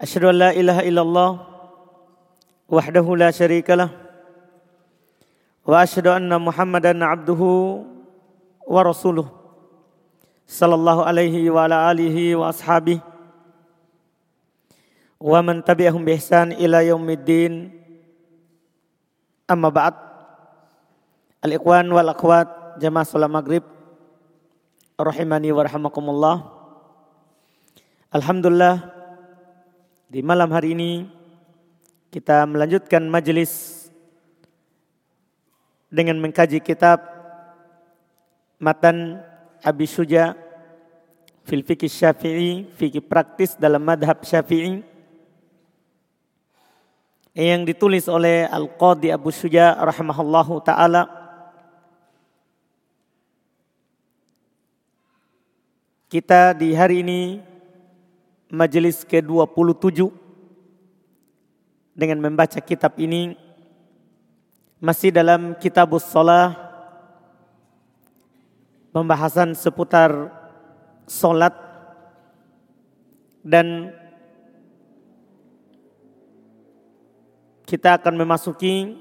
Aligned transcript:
أشهد 0.00 0.24
أن 0.24 0.34
لا 0.34 0.50
إله 0.50 0.78
إلا 0.88 1.02
الله 1.02 1.30
وحده 2.68 3.06
لا 3.16 3.30
شريك 3.30 3.70
له 3.70 3.90
وأشهد 5.66 6.06
أن 6.06 6.30
محمدا 6.42 7.04
عبده 7.04 7.42
ورسوله 8.66 9.26
صلى 10.46 10.74
الله 10.74 10.98
عليه 11.04 11.34
وعلى 11.50 11.76
آله 11.90 12.16
وأصحابه 12.36 12.98
ومن 15.20 15.64
تبعهم 15.64 16.04
بإحسان 16.04 16.52
إلى 16.52 16.88
يوم 16.88 17.06
الدين 17.10 17.52
أما 19.50 19.68
بعد 19.68 19.94
الإخوان 21.44 21.92
والأخوات 21.92 22.48
جماعة 22.80 23.04
صلاة 23.06 23.26
المغرب 23.26 23.62
rahimani 24.98 25.50
wa 25.50 25.62
rahimakumullah. 25.66 26.36
Alhamdulillah 28.14 28.93
di 30.14 30.22
malam 30.22 30.46
hari 30.54 30.78
ini 30.78 31.10
kita 32.14 32.46
melanjutkan 32.46 33.02
majelis 33.10 33.82
dengan 35.90 36.22
mengkaji 36.22 36.62
kitab 36.62 37.02
Matan 38.62 39.18
Abi 39.58 39.90
Suja 39.90 40.38
fil 41.42 41.66
fikih 41.66 41.90
Syafi'i, 41.90 42.62
fikih 42.78 43.02
praktis 43.02 43.58
dalam 43.58 43.82
madhab 43.82 44.22
Syafi'i 44.22 44.86
yang 47.34 47.66
ditulis 47.66 48.06
oleh 48.06 48.46
Al-Qadi 48.46 49.10
Abu 49.10 49.34
Suja 49.34 49.74
rahimahullahu 49.82 50.62
taala. 50.62 51.10
Kita 56.06 56.54
di 56.54 56.70
hari 56.70 57.02
ini 57.02 57.50
majelis 58.54 59.02
ke-27. 59.02 60.08
Dengan 61.94 62.18
membaca 62.18 62.58
kitab 62.58 62.98
ini 62.98 63.38
masih 64.82 65.14
dalam 65.14 65.54
kitabus 65.58 66.06
sholah 66.10 66.58
pembahasan 68.90 69.54
seputar 69.54 70.30
solat 71.06 71.54
dan 73.42 73.94
kita 77.66 77.98
akan 77.98 78.14
memasuki 78.18 78.94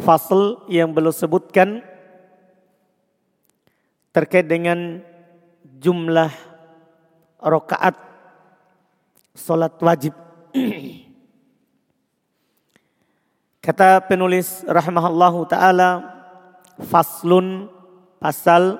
fasal 0.00 0.64
yang 0.68 0.92
belum 0.92 1.12
sebutkan 1.12 1.80
terkait 4.16 4.48
dengan 4.48 5.04
jumlah 5.76 6.55
rokaat 7.40 7.96
solat 9.36 9.76
wajib. 9.80 10.16
Kata 13.60 13.98
penulis 14.06 14.62
rahimahallahu 14.62 15.44
taala 15.50 16.06
faslun 16.86 17.66
pasal 18.22 18.78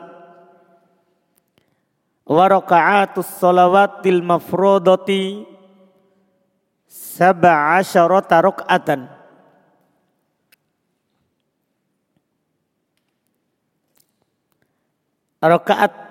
wa 2.27 2.45
raka'atus 2.47 3.27
salawatil 3.43 4.23
mafrudati 4.23 5.43
sab'asyarata 6.87 8.37
raka'atan. 8.47 9.01
Rakaat 15.43 16.06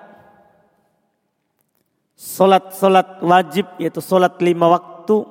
Solat-solat 2.25 3.22
wajib 3.22 3.69
yaitu 3.78 4.02
solat 4.02 4.41
lima 4.41 4.66
waktu 4.66 5.30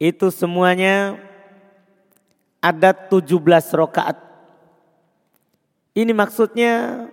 itu 0.00 0.32
semuanya 0.32 1.20
ada 2.64 2.96
17 2.96 3.36
rakaat. 3.76 4.16
Ini 5.92 6.16
maksudnya 6.16 7.04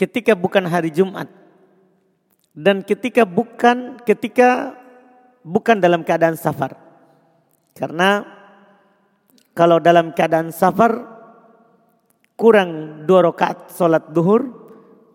ketika 0.00 0.32
bukan 0.32 0.64
hari 0.64 0.88
Jumat 0.88 1.28
dan 2.56 2.80
ketika 2.80 3.28
bukan 3.28 4.00
ketika 4.08 4.72
bukan 5.44 5.76
dalam 5.76 6.06
keadaan 6.08 6.40
safar. 6.40 6.72
Karena 7.76 8.24
kalau 9.52 9.76
dalam 9.76 10.16
keadaan 10.16 10.56
safar 10.56 11.04
kurang 12.38 13.04
dua 13.04 13.28
rakaat 13.28 13.68
solat 13.76 14.08
duhur 14.08 14.59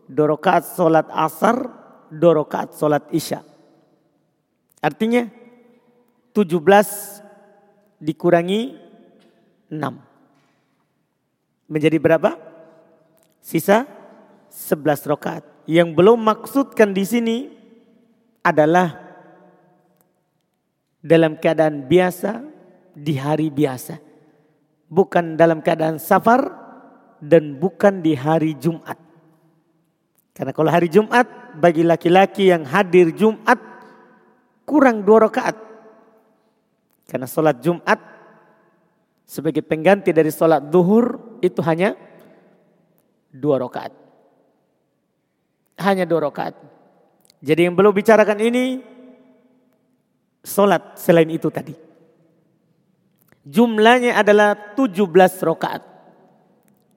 dua 0.06 0.38
rakaat 0.38 0.64
solat 0.66 1.08
asar, 1.12 1.70
dua 2.10 2.46
rakaat 2.46 2.74
solat 2.78 3.06
isya. 3.14 3.42
Artinya 4.82 5.26
17 6.36 6.62
dikurangi 7.98 8.78
6. 9.72 11.72
Menjadi 11.72 11.98
berapa? 11.98 12.38
Sisa 13.42 13.90
11 14.52 15.10
rakaat. 15.10 15.44
Yang 15.66 15.90
belum 15.98 16.22
maksudkan 16.22 16.94
di 16.94 17.02
sini 17.02 17.50
adalah 18.46 19.02
dalam 21.02 21.42
keadaan 21.42 21.90
biasa 21.90 22.46
di 22.94 23.18
hari 23.18 23.50
biasa. 23.50 23.98
Bukan 24.86 25.34
dalam 25.34 25.66
keadaan 25.66 25.98
safar 25.98 26.46
dan 27.18 27.58
bukan 27.58 28.06
di 28.06 28.14
hari 28.14 28.54
Jumat. 28.54 29.05
Karena 30.36 30.52
kalau 30.52 30.68
hari 30.68 30.92
Jumat 30.92 31.56
bagi 31.56 31.88
laki-laki 31.88 32.52
yang 32.52 32.68
hadir 32.68 33.16
Jumat 33.16 33.56
kurang 34.68 35.08
dua 35.08 35.32
rakaat. 35.32 35.56
Karena 37.08 37.24
sholat 37.24 37.64
Jumat 37.64 37.96
sebagai 39.24 39.64
pengganti 39.64 40.12
dari 40.12 40.28
sholat 40.28 40.60
duhur 40.68 41.40
itu 41.40 41.64
hanya 41.64 41.96
dua 43.32 43.64
rakaat. 43.64 43.96
Hanya 45.80 46.04
dua 46.04 46.28
rakaat. 46.28 46.60
Jadi 47.40 47.72
yang 47.72 47.76
belum 47.80 47.96
bicarakan 47.96 48.40
ini 48.44 48.84
sholat 50.44 51.00
selain 51.00 51.32
itu 51.32 51.48
tadi. 51.48 51.72
Jumlahnya 53.48 54.20
adalah 54.20 54.76
17 54.76 55.08
rakaat. 55.48 55.84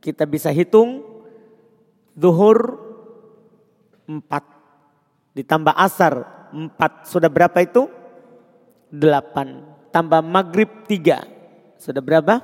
Kita 0.03 0.27
bisa 0.27 0.51
hitung 0.51 1.05
duhur 2.19 2.88
empat. 4.09 4.45
Ditambah 5.37 5.77
asar 5.77 6.25
empat. 6.51 7.07
Sudah 7.07 7.29
berapa 7.29 7.61
itu? 7.61 7.87
Delapan. 8.89 9.63
Tambah 9.93 10.25
maghrib 10.25 10.89
tiga. 10.89 11.29
Sudah 11.77 12.01
berapa? 12.01 12.41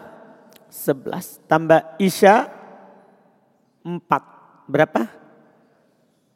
Sebelas. 0.69 1.41
Tambah 1.48 1.96
isya 1.96 2.52
empat. 3.81 4.22
Berapa? 4.69 5.08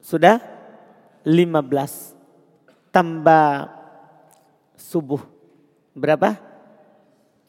Sudah 0.01 0.41
lima 1.23 1.61
belas. 1.61 2.17
Tambah 2.89 3.69
subuh. 4.75 5.21
Berapa? 5.93 6.41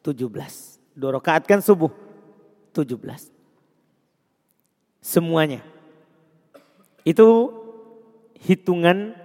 Tujuh 0.04 0.28
belas. 0.28 0.76
Dua 0.92 1.16
rakaat 1.16 1.48
kan 1.48 1.64
subuh. 1.64 1.92
Tujuh 2.76 3.00
belas. 3.00 3.32
Semuanya. 5.00 5.64
Itu 7.08 7.59
hitungan 8.44 9.16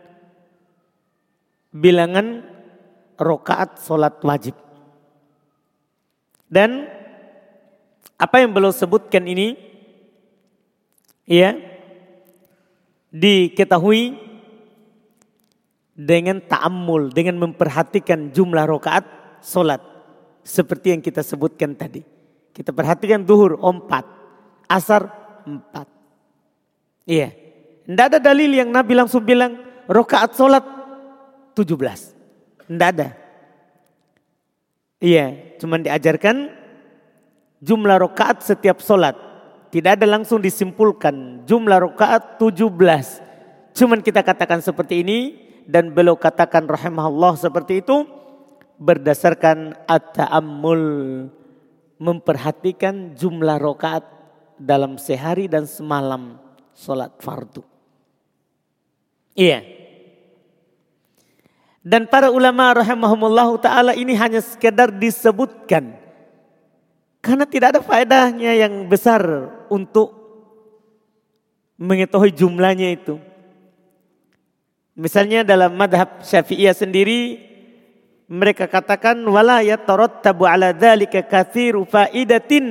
bilangan 1.75 2.47
rokaat 3.19 3.83
solat 3.83 4.19
wajib. 4.23 4.55
Dan 6.51 6.87
apa 8.15 8.37
yang 8.39 8.55
belum 8.55 8.71
sebutkan 8.71 9.27
ini, 9.27 9.59
ya 11.27 11.59
diketahui 13.11 14.19
dengan 15.95 16.43
ta'amul, 16.43 17.15
dengan 17.15 17.39
memperhatikan 17.43 18.35
jumlah 18.35 18.67
rokaat 18.67 19.07
solat. 19.43 19.83
Seperti 20.45 20.93
yang 20.95 21.03
kita 21.03 21.25
sebutkan 21.25 21.75
tadi. 21.75 22.05
Kita 22.55 22.71
perhatikan 22.71 23.27
duhur 23.27 23.59
empat, 23.59 24.05
asar 24.71 25.11
empat. 25.43 25.89
Iya. 27.09 27.44
Tidak 27.85 28.07
ada 28.09 28.19
dalil 28.21 28.49
yang 28.49 28.73
Nabi 28.73 28.97
langsung 28.97 29.21
bilang 29.21 29.61
rokaat 29.85 30.33
sholat 30.33 30.65
tujuh 31.53 31.77
belas. 31.77 32.17
Tidak 32.65 32.89
ada. 32.97 33.13
Iya, 35.05 35.57
cuman 35.61 35.85
diajarkan 35.85 36.49
jumlah 37.61 37.97
rokaat 38.01 38.41
setiap 38.41 38.81
sholat. 38.81 39.13
Tidak 39.69 40.01
ada 40.01 40.07
langsung 40.09 40.41
disimpulkan 40.41 41.45
jumlah 41.45 41.77
rokaat 41.85 42.41
tujuh 42.41 42.73
belas. 42.73 43.21
Cuman 43.77 44.01
kita 44.01 44.25
katakan 44.25 44.65
seperti 44.65 45.05
ini 45.05 45.19
dan 45.69 45.93
beliau 45.93 46.17
katakan 46.17 46.65
rahimahullah 46.65 47.37
seperti 47.37 47.85
itu 47.85 48.07
berdasarkan 48.81 49.77
at-ta'ammul 49.85 50.83
memperhatikan 51.99 53.13
jumlah 53.19 53.59
rokaat 53.61 54.07
dalam 54.57 54.97
sehari 54.97 55.51
dan 55.51 55.67
semalam 55.67 56.39
sholat 56.73 57.11
fardu. 57.19 57.74
Iya. 59.35 59.67
Dan 61.85 62.09
para 62.09 62.33
ulama 62.33 62.73
rahimahumullah 62.81 63.61
ta'ala 63.61 63.93
ini 63.93 64.17
hanya 64.17 64.41
sekedar 64.41 64.89
disebutkan. 64.89 65.93
Karena 67.21 67.45
tidak 67.45 67.77
ada 67.77 67.81
faedahnya 67.85 68.57
yang 68.57 68.89
besar 68.89 69.21
untuk 69.69 70.17
mengetahui 71.77 72.33
jumlahnya 72.33 72.95
itu. 72.97 73.21
Misalnya 74.95 75.45
dalam 75.45 75.75
madhab 75.75 76.23
syafi'iyah 76.23 76.73
sendiri 76.73 77.37
mereka 78.31 78.65
katakan 78.65 79.21
wala 79.29 79.61
yatarattabu 79.61 80.49
ala 80.49 80.73
dzalika 80.73 81.21
katsiru 81.21 81.85
faidatin. 81.85 82.67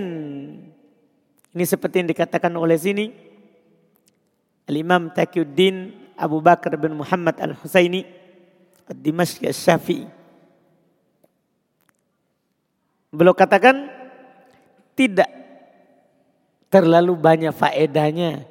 Ini 1.54 1.66
seperti 1.70 2.02
yang 2.02 2.10
dikatakan 2.10 2.50
oleh 2.58 2.80
sini 2.82 3.14
Al-Imam 4.66 5.14
Taqiyuddin 5.14 6.03
Abu 6.18 6.40
Bakar 6.40 6.76
bin 6.78 6.98
Muhammad 6.98 7.36
Al-Husaini 7.40 8.06
Ad-Dimashqi 8.90 9.48
Asy-Syafi'i. 9.48 10.06
Beliau 13.14 13.38
katakan 13.38 13.90
tidak 14.98 15.30
terlalu 16.74 17.14
banyak 17.14 17.54
faedahnya 17.54 18.50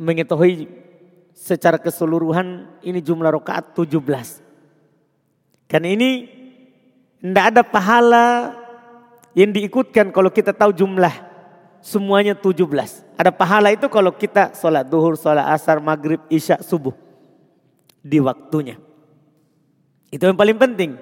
mengetahui 0.00 0.66
secara 1.36 1.76
keseluruhan 1.76 2.70
ini 2.80 3.04
jumlah 3.04 3.28
rakaat 3.28 3.76
17. 3.76 4.00
Karena 5.68 5.88
ini 5.92 6.10
tidak 7.20 7.44
ada 7.52 7.62
pahala 7.64 8.26
yang 9.36 9.50
diikutkan 9.50 10.14
kalau 10.14 10.30
kita 10.30 10.54
tahu 10.54 10.72
jumlah 10.72 11.12
semuanya 11.84 12.32
17. 12.32 12.64
Ada 13.20 13.28
pahala 13.28 13.68
itu 13.76 13.84
kalau 13.92 14.08
kita 14.08 14.56
sholat 14.56 14.88
duhur, 14.88 15.20
sholat 15.20 15.52
asar, 15.52 15.76
maghrib, 15.84 16.24
isya, 16.32 16.64
subuh. 16.64 16.96
Di 18.00 18.16
waktunya. 18.24 18.80
Itu 20.08 20.24
yang 20.24 20.40
paling 20.40 20.56
penting. 20.56 20.96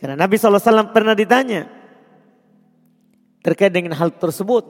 Karena 0.00 0.16
Nabi 0.16 0.40
SAW 0.40 0.92
pernah 0.92 1.12
ditanya 1.12 1.68
terkait 3.44 3.72
dengan 3.72 3.92
hal 3.96 4.08
tersebut. 4.12 4.64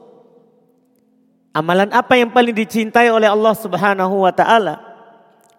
Amalan 1.56 1.88
apa 1.90 2.20
yang 2.20 2.28
paling 2.28 2.52
dicintai 2.52 3.08
oleh 3.08 3.26
Allah 3.26 3.54
Subhanahu 3.56 4.26
wa 4.26 4.32
taala? 4.34 4.82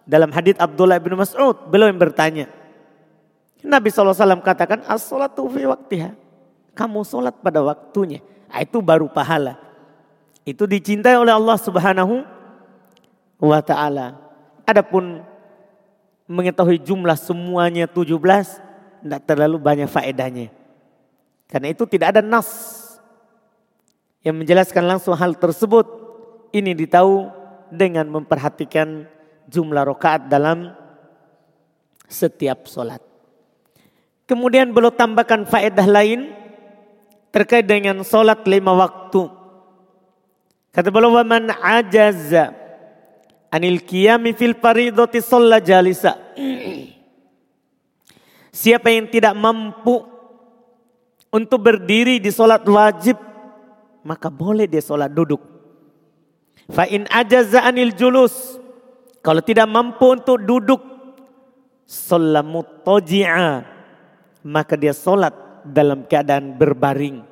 Dalam 0.08 0.32
hadis 0.32 0.56
Abdullah 0.56 0.96
bin 1.02 1.18
Mas'ud, 1.18 1.68
beliau 1.68 1.90
yang 1.90 2.00
bertanya, 2.00 2.48
Nabi 3.60 3.92
SAW 3.92 4.40
katakan 4.40 4.86
as-salatu 4.88 5.50
fi 5.52 5.68
waktiha. 5.68 6.14
Kamu 6.72 7.02
sholat 7.04 7.36
pada 7.42 7.60
waktunya. 7.60 8.24
Nah, 8.48 8.64
itu 8.64 8.80
baru 8.80 9.06
pahala. 9.12 9.60
Itu 10.48 10.64
dicintai 10.64 11.14
oleh 11.20 11.32
Allah 11.32 11.60
Subhanahu 11.60 12.24
wa 13.38 13.60
taala. 13.60 14.16
Adapun 14.64 15.20
mengetahui 16.28 16.80
jumlah 16.80 17.16
semuanya 17.16 17.84
17 17.88 18.08
tidak 19.04 19.22
terlalu 19.28 19.56
banyak 19.60 19.88
faedahnya. 19.88 20.48
Karena 21.48 21.72
itu 21.72 21.88
tidak 21.88 22.16
ada 22.16 22.20
nas 22.24 22.48
yang 24.20 24.36
menjelaskan 24.36 24.84
langsung 24.84 25.16
hal 25.16 25.32
tersebut. 25.36 25.86
Ini 26.52 26.72
ditahu 26.72 27.28
dengan 27.68 28.08
memperhatikan 28.08 29.04
jumlah 29.48 29.84
rokaat 29.84 30.28
dalam 30.28 30.72
setiap 32.08 32.64
sholat. 32.68 33.00
Kemudian 34.28 34.72
beliau 34.72 34.92
tambahkan 34.92 35.48
faedah 35.48 35.88
lain 35.88 36.32
terkait 37.34 37.64
dengan 37.64 38.00
solat 38.04 38.44
lima 38.48 38.72
waktu. 38.74 39.28
Kata 40.72 40.88
beliau 40.92 41.24
man 41.24 41.50
ajaza 41.50 42.54
anil 43.50 43.80
qiyami 43.82 44.36
fil 44.36 44.54
faridati 44.54 45.18
jalisa. 45.64 46.14
Siapa 48.52 48.90
yang 48.90 49.06
tidak 49.06 49.34
mampu 49.38 50.02
untuk 51.30 51.60
berdiri 51.62 52.18
di 52.18 52.32
solat 52.32 52.64
wajib 52.66 53.16
maka 54.02 54.32
boleh 54.32 54.66
dia 54.66 54.80
solat 54.80 55.12
duduk. 55.12 55.40
Fa 56.68 56.84
in 56.84 57.08
ajaza 57.08 57.64
anil 57.64 57.96
julus 57.96 58.60
kalau 59.24 59.40
tidak 59.40 59.68
mampu 59.68 60.04
untuk 60.14 60.36
duduk 60.40 60.80
sholat 61.88 62.44
mutaji'a 62.44 63.64
maka 64.44 64.76
dia 64.76 64.92
sholat 64.92 65.32
dalam 65.74 66.04
keadaan 66.08 66.56
berbaring. 66.56 67.24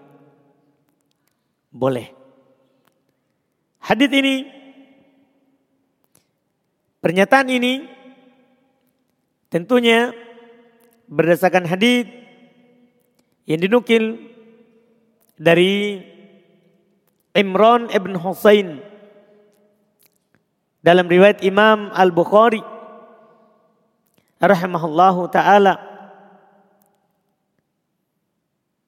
Boleh. 1.73 2.09
Hadis 3.81 4.11
ini, 4.11 4.37
pernyataan 6.99 7.49
ini 7.53 7.87
tentunya 9.47 10.11
berdasarkan 11.07 11.71
hadis 11.71 12.11
yang 13.47 13.63
dinukil 13.63 14.19
dari 15.39 16.03
Imran 17.37 17.93
ibn 17.95 18.19
Husain 18.19 18.83
dalam 20.83 21.07
riwayat 21.07 21.47
Imam 21.47 21.95
Al-Bukhari 21.95 22.65
rahimahullahu 24.43 25.31
taala 25.31 25.79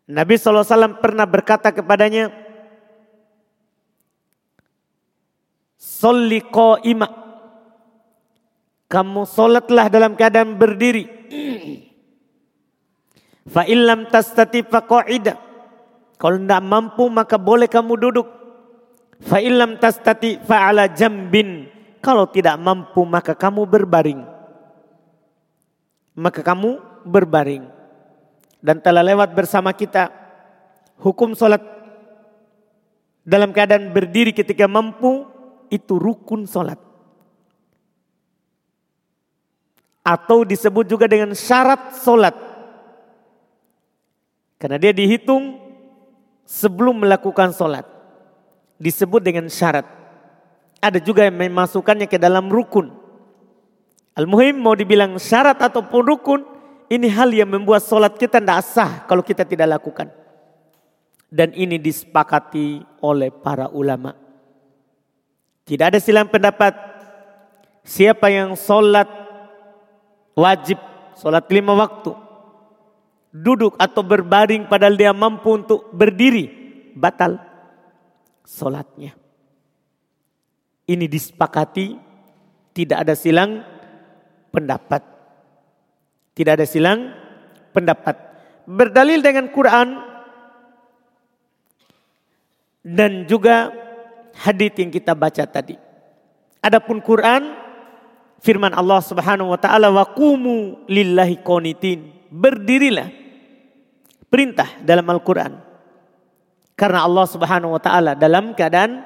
Nabi 0.08 0.40
SAW 0.40 1.04
pernah 1.04 1.28
berkata 1.28 1.68
kepadanya, 1.68 2.32
Soli 5.76 6.40
ima. 6.88 7.08
Kamu 8.88 9.28
solatlah 9.28 9.92
dalam 9.92 10.16
keadaan 10.16 10.56
berdiri. 10.56 11.04
Fa 13.52 13.68
illam 13.68 14.08
tastati 14.08 14.64
faqa'ida. 14.64 15.36
Kalau 16.16 16.40
tidak 16.40 16.64
mampu 16.64 17.04
maka 17.12 17.36
boleh 17.36 17.68
kamu 17.68 18.00
duduk. 18.00 18.28
Fa 19.20 19.44
illam 19.44 19.76
tastati 19.76 20.40
fa'ala 20.40 20.88
jambin. 20.88 21.68
Kalau 22.00 22.32
tidak 22.32 22.56
mampu 22.56 23.04
maka 23.04 23.36
kamu 23.36 23.68
berbaring. 23.68 24.24
Maka 26.16 26.40
kamu 26.40 26.80
berbaring 27.04 27.77
dan 28.58 28.82
telah 28.82 29.06
lewat 29.06 29.34
bersama 29.34 29.70
kita 29.70 30.10
hukum 30.98 31.34
sholat 31.34 31.62
dalam 33.22 33.54
keadaan 33.54 33.92
berdiri 33.94 34.34
ketika 34.34 34.66
mampu 34.66 35.28
itu 35.68 36.00
rukun 36.00 36.48
sholat. 36.48 36.80
Atau 40.00 40.48
disebut 40.48 40.88
juga 40.88 41.04
dengan 41.04 41.36
syarat 41.36 42.00
sholat. 42.00 42.32
Karena 44.56 44.80
dia 44.80 44.90
dihitung 44.96 45.60
sebelum 46.48 47.04
melakukan 47.04 47.52
sholat. 47.52 47.84
Disebut 48.80 49.20
dengan 49.20 49.52
syarat. 49.52 49.84
Ada 50.80 50.96
juga 50.96 51.28
yang 51.28 51.36
memasukkannya 51.36 52.08
ke 52.08 52.16
dalam 52.16 52.48
rukun. 52.48 52.88
Al-Muhim 54.16 54.56
mau 54.56 54.72
dibilang 54.72 55.20
syarat 55.20 55.60
ataupun 55.60 56.02
rukun 56.02 56.40
ini 56.88 57.06
hal 57.12 57.28
yang 57.36 57.52
membuat 57.52 57.84
sholat 57.84 58.16
kita 58.16 58.40
tidak 58.40 58.64
sah 58.64 59.04
kalau 59.04 59.20
kita 59.20 59.44
tidak 59.44 59.76
lakukan. 59.76 60.08
Dan 61.28 61.52
ini 61.52 61.76
disepakati 61.76 62.80
oleh 63.04 63.28
para 63.28 63.68
ulama. 63.68 64.16
Tidak 65.68 65.84
ada 65.84 66.00
silang 66.00 66.32
pendapat. 66.32 66.72
Siapa 67.84 68.32
yang 68.32 68.56
sholat 68.56 69.04
wajib, 70.32 70.80
sholat 71.20 71.44
lima 71.52 71.76
waktu. 71.76 72.16
Duduk 73.36 73.76
atau 73.76 74.00
berbaring 74.00 74.64
padahal 74.64 74.96
dia 74.96 75.12
mampu 75.12 75.60
untuk 75.60 75.92
berdiri. 75.92 76.48
Batal 76.96 77.36
sholatnya. 78.48 79.12
Ini 80.88 81.04
disepakati 81.04 82.00
tidak 82.72 83.04
ada 83.04 83.12
silang 83.12 83.60
pendapat. 84.48 85.17
Tidak 86.38 86.54
ada 86.54 86.62
silang 86.62 87.10
pendapat. 87.74 88.14
Berdalil 88.62 89.18
dengan 89.18 89.50
Quran 89.50 89.98
dan 92.86 93.26
juga 93.26 93.74
hadis 94.38 94.70
yang 94.78 94.94
kita 94.94 95.18
baca 95.18 95.42
tadi. 95.50 95.74
Adapun 96.62 97.02
Quran 97.02 97.58
firman 98.38 98.70
Allah 98.70 99.02
Subhanahu 99.02 99.50
wa 99.50 99.58
taala 99.58 99.90
wa 99.90 100.06
qumu 100.06 100.86
lillahi 100.86 101.42
qanitin. 101.42 102.30
Berdirilah. 102.30 103.10
Perintah 104.28 104.78
dalam 104.84 105.08
Al-Qur'an. 105.08 105.58
Karena 106.78 107.02
Allah 107.02 107.26
Subhanahu 107.26 107.74
wa 107.74 107.82
taala 107.82 108.12
dalam 108.14 108.54
keadaan 108.54 109.02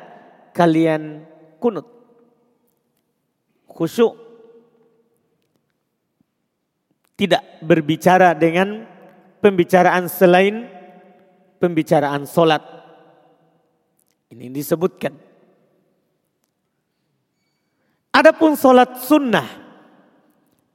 kalian 0.53 1.25
kunut. 1.57 1.89
Khusyuk. 3.71 4.21
Tidak 7.17 7.63
berbicara 7.63 8.33
dengan 8.33 8.89
pembicaraan 9.43 10.09
selain 10.09 10.67
pembicaraan 11.63 12.27
solat. 12.27 12.63
Ini 14.33 14.49
disebutkan. 14.49 15.15
Adapun 18.13 18.57
solat 18.59 19.01
sunnah, 19.05 19.47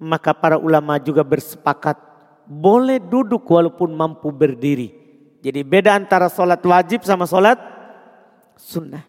maka 0.01 0.33
para 0.33 0.57
ulama 0.57 0.97
juga 0.97 1.21
bersepakat 1.21 1.97
boleh 2.47 2.97
duduk 2.97 3.43
walaupun 3.45 3.93
mampu 3.93 4.31
berdiri. 4.31 4.95
Jadi 5.43 5.61
beda 5.61 5.93
antara 5.93 6.31
solat 6.31 6.63
wajib 6.63 7.05
sama 7.05 7.29
solat 7.29 7.59
sunnah. 8.57 9.05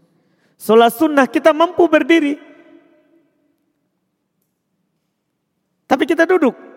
Solat 0.58 0.92
sunnah 0.92 1.24
kita 1.24 1.54
mampu 1.54 1.86
berdiri. 1.88 2.36
Tapi 5.88 6.04
kita 6.04 6.28
duduk. 6.28 6.67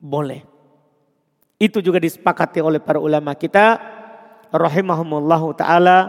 Boleh. 0.00 0.42
Itu 1.60 1.84
juga 1.84 2.00
disepakati 2.00 2.64
oleh 2.64 2.80
para 2.80 2.96
ulama 2.96 3.36
kita. 3.36 3.76
Rahimahumullahu 4.48 5.52
ta'ala. 5.52 6.08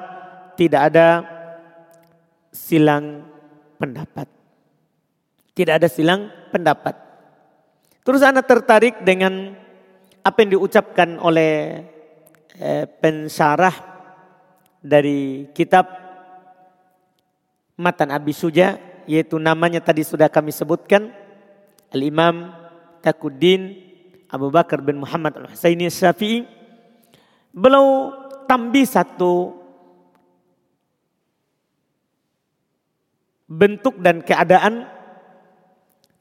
Tidak 0.56 0.82
ada 0.82 1.28
silang 2.56 3.28
pendapat. 3.76 4.32
Tidak 5.52 5.76
ada 5.76 5.92
silang 5.92 6.32
pendapat. 6.56 6.96
Terus 8.08 8.24
anak 8.24 8.48
tertarik 8.48 9.04
dengan 9.04 9.54
apa 10.24 10.38
yang 10.42 10.56
diucapkan 10.56 11.20
oleh 11.20 11.84
eh, 12.56 12.86
pensyarah 12.88 13.76
dari 14.82 15.52
kitab 15.54 15.86
Matan 17.76 18.14
Abi 18.14 18.32
Suja 18.32 18.78
yaitu 19.10 19.42
namanya 19.42 19.82
tadi 19.82 20.06
sudah 20.06 20.30
kami 20.30 20.54
sebutkan 20.54 21.10
Al-Imam 21.90 22.61
Takuddin 23.02 23.76
Abu 24.32 24.48
Bakar 24.54 24.80
bin 24.80 25.02
Muhammad 25.02 25.36
Al-Husaini 25.36 25.90
Syafi'i 25.92 26.48
beliau 27.52 28.16
tambih 28.48 28.88
satu 28.88 29.60
bentuk 33.52 34.00
dan 34.00 34.24
keadaan 34.24 34.88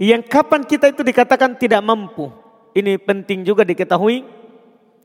yang 0.01 0.25
kapan 0.27 0.67
kita 0.67 0.91
itu 0.91 1.05
dikatakan 1.07 1.55
tidak 1.61 1.85
mampu. 1.85 2.33
Ini 2.75 2.99
penting 2.99 3.47
juga 3.47 3.63
diketahui. 3.63 4.27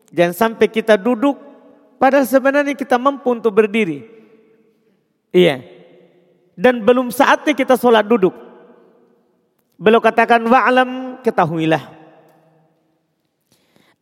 Jangan 0.10 0.34
sampai 0.34 0.72
kita 0.72 0.96
duduk 0.96 1.36
padahal 2.00 2.26
sebenarnya 2.26 2.74
kita 2.74 2.98
mampu 2.98 3.36
untuk 3.36 3.54
berdiri. 3.54 4.08
Iya. 5.36 5.62
Dan 6.56 6.88
belum 6.88 7.12
saatnya 7.12 7.52
kita 7.52 7.76
sholat 7.76 8.08
duduk. 8.08 8.45
Beliau 9.76 10.00
katakan 10.00 10.44
wa'alam 10.48 11.20
ketahuilah 11.20 11.84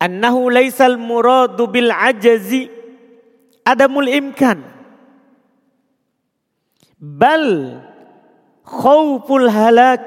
annahu 0.04 0.52
laisal 0.52 1.00
muradu 1.00 1.72
bil 1.72 1.90
ajazi. 1.90 2.70
Adamul 3.64 4.12
imkan 4.12 4.60
bal 7.00 7.80
khawful 8.68 9.48
halak 9.48 10.04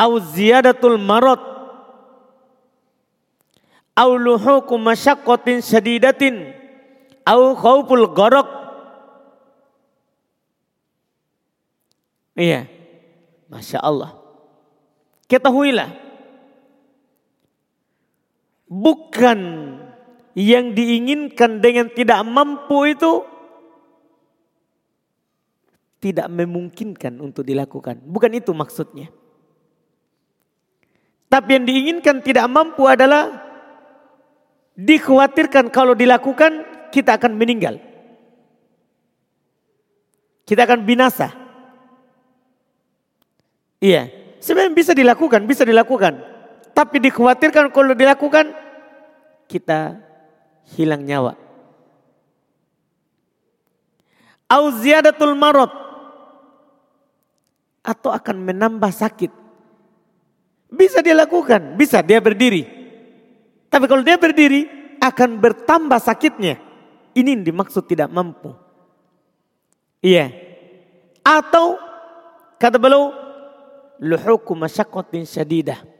au 0.00 0.16
ziyadatul 0.20 0.96
marad 0.96 1.40
au 4.00 4.10
luhuku 4.16 4.80
masyaqqatin 4.80 5.60
syadidatin 5.60 6.56
au 7.28 7.52
khawful 7.52 8.08
gharaq 8.16 8.48
iya 12.36 12.68
Masya 13.46 13.78
Allah 13.78 14.18
ketahuilah 15.30 15.90
bukan 18.66 19.40
yang 20.36 20.76
diinginkan 20.76 21.64
dengan 21.64 21.88
tidak 21.88 22.20
mampu 22.26 22.92
itu 22.92 23.24
tidak 26.06 26.28
memungkinkan 26.28 27.18
untuk 27.18 27.42
dilakukan. 27.42 27.98
Bukan 28.04 28.30
itu 28.36 28.52
maksudnya. 28.52 29.08
Tapi 31.26 31.48
yang 31.58 31.64
diinginkan 31.66 32.22
tidak 32.22 32.46
mampu 32.46 32.86
adalah 32.86 33.42
dikhawatirkan 34.76 35.72
kalau 35.72 35.96
dilakukan 35.96 36.62
kita 36.94 37.18
akan 37.18 37.34
meninggal. 37.34 37.80
Kita 40.46 40.62
akan 40.62 40.86
binasa. 40.86 41.45
Iya, 43.80 44.08
sebenarnya 44.40 44.74
bisa 44.74 44.92
dilakukan, 44.96 45.44
bisa 45.44 45.62
dilakukan. 45.62 46.16
Tapi 46.72 46.96
dikhawatirkan 47.00 47.72
kalau 47.72 47.92
dilakukan 47.96 48.52
kita 49.48 50.00
hilang 50.76 51.04
nyawa. 51.04 51.36
Au 54.46 54.70
ziyadatul 54.70 55.34
marot 55.34 55.72
atau 57.82 58.10
akan 58.14 58.36
menambah 58.42 58.92
sakit. 58.94 59.32
Bisa 60.66 61.02
dia 61.02 61.14
lakukan, 61.14 61.78
bisa 61.78 62.02
dia 62.02 62.18
berdiri. 62.18 62.66
Tapi 63.70 63.84
kalau 63.86 64.02
dia 64.02 64.18
berdiri 64.18 64.66
akan 65.02 65.38
bertambah 65.38 65.98
sakitnya. 66.02 66.58
Ini 67.16 67.32
yang 67.32 67.44
dimaksud 67.48 67.88
tidak 67.88 68.12
mampu. 68.12 68.52
Iya. 70.04 70.30
Atau 71.24 71.80
kata 72.60 72.76
beliau 72.76 73.25
luhuku 74.00 74.52
masyakotin 74.56 75.24
syadidah 75.24 75.96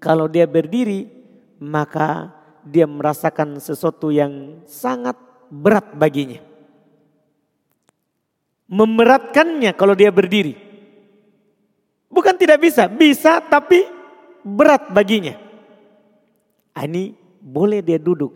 kalau 0.00 0.32
dia 0.32 0.48
berdiri, 0.48 1.12
maka 1.60 2.32
dia 2.64 2.88
merasakan 2.88 3.60
sesuatu 3.60 4.08
yang 4.08 4.64
sangat 4.64 5.12
berat 5.52 5.92
baginya. 5.92 6.40
Memberatkannya 8.64 9.76
kalau 9.76 9.92
dia 9.92 10.08
berdiri. 10.08 10.56
Bukan 12.08 12.32
tidak 12.40 12.64
bisa, 12.64 12.88
bisa 12.88 13.44
tapi 13.44 13.84
berat 14.40 14.88
baginya. 14.88 15.36
Ah, 16.72 16.88
ini 16.88 17.12
boleh 17.44 17.84
dia 17.84 18.00
duduk. 18.00 18.32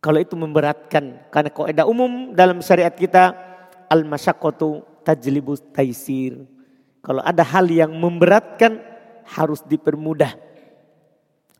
Kalau 0.00 0.16
itu 0.16 0.32
memberatkan. 0.32 1.28
Karena 1.28 1.50
kaidah 1.52 1.84
umum 1.84 2.32
dalam 2.32 2.64
syariat 2.64 2.92
kita, 2.92 3.36
al-masyakotu 3.92 4.80
tajlibus 5.04 5.60
taisir. 5.76 6.53
Kalau 7.04 7.20
ada 7.20 7.44
hal 7.44 7.68
yang 7.68 7.92
memberatkan, 7.92 8.80
harus 9.28 9.60
dipermudah. 9.64 10.32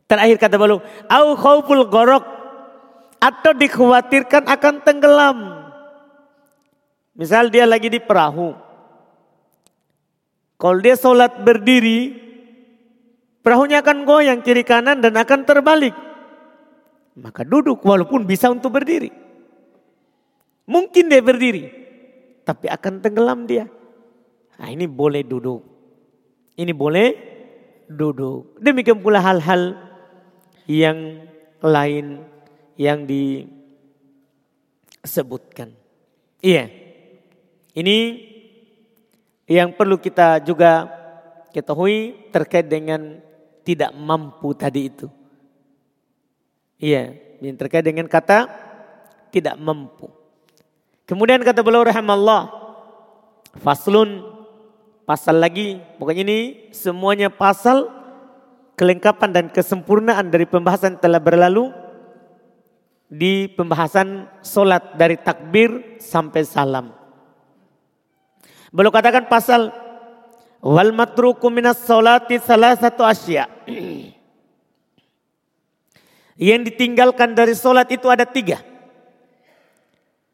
Terakhir 0.05 0.37
kata 0.37 0.57
beliau, 0.57 0.81
au 1.09 1.27
khauful 1.37 1.85
gorok 1.89 2.25
atau 3.17 3.51
dikhawatirkan 3.57 4.45
akan 4.45 4.75
tenggelam. 4.85 5.37
Misal 7.17 7.49
dia 7.49 7.65
lagi 7.65 7.89
di 7.89 7.97
perahu. 7.97 8.53
Kalau 10.55 10.77
dia 10.81 10.97
sholat 10.97 11.41
berdiri, 11.41 12.13
perahunya 13.41 13.81
akan 13.81 13.97
goyang 14.05 14.39
kiri 14.45 14.61
kanan 14.61 15.01
dan 15.01 15.13
akan 15.17 15.41
terbalik. 15.45 15.95
Maka 17.15 17.47
duduk 17.47 17.81
walaupun 17.81 18.27
bisa 18.27 18.51
untuk 18.51 18.75
berdiri. 18.75 19.09
Mungkin 20.65 21.07
dia 21.07 21.21
berdiri, 21.21 21.69
tapi 22.41 22.65
akan 22.65 22.99
tenggelam 22.99 23.45
dia. 23.45 23.69
Nah 24.59 24.67
ini 24.71 24.87
boleh 24.87 25.23
duduk. 25.23 25.61
Ini 26.55 26.71
boleh 26.71 27.07
duduk. 27.91 28.55
Demikian 28.63 29.03
pula 29.03 29.19
hal-hal 29.19 29.75
yang 30.65 31.27
lain 31.61 32.23
yang 32.79 33.05
disebutkan. 35.03 35.71
Iya. 36.39 36.69
Ini 37.75 37.97
yang 39.45 39.75
perlu 39.75 39.99
kita 39.99 40.39
juga 40.41 40.89
ketahui 41.51 42.31
terkait 42.31 42.65
dengan 42.67 43.19
tidak 43.65 43.91
mampu 43.95 44.53
tadi 44.55 44.91
itu. 44.91 45.07
Iya, 46.75 47.15
yang 47.39 47.55
terkait 47.55 47.87
dengan 47.87 48.05
kata 48.05 48.51
tidak 49.31 49.55
mampu. 49.55 50.11
Kemudian 51.07 51.39
kata 51.45 51.63
beliau 51.63 51.85
rahimallah 51.85 52.51
faslun 53.61 54.34
pasal 55.05 55.39
lagi. 55.39 55.79
Pokoknya 56.01 56.25
ini 56.25 56.39
semuanya 56.73 57.29
pasal 57.31 57.87
kelengkapan 58.75 59.31
dan 59.31 59.45
kesempurnaan 59.53 60.27
dari 60.33 60.43
pembahasan 60.49 60.99
telah 60.99 61.21
berlalu. 61.21 61.71
di 63.05 63.45
pembahasan 63.53 64.25
solat 64.41 64.97
dari 64.97 65.13
takbir 65.13 66.01
sampai 66.01 66.41
salam. 66.41 66.89
Belum 68.73 68.89
katakan 68.89 69.29
pasal 69.29 69.69
wal 70.59 70.89
matruku 70.89 71.45
minas 71.53 71.85
solati 71.85 72.41
salah 72.41 72.73
satu 72.73 73.05
asya. 73.05 73.45
Yang 76.49 76.61
ditinggalkan 76.73 77.37
dari 77.37 77.53
solat 77.53 77.87
itu 77.93 78.09
ada 78.09 78.25
tiga. 78.25 78.59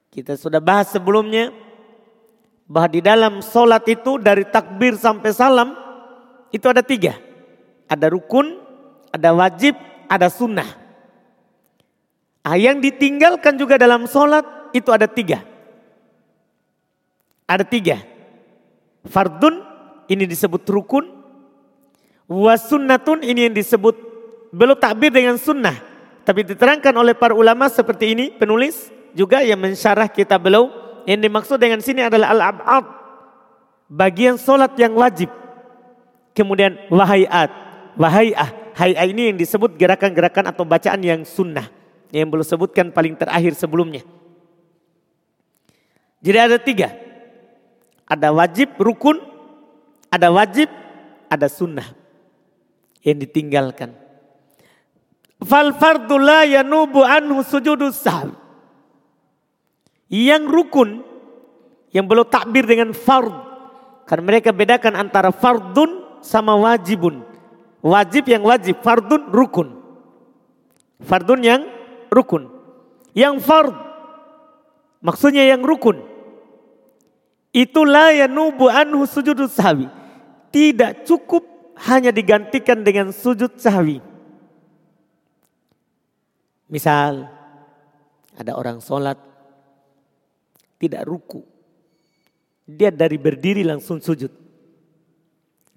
Kita 0.09 0.39
sudah 0.39 0.63
bahas 0.63 0.89
sebelumnya 0.95 1.51
bahwa 2.71 2.87
di 2.87 3.03
dalam 3.03 3.43
solat 3.43 3.83
itu 3.91 4.15
dari 4.15 4.47
takbir 4.47 4.95
sampai 4.95 5.35
salam 5.35 5.75
itu 6.55 6.63
ada 6.71 6.79
tiga. 6.79 7.19
Ada 7.91 8.07
rukun, 8.07 8.63
ada 9.11 9.35
wajib, 9.35 9.75
ada 10.07 10.31
sunnah. 10.31 10.79
Ah, 12.47 12.55
yang 12.55 12.79
ditinggalkan 12.79 13.59
juga 13.59 13.75
dalam 13.75 14.07
solat 14.07 14.47
itu 14.71 14.87
ada 14.87 15.03
tiga. 15.03 15.43
Ada 17.43 17.67
tiga. 17.67 17.99
Fardun 19.03 19.59
ini 20.07 20.23
disebut 20.23 20.63
rukun. 20.71 21.11
Wasunnatun 22.31 23.27
ini 23.27 23.51
yang 23.51 23.55
disebut 23.55 23.99
belum 24.55 24.79
takbir 24.79 25.11
dengan 25.11 25.35
sunnah. 25.35 25.75
Tapi 26.23 26.47
diterangkan 26.47 26.95
oleh 26.95 27.11
para 27.11 27.35
ulama 27.35 27.67
seperti 27.67 28.15
ini 28.15 28.25
penulis 28.31 28.87
juga 29.11 29.43
yang 29.43 29.59
mensyarah 29.59 30.07
kita 30.07 30.39
belum. 30.39 30.90
Yang 31.05 31.19
dimaksud 31.27 31.57
dengan 31.57 31.81
sini 31.81 32.05
adalah 32.05 32.33
al-ab'ad. 32.33 32.85
Bagian 33.91 34.39
solat 34.39 34.73
yang 34.79 34.95
wajib. 34.95 35.29
Kemudian 36.31 36.77
wahayat. 36.87 37.51
Wahayah. 37.99 38.49
Hayah 38.71 39.05
ini 39.05 39.33
yang 39.33 39.37
disebut 39.37 39.75
gerakan-gerakan 39.75 40.51
atau 40.51 40.63
bacaan 40.63 41.01
yang 41.03 41.21
sunnah. 41.27 41.67
Yang 42.11 42.27
belum 42.31 42.45
sebutkan 42.47 42.85
paling 42.91 43.15
terakhir 43.19 43.55
sebelumnya. 43.55 44.03
Jadi 46.21 46.37
ada 46.37 46.57
tiga. 46.61 46.89
Ada 48.05 48.29
wajib 48.35 48.75
rukun, 48.75 49.23
ada 50.11 50.27
wajib, 50.29 50.67
ada 51.31 51.47
sunnah 51.47 51.87
yang 53.07 53.17
ditinggalkan. 53.17 53.95
Fal 55.41 55.73
fardu 55.73 56.19
la 56.19 56.43
yanubu 56.45 57.01
anhu 57.01 57.41
sujudus 57.41 58.03
sahwi. 58.03 58.40
Yang 60.11 60.43
rukun 60.51 60.89
yang 61.95 62.03
belum 62.03 62.27
takbir 62.27 62.67
dengan 62.67 62.91
fard. 62.91 63.31
Karena 64.03 64.23
mereka 64.27 64.51
bedakan 64.51 64.99
antara 64.99 65.31
fardun 65.31 66.19
sama 66.19 66.59
wajibun. 66.59 67.23
Wajib 67.79 68.27
yang 68.27 68.43
wajib, 68.43 68.83
fardun 68.83 69.31
rukun. 69.31 69.79
Fardun 71.01 71.41
yang 71.41 71.63
rukun. 72.11 72.51
Yang 73.15 73.39
fard 73.47 73.75
maksudnya 75.01 75.47
yang 75.47 75.63
rukun. 75.63 76.03
Itulah 77.51 78.15
yanubu 78.15 78.71
anhu 78.71 79.03
sujudus 79.03 79.51
sahwi 79.51 79.91
tidak 80.51 81.07
cukup 81.07 81.43
hanya 81.87 82.13
digantikan 82.13 82.83
dengan 82.83 83.09
sujud 83.09 83.57
sahwi. 83.57 84.03
Misal 86.71 87.27
ada 88.35 88.51
orang 88.55 88.79
sholat 88.79 89.19
tidak 90.81 91.05
ruku. 91.05 91.45
Dia 92.65 92.89
dari 92.89 93.21
berdiri 93.21 93.61
langsung 93.61 94.01
sujud. 94.01 94.33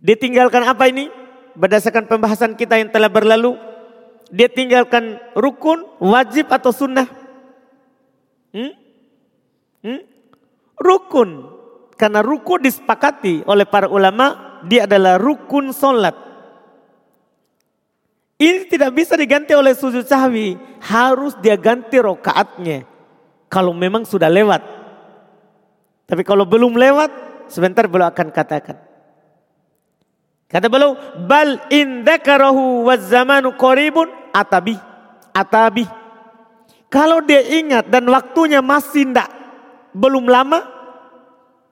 Dia 0.00 0.16
tinggalkan 0.16 0.64
apa 0.64 0.88
ini? 0.88 1.12
Berdasarkan 1.52 2.08
pembahasan 2.08 2.56
kita 2.56 2.80
yang 2.80 2.88
telah 2.88 3.12
berlalu. 3.12 3.60
Dia 4.32 4.48
tinggalkan 4.48 5.20
rukun, 5.36 5.84
wajib 6.00 6.48
atau 6.48 6.72
sunnah? 6.72 7.04
Hmm? 8.56 8.72
Hmm? 9.84 10.02
Rukun. 10.80 11.52
Karena 12.00 12.24
ruku 12.24 12.58
disepakati 12.58 13.46
oleh 13.46 13.68
para 13.68 13.86
ulama 13.86 14.58
dia 14.64 14.88
adalah 14.88 15.20
rukun 15.20 15.70
solat. 15.70 16.16
Ini 18.34 18.66
tidak 18.66 18.90
bisa 18.98 19.14
diganti 19.14 19.54
oleh 19.54 19.78
sujud 19.78 20.02
sahwi. 20.02 20.58
Harus 20.82 21.38
dia 21.38 21.54
ganti 21.54 22.02
rokaatnya. 22.02 22.82
Kalau 23.46 23.70
memang 23.70 24.02
sudah 24.02 24.26
lewat. 24.26 24.73
Tapi 26.04 26.22
kalau 26.22 26.44
belum 26.44 26.76
lewat, 26.76 27.10
sebentar 27.48 27.88
beliau 27.88 28.12
akan 28.12 28.28
katakan. 28.28 28.76
Kata 30.48 30.68
beliau, 30.68 30.94
bal 31.24 31.66
indakarahu 31.72 32.86
wa 32.86 32.94
zamanu 33.00 33.56
koribun 33.56 34.06
atabi. 34.30 34.76
Atabi. 35.34 35.88
Kalau 36.92 37.24
dia 37.24 37.42
ingat 37.42 37.90
dan 37.90 38.06
waktunya 38.06 38.62
masih 38.62 39.10
tidak 39.10 39.26
belum 39.96 40.30
lama, 40.30 40.62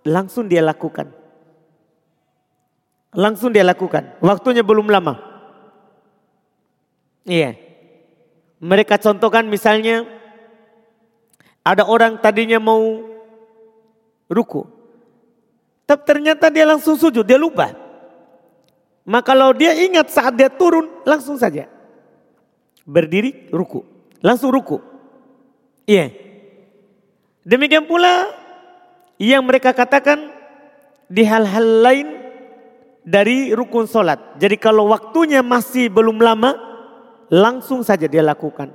langsung 0.03 0.51
dia 0.51 0.65
lakukan. 0.65 1.15
Langsung 3.13 3.53
dia 3.53 3.63
lakukan. 3.63 4.19
Waktunya 4.25 4.65
belum 4.65 4.89
lama. 4.89 5.21
Iya. 7.29 7.55
Mereka 8.59 8.99
contohkan 8.99 9.47
misalnya 9.47 10.09
ada 11.63 11.87
orang 11.87 12.19
tadinya 12.19 12.59
mau 12.59 13.05
ruku. 14.31 14.67
Tapi 15.87 16.03
ternyata 16.07 16.49
dia 16.49 16.65
langsung 16.65 16.95
sujud, 16.95 17.27
dia 17.27 17.37
lupa. 17.37 17.75
Maka 19.03 19.35
kalau 19.35 19.51
dia 19.51 19.75
ingat 19.75 20.15
saat 20.15 20.39
dia 20.39 20.47
turun, 20.47 20.87
langsung 21.03 21.35
saja. 21.35 21.67
Berdiri, 22.87 23.51
ruku. 23.51 23.83
Langsung 24.23 24.55
ruku. 24.55 24.79
Iya. 25.87 26.15
Demikian 27.43 27.91
pula 27.91 28.31
yang 29.19 29.43
mereka 29.43 29.75
katakan 29.75 30.31
di 31.11 31.27
hal-hal 31.27 31.67
lain 31.83 32.09
dari 33.03 33.51
rukun 33.51 33.91
solat. 33.91 34.39
Jadi 34.39 34.55
kalau 34.55 34.95
waktunya 34.95 35.43
masih 35.43 35.91
belum 35.91 36.23
lama, 36.23 36.55
langsung 37.27 37.83
saja 37.83 38.07
dia 38.07 38.23
lakukan. 38.23 38.71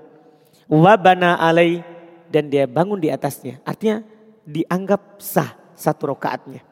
Wabana 0.68 1.40
alai 1.40 1.80
dan 2.28 2.52
dia 2.52 2.68
bangun 2.68 3.00
di 3.00 3.08
atasnya. 3.08 3.64
Artinya 3.64 4.04
dianggap 4.48 5.20
sah 5.20 5.52
satu 5.76 6.16
rokaatnya. 6.16 6.64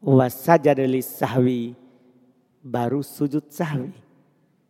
Wasajadali 0.00 1.04
sahwi 1.04 1.76
baru 2.64 3.04
sujud 3.04 3.52
sahwi. 3.52 3.92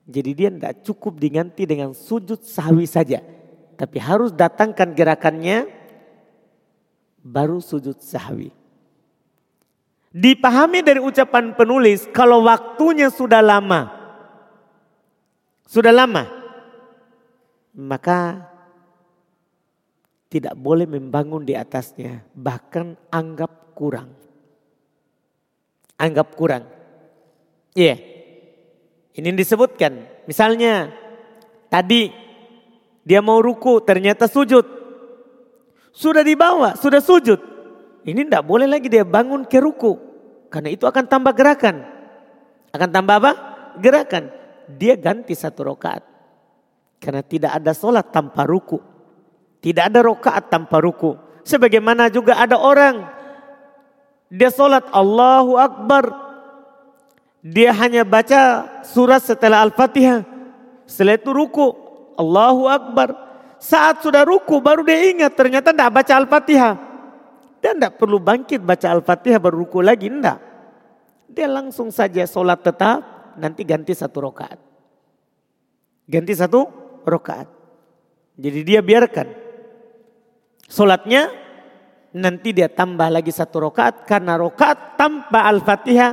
Jadi 0.02 0.30
dia 0.34 0.50
tidak 0.50 0.82
cukup 0.82 1.16
diganti 1.16 1.62
dengan 1.62 1.94
sujud 1.94 2.42
sahwi 2.42 2.84
saja. 2.90 3.22
Tapi 3.78 3.96
harus 4.02 4.34
datangkan 4.34 4.92
gerakannya 4.92 5.70
baru 7.22 7.62
sujud 7.62 7.96
sahwi. 8.02 8.50
Dipahami 10.12 10.84
dari 10.84 11.00
ucapan 11.00 11.56
penulis 11.56 12.04
kalau 12.12 12.44
waktunya 12.44 13.08
sudah 13.08 13.40
lama. 13.40 13.88
Sudah 15.64 15.88
lama. 15.88 16.28
Maka 17.72 18.51
tidak 20.32 20.56
boleh 20.56 20.88
membangun 20.88 21.44
di 21.44 21.52
atasnya. 21.52 22.24
Bahkan 22.32 23.12
anggap 23.12 23.76
kurang. 23.76 24.16
Anggap 26.00 26.32
kurang. 26.32 26.64
Iya. 27.76 27.92
Yeah. 27.92 27.98
Ini 29.12 29.28
disebutkan. 29.36 30.24
Misalnya 30.24 30.88
tadi 31.68 32.08
dia 33.04 33.20
mau 33.20 33.44
ruku 33.44 33.84
ternyata 33.84 34.24
sujud. 34.24 34.64
Sudah 35.92 36.24
dibawa, 36.24 36.80
sudah 36.80 37.04
sujud. 37.04 37.36
Ini 38.08 38.24
tidak 38.24 38.48
boleh 38.48 38.64
lagi 38.64 38.88
dia 38.88 39.04
bangun 39.04 39.44
ke 39.44 39.60
ruku. 39.60 40.00
Karena 40.48 40.72
itu 40.72 40.88
akan 40.88 41.04
tambah 41.04 41.36
gerakan. 41.36 41.84
Akan 42.72 42.88
tambah 42.88 43.20
apa? 43.20 43.32
Gerakan. 43.76 44.32
Dia 44.64 44.96
ganti 44.96 45.36
satu 45.36 45.68
rokaat. 45.68 46.00
Karena 46.96 47.20
tidak 47.20 47.52
ada 47.60 47.76
sholat 47.76 48.08
tanpa 48.08 48.48
ruku. 48.48 48.91
Tidak 49.62 49.84
ada 49.86 50.02
rokaat 50.02 50.50
tanpa 50.50 50.82
ruku. 50.82 51.14
Sebagaimana 51.46 52.10
juga 52.10 52.34
ada 52.34 52.58
orang. 52.58 53.06
Dia 54.26 54.50
sholat 54.50 54.90
Allahu 54.90 55.54
Akbar. 55.54 56.10
Dia 57.46 57.70
hanya 57.70 58.02
baca 58.02 58.66
surat 58.82 59.22
setelah 59.22 59.62
Al-Fatihah. 59.62 60.26
Setelah 60.82 61.14
itu 61.14 61.30
ruku. 61.30 61.66
Allahu 62.18 62.66
Akbar. 62.66 63.14
Saat 63.62 64.02
sudah 64.02 64.26
ruku 64.26 64.58
baru 64.58 64.82
dia 64.82 64.98
ingat 65.14 65.38
ternyata 65.38 65.70
tidak 65.70 65.94
baca 65.94 66.12
Al-Fatihah. 66.18 66.74
Dia 67.62 67.78
tidak 67.78 67.94
perlu 68.02 68.18
bangkit 68.18 68.58
baca 68.58 68.90
Al-Fatihah 68.90 69.38
berruku 69.38 69.78
lagi, 69.78 70.10
enggak. 70.10 70.42
Dia 71.30 71.46
langsung 71.46 71.94
saja 71.94 72.26
sholat 72.26 72.66
tetap, 72.66 72.98
nanti 73.38 73.62
ganti 73.62 73.94
satu 73.94 74.26
rokaat. 74.26 74.58
Ganti 76.10 76.34
satu 76.34 76.66
rokaat. 77.06 77.46
Jadi 78.34 78.60
dia 78.66 78.82
biarkan. 78.82 79.41
Sholatnya 80.68 81.30
nanti 82.12 82.52
dia 82.52 82.68
tambah 82.68 83.08
lagi 83.08 83.30
satu 83.30 83.70
rokaat. 83.70 84.04
Karena 84.04 84.36
rokaat 84.36 85.00
tanpa 85.00 85.48
Al-Fatihah 85.48 86.12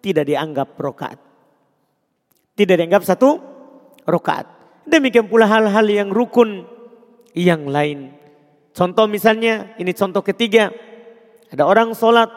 tidak 0.00 0.28
dianggap 0.28 0.76
rokaat. 0.76 1.18
Tidak 2.56 2.76
dianggap 2.76 3.02
satu 3.04 3.40
rokaat. 4.04 4.46
Demikian 4.88 5.28
pula 5.28 5.46
hal-hal 5.46 5.86
yang 5.86 6.08
rukun 6.10 6.66
yang 7.36 7.68
lain. 7.68 8.10
Contoh 8.74 9.06
misalnya, 9.06 9.74
ini 9.78 9.92
contoh 9.94 10.22
ketiga. 10.24 10.70
Ada 11.50 11.66
orang 11.66 11.94
sholat, 11.94 12.30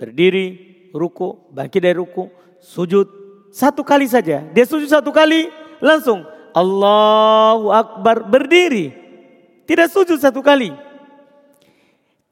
berdiri, 0.00 0.46
ruku, 0.92 1.52
bangkit 1.52 1.80
dari 1.84 1.96
ruku, 1.96 2.28
sujud. 2.60 3.06
Satu 3.52 3.84
kali 3.84 4.08
saja. 4.08 4.44
Dia 4.52 4.64
sujud 4.64 4.88
satu 4.88 5.12
kali, 5.12 5.48
langsung 5.80 6.24
Allahu 6.52 7.72
Akbar 7.72 8.24
berdiri. 8.28 9.07
Tidak 9.68 9.88
sujud 9.92 10.16
satu 10.16 10.40
kali. 10.40 10.72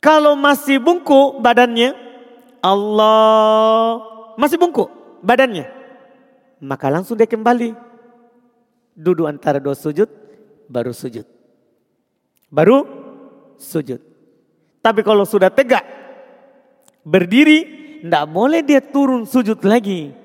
Kalau 0.01 0.33
masih 0.33 0.81
bungkuk 0.81 1.45
badannya, 1.45 1.93
Allah 2.65 4.01
masih 4.41 4.57
bungkuk 4.57 4.89
badannya. 5.21 5.69
Maka 6.65 6.89
langsung 6.89 7.21
dia 7.21 7.29
kembali. 7.29 7.77
Duduk 8.97 9.29
antara 9.29 9.61
dua 9.61 9.77
sujud, 9.77 10.09
baru 10.65 10.97
sujud. 10.97 11.29
Baru 12.49 12.89
sujud. 13.61 14.01
Tapi 14.81 15.05
kalau 15.05 15.29
sudah 15.29 15.53
tegak, 15.53 15.85
berdiri, 17.05 17.69
tidak 18.01 18.25
boleh 18.33 18.65
dia 18.65 18.81
turun 18.81 19.29
sujud 19.29 19.61
lagi. 19.61 20.17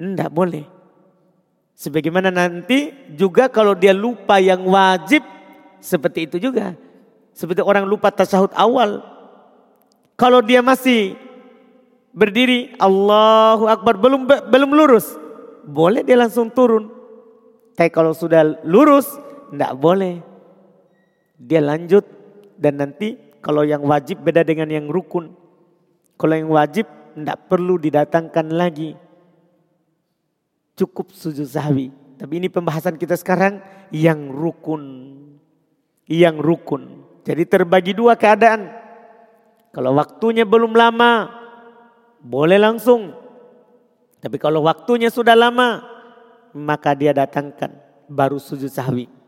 Tidak 0.00 0.30
boleh. 0.32 0.64
Sebagaimana 1.82 2.30
nanti 2.30 2.94
juga 3.18 3.50
kalau 3.50 3.74
dia 3.74 3.90
lupa 3.90 4.38
yang 4.38 4.62
wajib, 4.70 5.26
seperti 5.82 6.30
itu 6.30 6.38
juga. 6.38 6.78
Seperti 7.34 7.58
orang 7.58 7.90
lupa 7.90 8.14
tasahud 8.14 8.54
awal. 8.54 9.02
Kalau 10.14 10.38
dia 10.46 10.62
masih 10.62 11.18
berdiri, 12.14 12.70
Allahu 12.78 13.66
Akbar, 13.66 13.98
belum 13.98 14.30
belum 14.30 14.70
lurus. 14.78 15.10
Boleh 15.66 16.06
dia 16.06 16.14
langsung 16.14 16.54
turun. 16.54 16.86
Tapi 17.74 17.90
kalau 17.90 18.14
sudah 18.14 18.62
lurus, 18.62 19.18
tidak 19.50 19.74
boleh. 19.74 20.22
Dia 21.34 21.66
lanjut 21.66 22.06
dan 22.62 22.78
nanti 22.78 23.18
kalau 23.42 23.66
yang 23.66 23.82
wajib 23.82 24.22
beda 24.22 24.46
dengan 24.46 24.70
yang 24.70 24.86
rukun. 24.86 25.34
Kalau 26.14 26.34
yang 26.38 26.54
wajib 26.54 26.86
tidak 27.18 27.50
perlu 27.50 27.74
didatangkan 27.74 28.54
lagi. 28.54 28.94
Cukup 30.82 31.14
sujud 31.14 31.46
sahwi. 31.46 31.94
Tapi 32.18 32.42
ini 32.42 32.50
pembahasan 32.50 32.98
kita 32.98 33.14
sekarang 33.14 33.62
yang 33.94 34.34
rukun. 34.34 35.14
Yang 36.10 36.36
rukun. 36.42 36.82
Jadi 37.22 37.46
terbagi 37.46 37.94
dua 37.94 38.18
keadaan. 38.18 38.66
Kalau 39.70 39.94
waktunya 39.94 40.42
belum 40.42 40.74
lama, 40.74 41.30
boleh 42.18 42.58
langsung. 42.58 43.14
Tapi 44.18 44.36
kalau 44.42 44.66
waktunya 44.66 45.06
sudah 45.06 45.38
lama, 45.38 45.86
maka 46.50 46.98
dia 46.98 47.14
datangkan 47.14 47.70
baru 48.10 48.42
sujud 48.42 48.68
sahwi 48.68 49.22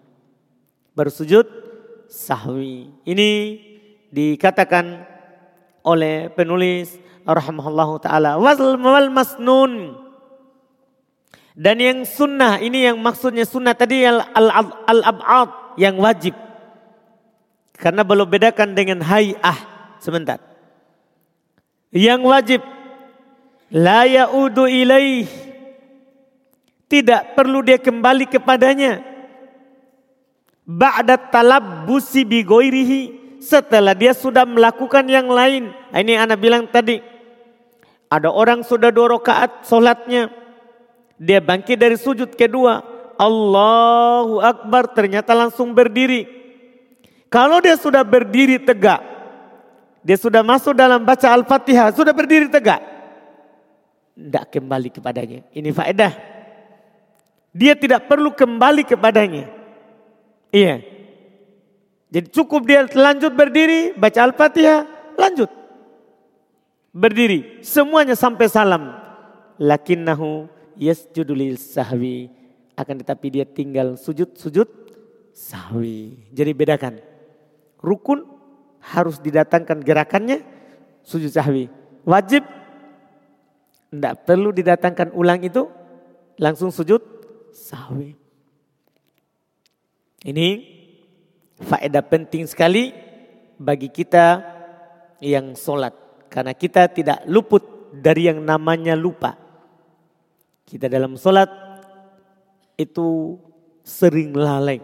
baru 0.94 1.10
sujud 1.10 1.46
sahwi. 2.06 2.88
Ini 3.02 3.30
dikatakan 4.14 5.02
oleh 5.82 6.30
penulis 6.32 6.96
rahimahullah 7.26 7.90
taala 8.00 8.30
wal 8.38 9.10
masnun 9.10 9.98
dan 11.54 11.78
yang 11.78 12.02
sunnah 12.02 12.58
ini 12.58 12.82
yang 12.90 12.98
maksudnya 12.98 13.46
sunnah 13.46 13.78
tadi 13.78 14.02
al 14.02 14.26
al, 14.34 14.50
al 14.90 15.00
abad 15.06 15.78
yang 15.78 15.94
wajib. 16.02 16.34
Karena 17.78 18.02
belum 18.02 18.26
bedakan 18.26 18.74
dengan 18.74 19.02
hayah. 19.02 19.58
Sebentar. 20.02 20.42
Yang 21.94 22.22
wajib. 22.26 22.60
La 23.70 24.06
yaudu 24.06 24.66
ilaih. 24.66 25.26
Tidak 26.90 27.38
perlu 27.38 27.62
dia 27.62 27.78
kembali 27.78 28.30
kepadanya. 28.30 29.02
Ba'da 30.66 31.18
talabbusi 31.18 32.26
bi 32.26 32.42
goirihi. 32.46 33.02
Setelah 33.42 33.94
dia 33.94 34.10
sudah 34.10 34.46
melakukan 34.46 35.06
yang 35.06 35.30
lain. 35.30 35.70
Nah, 35.70 35.98
ini 36.02 36.18
anak 36.18 36.38
bilang 36.38 36.66
tadi. 36.70 37.02
Ada 38.10 38.30
orang 38.30 38.62
sudah 38.62 38.94
dua 38.94 39.18
rakaat 39.18 39.66
solatnya. 39.66 40.43
Dia 41.18 41.38
bangkit 41.38 41.78
dari 41.78 41.94
sujud 41.94 42.34
kedua. 42.34 42.82
Allahu 43.14 44.42
Akbar 44.42 44.90
ternyata 44.90 45.30
langsung 45.32 45.70
berdiri. 45.70 46.26
Kalau 47.30 47.62
dia 47.62 47.78
sudah 47.78 48.02
berdiri 48.02 48.58
tegak. 48.62 49.02
Dia 50.04 50.18
sudah 50.20 50.44
masuk 50.44 50.76
dalam 50.76 51.02
baca 51.02 51.30
Al-Fatihah. 51.30 51.94
Sudah 51.94 52.12
berdiri 52.12 52.50
tegak. 52.50 52.82
Tidak 54.14 54.44
kembali 54.50 54.88
kepadanya. 54.94 55.40
Ini 55.50 55.70
faedah. 55.74 56.12
Dia 57.54 57.78
tidak 57.78 58.10
perlu 58.10 58.34
kembali 58.34 58.82
kepadanya. 58.82 59.46
Iya. 60.50 60.82
Jadi 62.14 62.30
cukup 62.30 62.62
dia 62.62 62.86
lanjut 62.86 63.34
berdiri, 63.34 63.90
baca 63.98 64.22
Al-Fatihah, 64.22 64.86
lanjut. 65.18 65.50
Berdiri, 66.94 67.58
semuanya 67.66 68.14
sampai 68.14 68.46
salam. 68.46 68.94
Lakinnahu 69.58 70.46
yasjudu 70.78 71.34
lil 71.34 71.56
sahwi. 71.60 72.30
Akan 72.74 72.98
tetapi 72.98 73.30
dia 73.30 73.46
tinggal 73.46 73.94
sujud-sujud 73.94 74.66
sahwi. 75.30 76.18
Jadi 76.34 76.52
bedakan. 76.54 76.98
Rukun 77.78 78.26
harus 78.80 79.20
didatangkan 79.20 79.80
gerakannya 79.84 80.42
sujud 81.04 81.30
sahwi. 81.30 81.68
Wajib 82.04 82.44
tidak 83.94 84.26
perlu 84.26 84.50
didatangkan 84.50 85.14
ulang 85.14 85.40
itu 85.46 85.70
langsung 86.40 86.74
sujud 86.74 87.00
sahwi. 87.54 88.18
Ini 90.24 90.48
faedah 91.60 92.02
penting 92.02 92.48
sekali 92.48 92.90
bagi 93.60 93.92
kita 93.92 94.42
yang 95.22 95.54
sholat. 95.54 95.92
Karena 96.32 96.56
kita 96.56 96.90
tidak 96.90 97.22
luput 97.30 97.62
dari 97.94 98.26
yang 98.26 98.42
namanya 98.42 98.98
lupa. 98.98 99.43
Kita 100.64 100.88
dalam 100.88 101.14
sholat 101.20 101.48
itu 102.80 103.38
sering 103.84 104.32
lalai. 104.32 104.80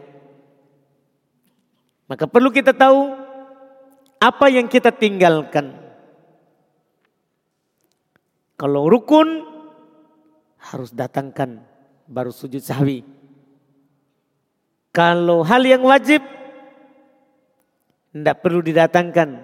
Maka 2.06 2.28
perlu 2.28 2.52
kita 2.52 2.76
tahu 2.76 3.16
apa 4.20 4.46
yang 4.52 4.68
kita 4.68 4.92
tinggalkan. 4.92 5.72
Kalau 8.60 8.92
rukun 8.92 9.48
harus 10.60 10.92
datangkan 10.92 11.64
baru 12.04 12.28
sujud 12.28 12.60
sahwi. 12.60 13.00
Kalau 14.92 15.40
hal 15.46 15.64
yang 15.64 15.80
wajib 15.86 16.20
tidak 18.10 18.36
perlu 18.42 18.60
didatangkan, 18.60 19.40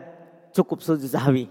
cukup 0.52 0.84
sujud 0.84 1.08
sahwi. 1.08 1.46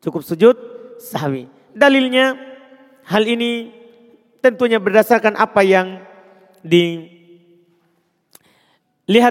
Cukup 0.00 0.24
sujud 0.24 0.56
sahwi. 0.98 1.46
Dalilnya 1.76 2.49
hal 3.10 3.26
ini 3.26 3.74
tentunya 4.38 4.78
berdasarkan 4.78 5.34
apa 5.34 5.66
yang 5.66 5.98
dilihat 6.62 6.94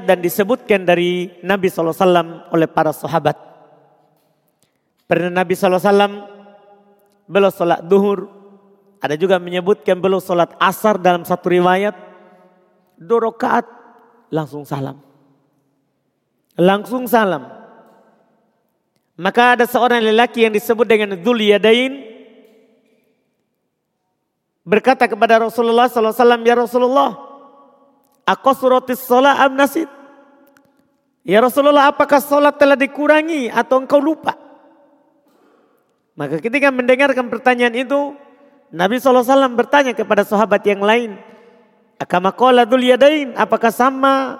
dan 0.03 0.19
disebutkan 0.19 0.83
dari 0.83 1.31
Nabi 1.39 1.71
SAW 1.71 2.51
oleh 2.51 2.67
para 2.67 2.91
sahabat. 2.91 3.39
Pernah 5.07 5.31
Nabi 5.31 5.55
SAW 5.55 6.27
belum 7.25 7.51
sholat 7.55 7.79
duhur, 7.87 8.27
ada 8.99 9.15
juga 9.15 9.39
menyebutkan 9.39 9.95
belum 9.97 10.19
sholat 10.19 10.53
asar 10.59 10.99
dalam 10.99 11.23
satu 11.23 11.47
riwayat 11.49 11.95
dua 12.99 13.31
rakaat 13.31 13.65
langsung 14.27 14.67
salam. 14.67 14.99
Langsung 16.59 17.07
salam. 17.07 17.47
Maka 19.15 19.55
ada 19.55 19.63
seorang 19.67 20.03
lelaki 20.03 20.43
yang 20.47 20.53
disebut 20.55 20.83
dengan 20.83 21.15
Dhul 21.15 21.47
Yadain 21.47 22.08
berkata 24.69 25.09
kepada 25.09 25.41
Rasulullah 25.41 25.89
SAW, 25.89 26.13
Ya 26.45 26.53
Rasulullah, 26.53 27.17
aku 28.21 28.53
suratis 28.53 29.01
sholat 29.01 29.41
am 29.41 29.57
nasid. 29.57 29.89
Ya 31.25 31.41
Rasulullah, 31.41 31.89
apakah 31.89 32.21
sholat 32.21 32.61
telah 32.61 32.77
dikurangi 32.77 33.49
atau 33.49 33.81
engkau 33.81 33.97
lupa? 33.97 34.37
Maka 36.13 36.37
ketika 36.37 36.69
mendengarkan 36.69 37.25
pertanyaan 37.33 37.73
itu, 37.73 38.13
Nabi 38.69 39.01
SAW 39.01 39.25
bertanya 39.57 39.97
kepada 39.97 40.21
sahabat 40.21 40.61
yang 40.69 40.85
lain, 40.85 41.17
Akama 41.99 42.31
qala 42.31 42.63
dzul 42.63 42.95
yadain, 42.95 43.35
apakah 43.35 43.75
sama 43.75 44.39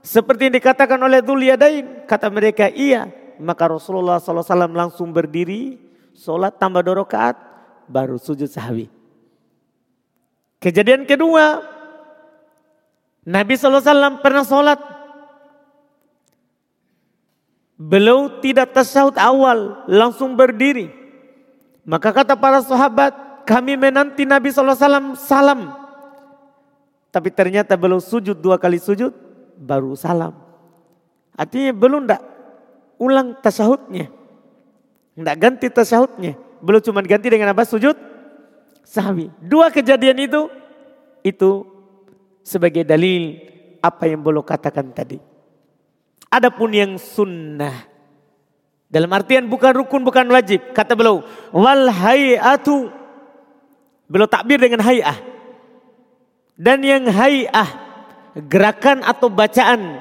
seperti 0.00 0.48
yang 0.48 0.56
dikatakan 0.56 0.96
oleh 0.96 1.20
dzul 1.20 1.44
yadain? 1.44 2.08
Kata 2.08 2.32
mereka, 2.32 2.72
iya. 2.72 3.12
Maka 3.36 3.68
Rasulullah 3.68 4.16
SAW 4.16 4.72
langsung 4.72 5.12
berdiri, 5.12 5.76
sholat 6.16 6.56
tambah 6.56 6.80
dua 6.80 7.04
rakaat, 7.04 7.36
baru 7.84 8.16
sujud 8.16 8.48
sahwi. 8.48 8.95
Kejadian 10.60 11.04
kedua, 11.04 11.62
Nabi 13.26 13.54
SAW 13.54 14.20
pernah 14.24 14.44
sholat. 14.46 14.80
Beliau 17.76 18.40
tidak 18.40 18.72
tasyahud 18.72 19.20
awal, 19.20 19.84
langsung 19.84 20.32
berdiri. 20.32 20.88
Maka 21.84 22.08
kata 22.08 22.32
para 22.32 22.64
sahabat, 22.64 23.12
kami 23.44 23.76
menanti 23.76 24.24
Nabi 24.24 24.48
SAW 24.48 25.12
salam 25.14 25.86
tapi 27.16 27.32
ternyata 27.32 27.72
belum 27.80 27.96
sujud 27.96 28.36
dua 28.36 28.60
kali 28.60 28.76
sujud, 28.76 29.08
baru 29.56 29.96
salam. 29.96 30.36
Artinya 31.32 31.72
belum 31.72 32.04
ndak 32.04 32.20
ulang 33.00 33.40
tasahudnya. 33.40 34.12
Ndak 35.16 35.36
ganti 35.40 35.72
tasahudnya. 35.72 36.36
Belum 36.60 36.76
cuma 36.84 37.00
ganti 37.00 37.32
dengan 37.32 37.56
apa 37.56 37.64
sujud 37.64 37.96
sahwi. 38.86 39.34
Dua 39.42 39.74
kejadian 39.74 40.22
itu, 40.22 40.46
itu 41.26 41.66
sebagai 42.46 42.86
dalil 42.86 43.42
apa 43.82 44.06
yang 44.06 44.22
belum 44.22 44.46
katakan 44.46 44.94
tadi. 44.94 45.18
Adapun 46.30 46.70
yang 46.70 46.94
sunnah. 46.94 47.90
Dalam 48.86 49.10
artian 49.10 49.50
bukan 49.50 49.82
rukun, 49.82 50.06
bukan 50.06 50.30
wajib. 50.30 50.62
Kata 50.70 50.94
beliau, 50.94 51.26
wal 51.50 51.90
hayatu. 51.90 52.86
Beliau 54.06 54.30
takbir 54.30 54.62
dengan 54.62 54.86
hayah. 54.86 55.18
Dan 56.54 56.86
yang 56.86 57.10
hayah, 57.10 57.66
gerakan 58.46 59.02
atau 59.02 59.26
bacaan 59.26 60.00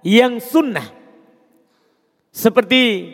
yang 0.00 0.40
sunnah. 0.40 0.88
Seperti 2.32 3.12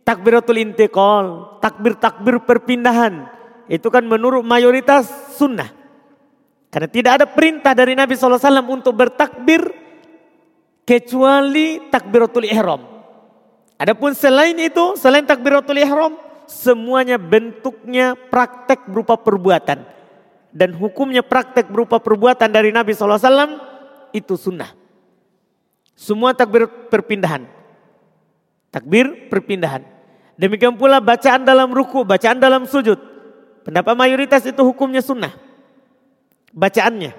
takbiratul 0.00 0.64
intiqal, 0.64 1.60
takbir-takbir 1.60 2.40
perpindahan. 2.42 3.35
Itu 3.66 3.90
kan 3.90 4.06
menurut 4.06 4.46
mayoritas 4.46 5.08
sunnah. 5.34 5.70
Karena 6.70 6.88
tidak 6.90 7.12
ada 7.22 7.26
perintah 7.26 7.72
dari 7.72 7.96
Nabi 7.96 8.14
SAW 8.14 8.38
untuk 8.68 8.92
bertakbir 8.94 9.72
kecuali 10.86 11.88
takbiratul 11.90 12.46
ihram. 12.46 12.82
Adapun 13.76 14.14
selain 14.14 14.56
itu, 14.56 14.94
selain 14.96 15.26
takbiratul 15.26 15.76
ihram, 15.80 16.14
semuanya 16.46 17.18
bentuknya 17.18 18.14
praktek 18.14 18.86
berupa 18.86 19.18
perbuatan 19.18 19.96
dan 20.56 20.72
hukumnya 20.72 21.20
praktek 21.20 21.68
berupa 21.68 22.00
perbuatan 22.00 22.48
dari 22.48 22.72
Nabi 22.72 22.96
SAW 22.96 23.20
itu 24.16 24.40
sunnah. 24.40 24.72
Semua 25.92 26.32
takbir 26.32 26.64
perpindahan. 26.88 27.44
Takbir 28.72 29.28
perpindahan. 29.28 29.84
Demikian 30.36 30.76
pula 30.76 31.00
bacaan 31.00 31.44
dalam 31.44 31.72
ruku, 31.72 32.04
bacaan 32.04 32.40
dalam 32.40 32.64
sujud. 32.64 33.15
Pendapat 33.66 33.98
mayoritas 33.98 34.46
itu 34.46 34.62
hukumnya 34.62 35.02
sunnah. 35.02 35.34
Bacaannya. 36.54 37.10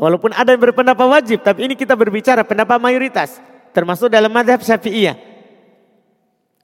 Walaupun 0.00 0.32
ada 0.32 0.56
yang 0.56 0.64
berpendapat 0.64 1.04
wajib, 1.04 1.44
tapi 1.44 1.68
ini 1.68 1.76
kita 1.76 1.92
berbicara 1.92 2.48
pendapat 2.48 2.80
mayoritas. 2.80 3.36
Termasuk 3.76 4.08
dalam 4.08 4.32
madhab 4.32 4.64
syafi'iyah. 4.64 5.20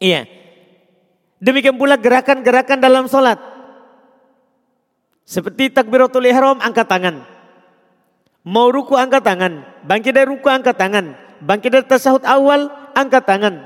Iya. 0.01 0.25
Demikian 1.45 1.77
pula 1.77 2.01
gerakan-gerakan 2.01 2.81
dalam 2.81 3.05
sholat. 3.05 3.37
Seperti 5.29 5.69
takbiratul 5.69 6.25
ihram 6.25 6.57
angkat 6.65 6.89
tangan. 6.89 7.29
Mau 8.49 8.73
ruku 8.73 8.97
angkat 8.97 9.29
tangan. 9.29 9.61
Bangkit 9.85 10.17
dari 10.17 10.29
ruku 10.33 10.49
angkat 10.49 10.73
tangan. 10.73 11.21
Bangkit 11.45 11.69
dari 11.69 11.85
tasahud 11.85 12.25
awal 12.25 12.73
angkat 12.97 13.29
tangan. 13.29 13.61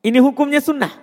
Ini 0.00 0.16
hukumnya 0.24 0.64
sunnah. 0.64 0.96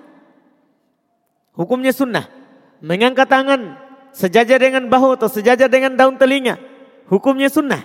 Hukumnya 1.53 1.93
sunnah. 1.93 2.44
Mengangkat 2.86 3.26
tangan 3.26 3.82
sejajar 4.13 4.62
dengan 4.62 4.86
bahu 4.86 5.17
atau 5.17 5.26
sejajar 5.26 5.65
dengan 5.65 5.98
daun 5.98 6.21
telinga. 6.21 6.62
Hukumnya 7.10 7.50
sunnah. 7.50 7.82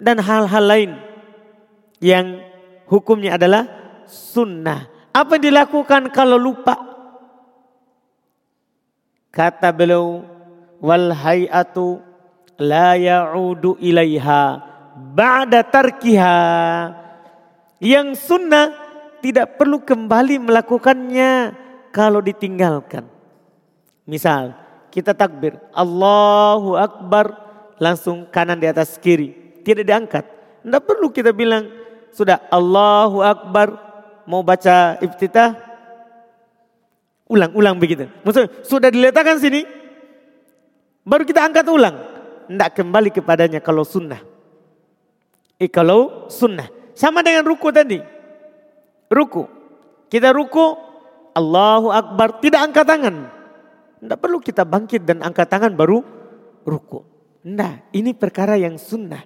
Dan 0.00 0.16
hal-hal 0.24 0.64
lain 0.64 0.90
yang 2.00 2.40
hukumnya 2.88 3.36
adalah 3.36 3.68
sunnah. 4.08 4.88
Apa 5.12 5.36
yang 5.36 5.52
dilakukan 5.52 6.08
kalau 6.08 6.40
lupa? 6.40 6.80
Kata 9.28 9.68
beliau, 9.68 10.24
wal 10.80 11.12
hayatu 11.12 12.00
la 12.56 12.96
ya'udu 12.96 13.76
ilaiha 13.84 14.64
ba'da 14.96 15.60
tarkiha. 15.60 16.40
Yang 17.84 18.16
sunnah 18.24 18.72
tidak 19.20 19.60
perlu 19.60 19.84
kembali 19.84 20.40
melakukannya 20.40 21.52
kalau 21.92 22.24
ditinggalkan. 22.24 23.19
Misal, 24.10 24.58
kita 24.90 25.14
takbir, 25.14 25.54
Allahu 25.70 26.74
Akbar, 26.74 27.30
langsung 27.78 28.26
kanan 28.26 28.58
di 28.58 28.66
atas 28.66 28.98
kiri. 28.98 29.62
Tidak 29.62 29.86
diangkat. 29.86 30.26
Tidak 30.66 30.82
perlu 30.82 31.14
kita 31.14 31.30
bilang, 31.30 31.70
sudah 32.10 32.42
Allahu 32.50 33.22
Akbar, 33.22 33.70
mau 34.26 34.42
baca 34.42 34.98
iftitah, 34.98 35.70
Ulang-ulang 37.30 37.78
begitu. 37.78 38.10
Maksudnya 38.26 38.50
sudah 38.66 38.90
diletakkan 38.90 39.38
sini, 39.38 39.62
baru 41.06 41.22
kita 41.22 41.46
angkat 41.46 41.62
ulang. 41.70 41.94
Tidak 42.50 42.70
kembali 42.74 43.14
kepadanya 43.14 43.62
kalau 43.62 43.86
sunnah. 43.86 44.18
Eh 45.54 45.70
kalau 45.70 46.26
sunnah. 46.26 46.66
Sama 46.98 47.22
dengan 47.22 47.46
ruku 47.46 47.70
tadi. 47.70 48.02
Ruku. 49.06 49.46
Kita 50.10 50.34
ruku, 50.34 50.74
Allahu 51.30 51.94
Akbar, 51.94 52.42
tidak 52.42 52.66
angkat 52.66 52.82
tangan. 52.82 53.16
Tidak 54.00 54.16
perlu 54.16 54.40
kita 54.40 54.64
bangkit 54.64 55.04
dan 55.04 55.20
angkat 55.20 55.46
tangan 55.46 55.76
baru 55.76 56.00
ruku. 56.64 57.04
Nah, 57.44 57.84
ini 57.92 58.16
perkara 58.16 58.56
yang 58.56 58.80
sunnah. 58.80 59.24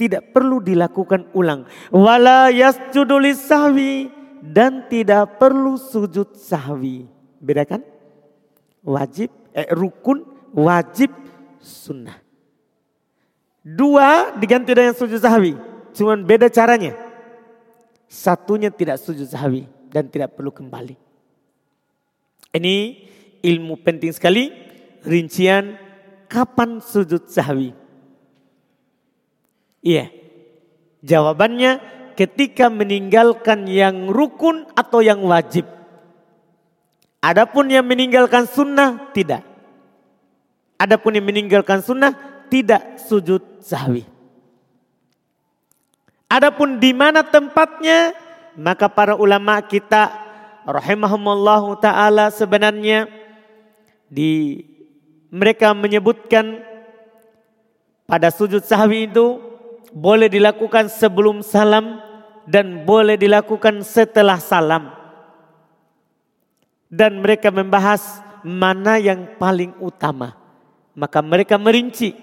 Tidak 0.00 0.32
perlu 0.32 0.64
dilakukan 0.64 1.36
ulang. 1.36 1.68
Wala 1.92 2.48
yasjudulis 2.48 3.44
sahwi. 3.44 4.08
Dan 4.40 4.88
tidak 4.88 5.36
perlu 5.36 5.76
sujud 5.76 6.32
sahwi. 6.32 7.04
Bedakan? 7.44 7.84
Wajib, 8.80 9.28
eh, 9.52 9.68
rukun, 9.68 10.24
wajib, 10.56 11.12
sunnah. 11.60 12.16
Dua 13.60 14.32
diganti 14.40 14.72
dengan 14.72 14.96
sujud 14.96 15.20
sahwi. 15.20 15.52
Cuman 15.92 16.24
beda 16.24 16.48
caranya. 16.48 16.96
Satunya 18.08 18.72
tidak 18.72 18.96
sujud 18.96 19.28
sahwi 19.28 19.68
dan 19.92 20.08
tidak 20.08 20.32
perlu 20.32 20.48
kembali. 20.48 20.96
Ini 22.56 22.76
ilmu 23.40 23.80
penting 23.80 24.12
sekali. 24.14 24.52
Rincian 25.00 25.80
kapan 26.28 26.78
sujud 26.78 27.26
sahwi. 27.26 27.72
Iya. 29.80 30.12
Jawabannya 31.00 31.80
ketika 32.14 32.68
meninggalkan 32.68 33.64
yang 33.64 34.12
rukun 34.12 34.68
atau 34.76 35.00
yang 35.00 35.24
wajib. 35.24 35.64
Adapun 37.20 37.68
yang 37.72 37.84
meninggalkan 37.84 38.44
sunnah 38.48 39.12
tidak. 39.12 39.44
Adapun 40.80 41.16
yang 41.16 41.24
meninggalkan 41.28 41.84
sunnah 41.84 42.16
tidak 42.48 43.00
sujud 43.04 43.60
sahwi. 43.60 44.04
Adapun 46.30 46.80
di 46.80 46.94
mana 46.96 47.26
tempatnya 47.26 48.14
maka 48.56 48.88
para 48.88 49.18
ulama 49.18 49.60
kita 49.60 50.12
rahimahumullah 50.64 51.64
taala 51.82 52.30
sebenarnya 52.30 53.19
di 54.10 54.60
mereka 55.30 55.70
menyebutkan 55.70 56.58
pada 58.04 58.34
sujud 58.34 58.66
sahwi 58.66 59.06
itu 59.06 59.38
boleh 59.94 60.26
dilakukan 60.26 60.90
sebelum 60.90 61.46
salam 61.46 62.02
dan 62.50 62.82
boleh 62.82 63.14
dilakukan 63.14 63.86
setelah 63.86 64.42
salam 64.42 64.90
dan 66.90 67.22
mereka 67.22 67.54
membahas 67.54 68.18
mana 68.42 68.98
yang 68.98 69.38
paling 69.38 69.70
utama. 69.78 70.34
Maka 70.90 71.22
mereka 71.22 71.54
merinci. 71.54 72.18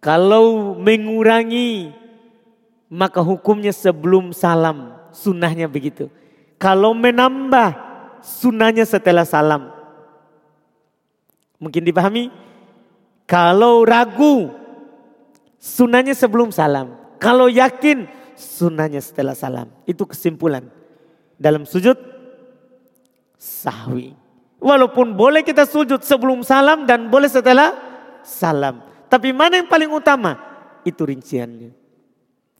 Kalau 0.00 0.72
mengurangi 0.80 1.92
maka 2.88 3.20
hukumnya 3.20 3.70
sebelum 3.70 4.32
salam. 4.32 4.96
Sunnahnya 5.12 5.68
begitu. 5.68 6.08
Kalau 6.56 6.96
menambah 6.96 7.76
sunnahnya 8.24 8.88
setelah 8.88 9.28
salam. 9.28 9.68
Mungkin 11.60 11.84
dipahami? 11.84 12.32
Kalau 13.28 13.84
ragu 13.84 14.50
sunnahnya 15.60 16.16
sebelum 16.16 16.50
salam. 16.50 16.96
Kalau 17.20 17.46
yakin 17.46 18.08
sunnahnya 18.34 18.98
setelah 19.04 19.36
salam. 19.36 19.68
Itu 19.84 20.08
kesimpulan. 20.08 20.66
Dalam 21.36 21.68
sujud 21.68 21.94
sahwi. 23.36 24.16
Walaupun 24.60 25.16
boleh 25.16 25.44
kita 25.44 25.68
sujud 25.68 26.00
sebelum 26.04 26.44
salam 26.44 26.88
dan 26.88 27.12
boleh 27.12 27.28
setelah 27.28 27.76
salam. 28.24 28.84
Tapi 29.08 29.32
mana 29.32 29.60
yang 29.60 29.68
paling 29.68 29.88
utama? 29.88 30.36
Itu 30.84 31.04
rinciannya. 31.04 31.76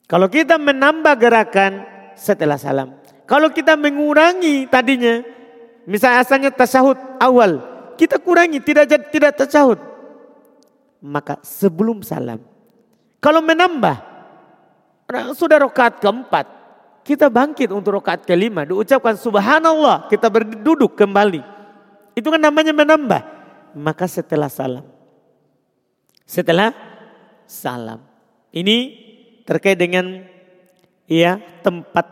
Kalau 0.08 0.26
kita 0.26 0.58
menambah 0.58 1.14
gerakan 1.16 1.72
setelah 2.16 2.58
salam. 2.58 2.98
Kalau 3.24 3.48
kita 3.54 3.78
mengurangi 3.78 4.66
tadinya. 4.66 5.22
Misalnya 5.86 6.18
asalnya 6.26 6.50
tasahud 6.50 6.98
awal. 7.22 7.69
Kita 8.00 8.16
kurangi 8.16 8.64
tidak 8.64 9.12
tidak 9.12 9.36
tasahud. 9.36 9.76
Maka 11.04 11.36
sebelum 11.44 12.00
salam. 12.00 12.40
Kalau 13.20 13.44
menambah. 13.44 14.08
Sudah 15.36 15.60
rokaat 15.60 16.00
keempat. 16.00 16.48
Kita 17.04 17.28
bangkit 17.28 17.68
untuk 17.68 18.00
rokaat 18.00 18.24
kelima. 18.24 18.64
Diucapkan 18.64 19.20
subhanallah. 19.20 20.08
Kita 20.08 20.32
berduduk 20.32 20.96
kembali. 20.96 21.44
Itu 22.16 22.32
kan 22.32 22.40
namanya 22.40 22.72
menambah. 22.72 23.20
Maka 23.76 24.08
setelah 24.08 24.48
salam. 24.48 24.88
Setelah 26.24 26.72
salam. 27.44 28.00
Ini 28.48 28.96
terkait 29.44 29.76
dengan 29.76 30.24
ya 31.04 31.36
tempat 31.60 32.06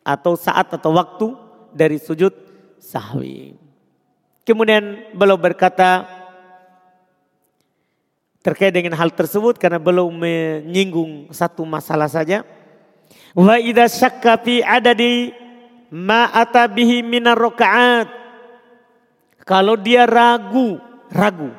atau 0.00 0.32
saat 0.40 0.72
atau 0.72 0.96
waktu 0.96 1.26
dari 1.76 2.00
sujud 2.00 2.32
sahwi. 2.80 3.65
Kemudian 4.46 5.10
beliau 5.10 5.34
berkata 5.34 6.06
terkait 8.46 8.70
dengan 8.70 8.94
hal 8.94 9.10
tersebut 9.10 9.58
karena 9.58 9.82
belum 9.82 10.06
menyinggung 10.22 11.34
satu 11.34 11.66
masalah 11.66 12.06
saja. 12.06 12.46
Wa 13.34 13.58
idza 13.58 13.90
syakka 13.90 14.38
fi 14.38 14.62
adadi 14.62 15.34
ma 15.90 16.30
atabihi 16.30 17.02
minar 17.02 17.34
rakaat. 17.34 18.06
Kalau 19.42 19.74
dia 19.74 20.06
ragu, 20.06 20.78
ragu. 21.10 21.50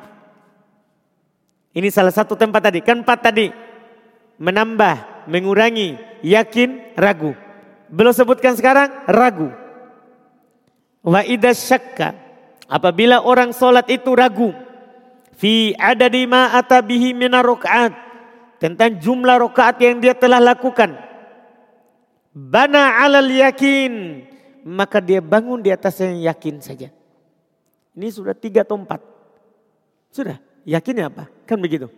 Ini 1.76 1.92
salah 1.92 2.12
satu 2.12 2.40
tempat 2.40 2.72
tadi, 2.72 2.80
kan 2.80 3.04
empat 3.04 3.20
tadi. 3.20 3.52
Menambah, 4.40 5.28
mengurangi, 5.28 5.96
yakin, 6.24 6.96
ragu. 6.96 7.36
Belum 7.92 8.16
sebutkan 8.16 8.56
sekarang, 8.56 9.08
ragu. 9.08 9.52
Wa 11.04 11.20
idza 11.24 11.52
syakka. 11.52 12.27
Apabila 12.68 13.24
orang 13.24 13.56
solat 13.56 13.88
itu 13.88 14.12
ragu 14.12 14.52
fi 15.32 15.72
adadi 15.80 16.28
ma 16.28 16.52
atabihi 16.52 17.16
minar 17.16 17.48
tentang 18.60 19.00
jumlah 19.00 19.40
rakaat 19.48 19.80
yang 19.80 20.04
dia 20.04 20.12
telah 20.12 20.36
lakukan. 20.36 20.92
Bana 22.36 23.00
alal 23.00 23.32
yakin 23.32 24.22
maka 24.68 25.00
dia 25.00 25.24
bangun 25.24 25.64
di 25.64 25.72
atas 25.72 25.96
yang 26.04 26.20
yakin 26.20 26.60
saja. 26.60 26.92
Ini 27.96 28.08
sudah 28.12 28.36
tiga 28.36 28.62
atau 28.62 28.76
empat. 28.76 29.00
Sudah, 30.12 30.36
yakinnya 30.68 31.08
apa? 31.08 31.26
Kan 31.48 31.58
begitu. 31.58 31.88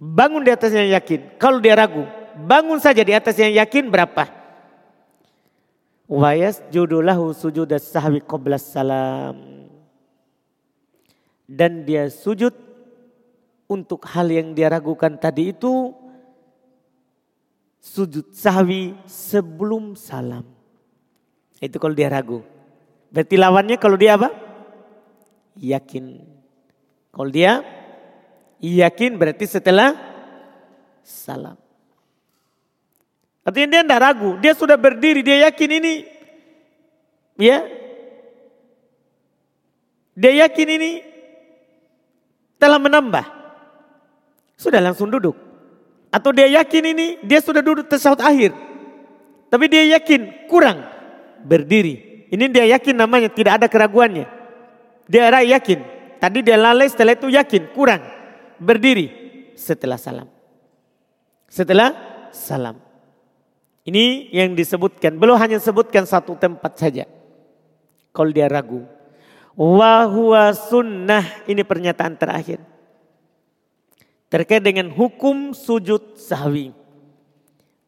Bangun 0.00 0.42
di 0.42 0.50
atas 0.50 0.72
yang 0.72 0.90
yakin. 0.90 1.38
Kalau 1.38 1.60
dia 1.60 1.76
ragu, 1.76 2.08
bangun 2.34 2.80
saja 2.80 3.04
di 3.04 3.12
atas 3.12 3.36
yang 3.36 3.52
yakin 3.52 3.92
berapa? 3.92 4.26
Wayas 6.06 6.62
judulahu 6.72 7.34
sujud 7.36 7.70
sahwi 7.78 8.22
qabla 8.22 8.58
salam. 8.58 9.55
Dan 11.46 11.86
dia 11.86 12.10
sujud 12.10 12.52
untuk 13.70 14.02
hal 14.10 14.30
yang 14.30 14.54
dia 14.54 14.70
ragukan 14.70 15.14
tadi 15.14 15.54
itu 15.54 15.94
sujud 17.78 18.34
sahwi 18.34 18.98
sebelum 19.06 19.94
salam. 19.94 20.42
Itu 21.62 21.78
kalau 21.78 21.94
dia 21.94 22.10
ragu. 22.10 22.42
Berarti 23.14 23.38
lawannya 23.38 23.78
kalau 23.78 23.94
dia 23.94 24.18
apa? 24.18 24.34
Yakin. 25.56 26.20
Kalau 27.14 27.30
dia 27.30 27.62
yakin 28.60 29.16
berarti 29.16 29.46
setelah 29.46 29.94
salam. 31.06 31.56
Artinya 33.46 33.78
dia 33.78 33.82
tidak 33.86 34.02
ragu, 34.02 34.30
dia 34.42 34.52
sudah 34.58 34.74
berdiri, 34.74 35.22
dia 35.22 35.46
yakin 35.46 35.70
ini. 35.78 35.94
Ya. 37.38 37.62
Dia 40.18 40.50
yakin 40.50 40.68
ini 40.74 40.90
telah 42.56 42.80
menambah. 42.80 43.24
Sudah 44.56 44.80
langsung 44.80 45.12
duduk. 45.12 45.36
Atau 46.08 46.32
dia 46.32 46.48
yakin 46.48 46.84
ini 46.96 47.06
dia 47.20 47.44
sudah 47.44 47.60
duduk 47.60 47.88
tersahut 47.88 48.20
akhir. 48.20 48.56
Tapi 49.52 49.64
dia 49.68 49.96
yakin 50.00 50.48
kurang 50.48 50.82
berdiri. 51.44 52.26
Ini 52.32 52.44
dia 52.50 52.64
yakin 52.76 52.96
namanya 52.96 53.30
tidak 53.30 53.62
ada 53.62 53.66
keraguannya. 53.68 54.26
Dia 55.06 55.30
yakin. 55.30 55.80
Tadi 56.16 56.40
dia 56.40 56.56
lalai 56.56 56.88
setelah 56.88 57.14
itu 57.14 57.28
yakin 57.30 57.70
kurang 57.76 58.02
berdiri 58.58 59.06
setelah 59.54 60.00
salam. 60.00 60.26
Setelah 61.46 61.94
salam. 62.32 62.80
Ini 63.86 64.34
yang 64.34 64.58
disebutkan. 64.58 65.14
Belum 65.14 65.38
hanya 65.38 65.62
sebutkan 65.62 66.02
satu 66.08 66.34
tempat 66.34 66.74
saja. 66.74 67.06
Kalau 68.10 68.32
dia 68.34 68.50
ragu. 68.50 68.82
Wahwa 69.56 70.52
sunnah. 70.52 71.24
Ini 71.48 71.64
pernyataan 71.64 72.14
terakhir 72.20 72.60
terkait 74.26 74.62
dengan 74.62 74.90
hukum 74.90 75.54
sujud 75.54 76.18
sahwi. 76.18 76.74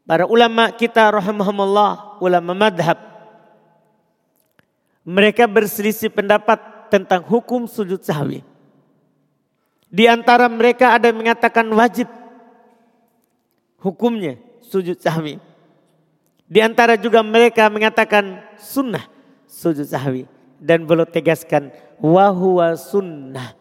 Para 0.09 0.25
ulama 0.25 0.73
kita 0.73 1.05
rahimahumullah, 1.13 2.23
ulama 2.25 2.57
madhab. 2.57 2.97
Mereka 5.05 5.45
berselisih 5.49 6.09
pendapat 6.13 6.89
tentang 6.89 7.25
hukum 7.25 7.69
sujud 7.69 8.01
sahwi. 8.01 8.41
Di 9.89 10.05
antara 10.05 10.49
mereka 10.53 10.97
ada 10.97 11.09
yang 11.09 11.21
mengatakan 11.21 11.65
wajib 11.73 12.09
hukumnya 13.81 14.37
sujud 14.65 14.97
sahwi. 15.01 15.41
Di 16.49 16.65
antara 16.65 16.97
juga 16.97 17.21
mereka 17.21 17.69
mengatakan 17.69 18.41
sunnah 18.57 19.05
sujud 19.45 19.85
sahwi. 19.85 20.25
Dan 20.59 20.85
belum 20.85 21.07
tegaskan 21.07 21.71
wahwa 22.03 22.75
sunnah. 22.75 23.55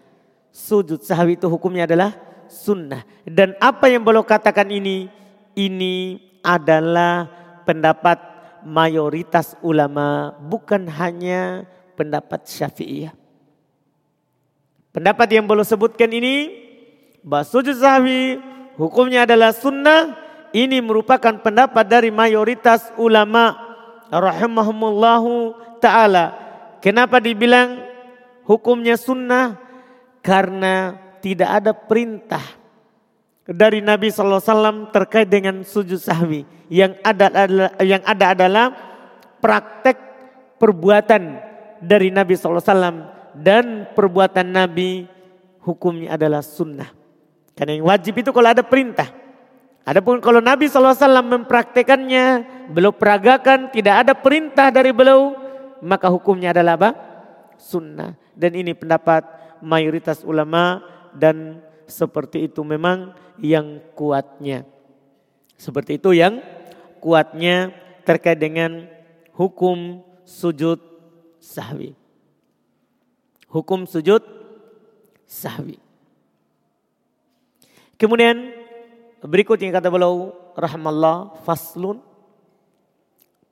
Sujud 0.50 1.06
sahwi 1.06 1.38
itu 1.38 1.46
hukumnya 1.46 1.86
adalah 1.86 2.18
sunnah. 2.50 3.06
Dan 3.24 3.54
apa 3.62 3.86
yang 3.86 4.02
beliau 4.02 4.26
katakan 4.26 4.66
ini, 4.74 5.06
ini 5.54 6.18
adalah 6.42 7.30
pendapat 7.68 8.18
mayoritas 8.66 9.54
ulama, 9.62 10.34
bukan 10.42 10.90
hanya 10.90 11.70
pendapat 11.94 12.50
syafi'iyah. 12.50 13.14
Pendapat 14.90 15.28
yang 15.30 15.46
beliau 15.46 15.68
sebutkan 15.68 16.10
ini, 16.10 16.66
bahwa 17.22 17.46
sujud 17.46 17.78
sahwi 17.78 18.42
hukumnya 18.80 19.30
adalah 19.30 19.54
sunnah, 19.54 20.18
ini 20.56 20.82
merupakan 20.82 21.38
pendapat 21.38 21.86
dari 21.86 22.10
mayoritas 22.10 22.90
ulama 22.98 23.54
rahimahumullahu 24.10 25.54
ta'ala. 25.84 26.47
Kenapa 26.84 27.18
dibilang 27.18 27.82
hukumnya 28.46 28.96
sunnah? 28.96 29.58
Karena 30.22 30.98
tidak 31.24 31.50
ada 31.64 31.72
perintah 31.72 32.44
dari 33.48 33.80
Nabi 33.80 34.12
SAW 34.12 34.92
terkait 34.92 35.28
dengan 35.32 35.64
sujud 35.64 35.98
sahwi. 35.98 36.44
Yang 36.68 37.00
ada 37.00 37.32
adalah, 37.32 37.72
yang 37.80 38.04
ada 38.04 38.26
adalah 38.36 38.66
praktek 39.40 39.98
perbuatan 40.60 41.40
dari 41.80 42.12
Nabi 42.12 42.36
SAW 42.36 42.60
dan 43.38 43.88
perbuatan 43.96 44.48
Nabi 44.52 45.08
hukumnya 45.64 46.20
adalah 46.20 46.44
sunnah. 46.44 46.92
Karena 47.56 47.80
yang 47.80 47.88
wajib 47.88 48.20
itu 48.20 48.30
kalau 48.36 48.52
ada 48.52 48.62
perintah. 48.62 49.10
Adapun 49.88 50.20
kalau 50.20 50.44
Nabi 50.44 50.68
SAW 50.68 51.00
mempraktekannya, 51.24 52.26
beliau 52.68 52.92
peragakan, 52.92 53.72
tidak 53.72 54.04
ada 54.04 54.14
perintah 54.14 54.68
dari 54.68 54.92
beliau, 54.92 55.32
maka 55.82 56.08
hukumnya 56.10 56.52
adalah 56.54 56.78
apa? 56.80 56.90
Sunnah. 57.58 58.18
Dan 58.38 58.54
ini 58.54 58.78
pendapat 58.78 59.26
mayoritas 59.62 60.22
ulama 60.22 60.86
dan 61.14 61.62
seperti 61.90 62.46
itu 62.46 62.62
memang 62.62 63.16
yang 63.42 63.82
kuatnya. 63.98 64.66
Seperti 65.58 65.98
itu 65.98 66.14
yang 66.14 66.42
kuatnya 67.02 67.74
terkait 68.06 68.38
dengan 68.38 68.86
hukum 69.34 70.06
sujud 70.22 70.78
sahwi. 71.42 71.98
Hukum 73.50 73.88
sujud 73.90 74.22
sahwi. 75.26 75.82
Kemudian 77.98 78.54
berikut 79.26 79.58
yang 79.58 79.74
kata 79.74 79.90
beliau 79.90 80.30
rahmallah 80.54 81.42
faslun 81.42 81.98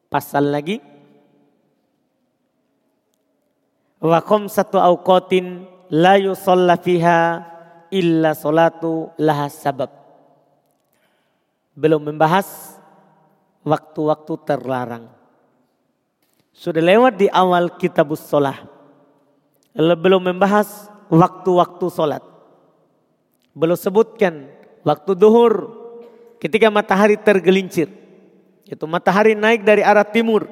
pasal 0.06 0.54
lagi 0.54 0.80
wa 4.02 4.20
satu 4.48 4.78
auqatin 4.80 5.66
la 5.90 6.18
yusalla 6.20 6.76
fiha 6.80 7.44
illa 7.94 8.34
solatu 8.36 9.14
laha 9.22 9.48
sabab. 9.48 9.92
Belum 11.76 12.00
membahas 12.00 12.80
waktu-waktu 13.68 14.34
terlarang. 14.48 15.12
Sudah 16.56 16.80
lewat 16.80 17.20
di 17.20 17.28
awal 17.28 17.76
kitabus 17.76 18.24
sholah. 18.32 18.64
Belum 19.76 20.24
membahas 20.24 20.88
waktu-waktu 21.12 21.86
sholat. 21.92 22.24
Belum 23.52 23.76
sebutkan 23.76 24.48
waktu 24.88 25.12
duhur 25.20 25.68
ketika 26.40 26.72
matahari 26.72 27.20
tergelincir. 27.20 27.92
Itu 28.64 28.88
matahari 28.88 29.36
naik 29.36 29.68
dari 29.68 29.84
arah 29.84 30.08
timur. 30.08 30.48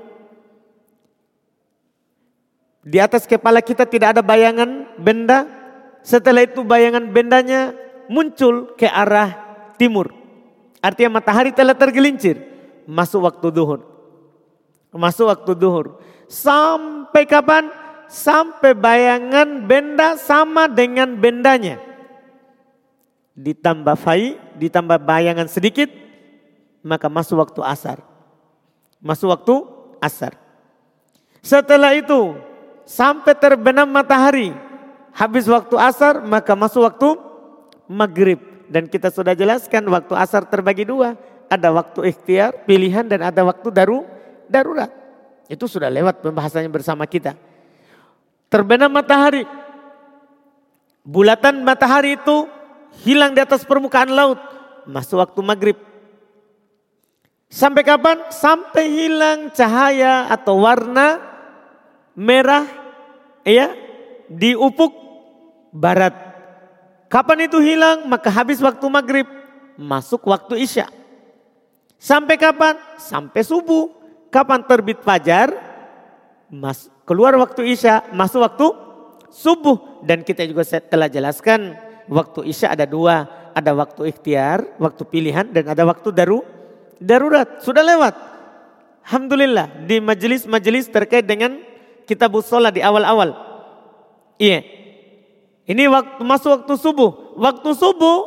Di 2.83 2.99
atas 2.99 3.23
kepala 3.23 3.63
kita 3.63 3.87
tidak 3.87 4.19
ada 4.19 4.21
bayangan 4.21 4.91
benda, 4.99 5.47
setelah 6.03 6.43
itu 6.43 6.67
bayangan 6.67 7.07
bendanya 7.07 7.71
muncul 8.11 8.75
ke 8.75 8.83
arah 8.83 9.31
timur. 9.79 10.11
Artinya 10.83 11.15
matahari 11.15 11.55
telah 11.55 11.71
tergelincir. 11.71 12.43
Masuk 12.83 13.23
waktu 13.23 13.47
duhur. 13.55 13.87
Masuk 14.91 15.31
waktu 15.31 15.55
duhur. 15.55 16.03
Sampai 16.27 17.23
kapan? 17.23 17.71
Sampai 18.11 18.75
bayangan 18.75 19.63
benda 19.63 20.19
sama 20.19 20.67
dengan 20.67 21.15
bendanya. 21.15 21.79
ditambah 23.33 23.97
fai, 23.97 24.37
ditambah 24.61 25.01
bayangan 25.01 25.49
sedikit, 25.49 25.89
maka 26.85 27.09
masuk 27.09 27.41
waktu 27.41 27.65
asar. 27.65 27.97
Masuk 29.01 29.33
waktu 29.33 29.55
asar. 29.97 30.37
Setelah 31.41 31.97
itu 31.97 32.37
sampai 32.83 33.33
terbenam 33.35 33.87
matahari, 33.87 34.51
habis 35.15 35.47
waktu 35.47 35.75
asar 35.79 36.23
maka 36.23 36.53
masuk 36.55 36.83
waktu 36.87 37.09
maghrib. 37.87 38.39
Dan 38.71 38.89
kita 38.89 39.13
sudah 39.13 39.37
jelaskan 39.37 39.85
waktu 39.91 40.13
asar 40.17 40.47
terbagi 40.47 40.87
dua. 40.87 41.13
Ada 41.51 41.69
waktu 41.69 42.09
ikhtiar, 42.09 42.65
pilihan 42.65 43.05
dan 43.05 43.21
ada 43.29 43.45
waktu 43.45 43.69
daru, 43.69 44.01
darurat. 44.49 44.89
Itu 45.45 45.69
sudah 45.69 45.91
lewat 45.91 46.25
pembahasannya 46.25 46.71
bersama 46.71 47.05
kita. 47.05 47.37
Terbenam 48.49 48.89
matahari. 48.89 49.45
Bulatan 51.05 51.61
matahari 51.61 52.17
itu 52.17 52.49
hilang 53.05 53.37
di 53.37 53.43
atas 53.43 53.61
permukaan 53.61 54.09
laut. 54.09 54.39
Masuk 54.89 55.21
waktu 55.21 55.39
maghrib. 55.45 55.77
Sampai 57.53 57.85
kapan? 57.85 58.17
Sampai 58.33 58.89
hilang 58.89 59.53
cahaya 59.53 60.25
atau 60.33 60.65
warna 60.65 61.32
merah 62.17 62.65
ya 63.45 63.73
di 64.29 64.57
ufuk 64.57 64.93
barat. 65.73 66.13
Kapan 67.09 67.45
itu 67.45 67.61
hilang? 67.61 68.09
Maka 68.09 68.33
habis 68.33 68.57
waktu 68.57 68.85
maghrib. 68.89 69.27
Masuk 69.77 70.25
waktu 70.29 70.65
isya. 70.65 70.89
Sampai 71.97 72.41
kapan? 72.41 72.77
Sampai 72.97 73.45
subuh. 73.45 73.89
Kapan 74.33 74.65
terbit 74.65 75.01
fajar? 75.05 75.53
Mas, 76.49 76.89
keluar 77.05 77.37
waktu 77.37 77.69
isya, 77.73 78.05
masuk 78.13 78.41
waktu 78.41 78.65
subuh. 79.29 80.01
Dan 80.01 80.25
kita 80.25 80.45
juga 80.45 80.65
telah 80.65 81.09
jelaskan 81.09 81.77
waktu 82.09 82.49
isya 82.49 82.73
ada 82.73 82.89
dua. 82.89 83.29
Ada 83.53 83.69
waktu 83.77 84.09
ikhtiar, 84.09 84.81
waktu 84.81 85.05
pilihan 85.05 85.45
dan 85.53 85.69
ada 85.69 85.85
waktu 85.85 86.09
daru, 86.09 86.41
darurat. 86.97 87.61
Sudah 87.61 87.85
lewat. 87.85 88.17
Alhamdulillah 89.05 89.85
di 89.85 90.01
majelis-majelis 90.01 90.89
terkait 90.89 91.21
dengan 91.21 91.61
kitab 92.05 92.33
sholat 92.43 92.75
di 92.75 92.81
awal-awal. 92.83 93.35
Iya. 94.37 94.63
Ini 95.63 95.87
waktu 95.87 96.21
masuk 96.21 96.49
waktu 96.63 96.75
subuh. 96.75 97.11
Waktu 97.39 97.69
subuh 97.73 98.19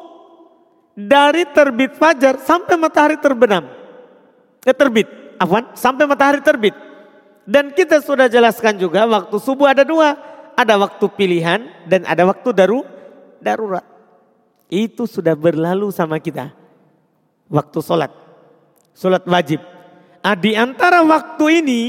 dari 0.96 1.44
terbit 1.52 1.94
fajar 2.00 2.40
sampai 2.40 2.80
matahari 2.80 3.20
terbenam. 3.20 3.68
Eh, 4.64 4.74
terbit, 4.74 5.06
afwan, 5.36 5.70
sampai 5.76 6.08
matahari 6.08 6.40
terbit. 6.40 6.74
Dan 7.46 7.70
kita 7.70 8.02
sudah 8.02 8.26
jelaskan 8.26 8.74
juga 8.80 9.06
waktu 9.06 9.36
subuh 9.38 9.70
ada 9.70 9.86
dua. 9.86 10.16
Ada 10.56 10.80
waktu 10.80 11.04
pilihan 11.12 11.68
dan 11.84 12.08
ada 12.08 12.24
waktu 12.24 12.48
daru, 12.56 12.80
darurat. 13.44 13.84
Itu 14.72 15.04
sudah 15.04 15.36
berlalu 15.36 15.92
sama 15.92 16.16
kita. 16.16 16.48
Waktu 17.52 17.78
sholat. 17.84 18.08
Sholat 18.96 19.28
wajib. 19.28 19.60
Nah, 20.24 20.34
di 20.34 20.56
antara 20.56 21.04
waktu 21.04 21.60
ini 21.60 21.80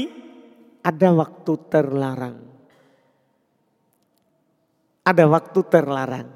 ada 0.82 1.08
waktu 1.14 1.52
terlarang. 1.68 2.38
Ada 5.02 5.24
waktu 5.24 5.60
terlarang. 5.66 6.28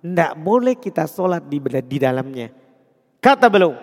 Tidak 0.00 0.32
boleh 0.40 0.78
kita 0.78 1.04
sholat 1.04 1.44
di, 1.44 1.60
di 1.60 1.98
dalamnya. 2.00 2.48
Kata 3.20 3.52
beliau. 3.52 3.76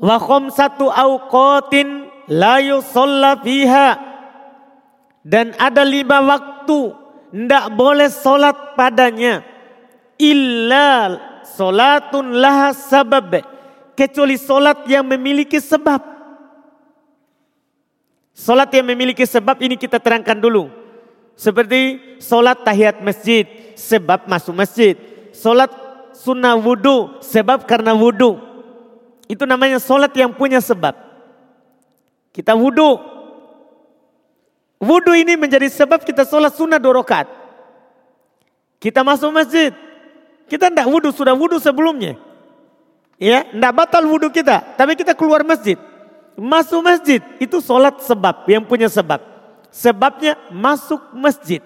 Wa 0.00 0.16
satu 0.48 0.88
awqatin 0.88 2.08
la 2.32 2.62
yusalla 2.62 3.36
fiha. 3.40 3.90
Dan 5.26 5.52
ada 5.58 5.82
lima 5.82 6.22
waktu 6.22 6.94
tidak 7.32 7.66
boleh 7.76 8.08
solat 8.08 8.78
padanya. 8.78 9.44
Illa 10.16 11.20
solatun 11.44 12.40
laha 12.40 12.72
sabab. 12.72 13.44
Kecuali 13.92 14.40
solat 14.40 14.88
yang 14.88 15.04
memiliki 15.04 15.60
sebab. 15.60 16.15
Solat 18.36 18.68
yang 18.76 18.84
memiliki 18.84 19.24
sebab 19.24 19.56
ini 19.64 19.80
kita 19.80 19.96
terangkan 19.96 20.36
dulu. 20.36 20.68
Seperti 21.40 21.96
solat 22.20 22.60
tahiyat 22.60 23.00
masjid. 23.00 23.48
Sebab 23.72 24.28
masuk 24.28 24.52
masjid. 24.52 24.92
Solat 25.32 25.72
sunnah 26.12 26.52
wudhu. 26.52 27.16
Sebab 27.24 27.64
karena 27.64 27.96
wudhu. 27.96 28.36
Itu 29.24 29.48
namanya 29.48 29.80
solat 29.80 30.12
yang 30.12 30.36
punya 30.36 30.60
sebab. 30.60 30.92
Kita 32.36 32.52
wudhu 32.52 33.16
Wudhu 34.76 35.16
ini 35.16 35.40
menjadi 35.40 35.72
sebab 35.72 36.04
kita 36.04 36.28
sholat 36.28 36.52
sunnah 36.52 36.76
dua 36.76 37.00
rakaat. 37.00 37.28
Kita 38.76 39.00
masuk 39.00 39.32
masjid. 39.32 39.72
Kita 40.46 40.68
tidak 40.68 40.86
wudhu, 40.86 41.10
sudah 41.16 41.32
wudhu 41.32 41.56
sebelumnya. 41.56 42.20
Ya, 43.16 43.48
tidak 43.48 43.72
batal 43.72 44.04
wudhu 44.04 44.28
kita. 44.28 44.76
Tapi 44.76 44.92
kita 44.92 45.16
keluar 45.16 45.40
masjid. 45.42 45.80
Masuk 46.36 46.84
masjid, 46.84 47.24
itu 47.40 47.58
sholat 47.64 48.00
sebab, 48.04 48.44
yang 48.44 48.62
punya 48.64 48.92
sebab. 48.92 49.24
Sebabnya 49.72 50.36
masuk 50.52 51.00
masjid. 51.16 51.64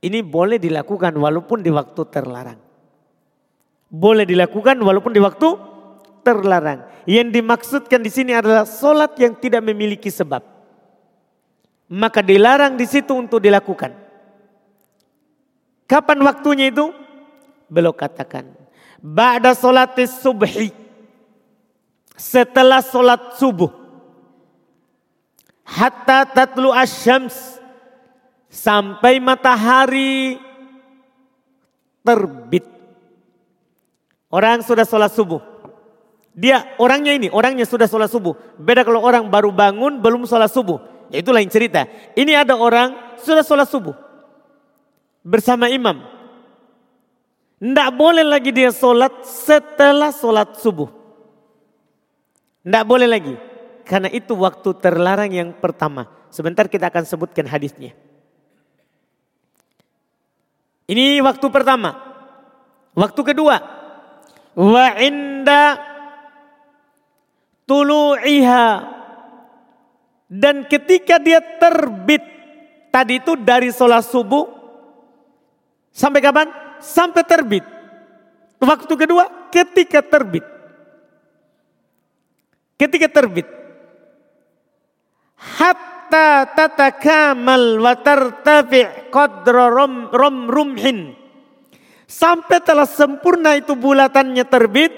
Ini 0.00 0.24
boleh 0.24 0.56
dilakukan 0.56 1.12
walaupun 1.12 1.60
di 1.60 1.68
waktu 1.68 2.02
terlarang. 2.08 2.60
Boleh 3.88 4.24
dilakukan 4.24 4.80
walaupun 4.80 5.12
di 5.12 5.20
waktu 5.20 5.48
terlarang. 6.24 6.88
Yang 7.08 7.28
dimaksudkan 7.40 8.00
di 8.00 8.10
sini 8.12 8.32
adalah 8.36 8.68
sholat 8.68 9.16
yang 9.16 9.36
tidak 9.36 9.64
memiliki 9.64 10.12
sebab 10.12 10.58
maka 11.88 12.20
dilarang 12.20 12.76
di 12.76 12.84
situ 12.84 13.16
untuk 13.16 13.40
dilakukan. 13.40 13.96
Kapan 15.88 16.20
waktunya 16.20 16.68
itu? 16.68 16.92
Belum 17.72 17.96
katakan. 17.96 18.44
Ba'da 19.00 19.56
solatis 19.56 20.20
subhi. 20.20 20.68
Setelah 22.18 22.82
solat 22.82 23.38
subuh. 23.38 23.70
Hatta 25.62 26.26
tatlu 26.26 26.74
asyams. 26.74 27.62
Sampai 28.50 29.22
matahari 29.22 30.40
terbit. 32.02 32.64
Orang 34.28 34.64
sudah 34.64 34.88
sholat 34.88 35.12
subuh. 35.12 35.40
Dia 36.38 36.64
orangnya 36.80 37.12
ini, 37.12 37.28
orangnya 37.28 37.68
sudah 37.68 37.84
sholat 37.84 38.08
subuh. 38.08 38.36
Beda 38.56 38.84
kalau 38.84 39.04
orang 39.04 39.28
baru 39.28 39.52
bangun 39.52 40.00
belum 40.00 40.24
sholat 40.24 40.48
subuh. 40.48 40.80
Ya 41.12 41.20
itu 41.20 41.32
lain 41.32 41.48
cerita. 41.48 41.88
Ini 42.16 42.44
ada 42.44 42.56
orang 42.56 43.20
sudah 43.20 43.44
sholat 43.44 43.68
subuh. 43.68 43.96
Bersama 45.24 45.68
imam. 45.68 46.00
Tidak 47.58 47.90
boleh 47.96 48.22
lagi 48.22 48.54
dia 48.54 48.70
sholat 48.70 49.24
setelah 49.26 50.14
sholat 50.14 50.56
subuh. 50.56 50.97
Tidak 52.68 52.84
boleh 52.84 53.08
lagi. 53.08 53.32
Karena 53.88 54.12
itu 54.12 54.36
waktu 54.36 54.76
terlarang 54.76 55.32
yang 55.32 55.56
pertama. 55.56 56.04
Sebentar 56.28 56.68
kita 56.68 56.92
akan 56.92 57.08
sebutkan 57.08 57.48
hadisnya. 57.48 57.96
Ini 60.84 61.24
waktu 61.24 61.48
pertama. 61.48 61.96
Waktu 62.92 63.20
kedua. 63.24 63.56
Wa 64.52 65.00
inda 65.00 65.80
tulu'iha 67.64 68.98
dan 70.28 70.68
ketika 70.68 71.16
dia 71.16 71.40
terbit 71.40 72.20
tadi 72.92 73.16
itu 73.16 73.32
dari 73.40 73.72
sholat 73.72 74.04
subuh 74.04 74.44
sampai 75.88 76.20
kapan? 76.20 76.48
Sampai 76.84 77.24
terbit. 77.24 77.64
Waktu 78.60 78.92
kedua 78.92 79.48
ketika 79.48 80.04
terbit. 80.04 80.57
Ketika 82.78 83.10
terbit. 83.10 83.50
Hatta 85.34 86.46
tatakamal 86.54 87.82
wa 87.82 87.94
tartafi 87.98 89.10
qadra 89.10 89.66
rom, 89.66 90.14
rom 90.14 90.46
rumhin. 90.46 91.18
Sampai 92.06 92.62
telah 92.62 92.86
sempurna 92.86 93.58
itu 93.58 93.74
bulatannya 93.74 94.46
terbit 94.46 94.94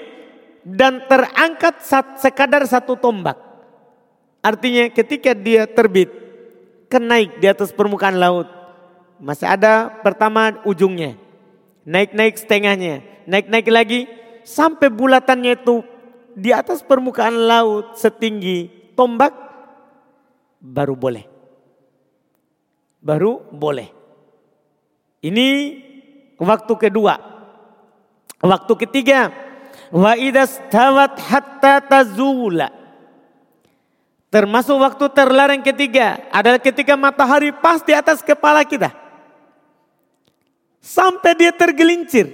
dan 0.61 1.03
terangkat 1.09 1.81
sekadar 2.21 2.63
satu 2.69 2.95
tombak. 2.95 3.35
Artinya 4.45 4.89
ketika 4.93 5.33
dia 5.33 5.65
terbit, 5.65 6.09
kenaik 6.85 7.41
di 7.41 7.49
atas 7.49 7.73
permukaan 7.73 8.17
laut. 8.17 8.47
Masih 9.21 9.45
ada 9.49 9.89
pertama 10.01 10.61
ujungnya. 10.65 11.17
Naik-naik 11.85 12.37
setengahnya. 12.37 13.05
Naik-naik 13.25 13.67
lagi 13.69 13.99
sampai 14.41 14.89
bulatannya 14.89 15.61
itu 15.61 15.85
di 16.35 16.51
atas 16.55 16.85
permukaan 16.85 17.35
laut 17.47 17.97
setinggi 17.99 18.93
tombak 18.95 19.33
baru 20.61 20.93
boleh. 20.95 21.25
Baru 23.01 23.41
boleh. 23.49 23.89
Ini 25.25 25.47
waktu 26.37 26.73
kedua. 26.77 27.17
Waktu 28.41 28.73
ketiga. 28.87 29.33
Wa 29.91 30.15
idastawat 30.15 31.19
hatta 31.19 31.83
tazula 31.83 32.81
Termasuk 34.31 34.79
waktu 34.79 35.05
terlarang 35.11 35.59
ketiga 35.59 36.23
adalah 36.31 36.55
ketika 36.55 36.95
matahari 36.95 37.51
pas 37.51 37.83
di 37.83 37.91
atas 37.91 38.23
kepala 38.23 38.63
kita. 38.63 38.87
Sampai 40.79 41.35
dia 41.35 41.51
tergelincir. 41.51 42.31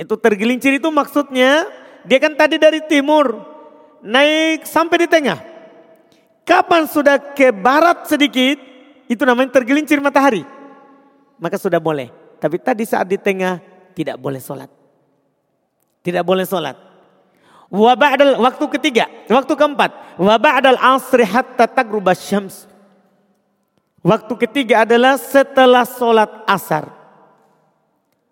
Itu 0.00 0.16
tergelincir 0.16 0.80
itu 0.80 0.88
maksudnya 0.88 1.68
dia 2.04 2.18
kan 2.20 2.36
tadi 2.36 2.60
dari 2.60 2.84
timur 2.84 3.40
naik 4.04 4.68
sampai 4.68 4.96
di 5.04 5.08
tengah. 5.08 5.40
Kapan 6.44 6.84
sudah 6.84 7.16
ke 7.32 7.48
barat 7.50 8.04
sedikit 8.04 8.60
itu 9.08 9.22
namanya 9.24 9.56
tergelincir 9.56 9.96
matahari. 10.04 10.44
Maka 11.40 11.56
sudah 11.56 11.80
boleh. 11.80 12.12
Tapi 12.36 12.60
tadi 12.60 12.84
saat 12.84 13.08
di 13.08 13.16
tengah 13.16 13.60
tidak 13.96 14.20
boleh 14.20 14.36
sholat. 14.36 14.68
Tidak 16.04 16.20
boleh 16.20 16.44
sholat. 16.44 16.76
Wa 17.72 17.96
ba'dal 17.96 18.36
waktu 18.38 18.64
ketiga, 18.76 19.08
waktu 19.26 19.56
keempat, 19.56 20.20
wa 20.20 20.36
ba'dal 20.36 20.76
asri 20.76 21.24
hatta 21.24 21.64
tagrubas 21.64 22.20
syams. 22.20 22.68
Waktu 24.04 24.36
ketiga 24.44 24.84
adalah 24.84 25.16
setelah 25.16 25.88
sholat 25.88 26.44
asar. 26.44 26.92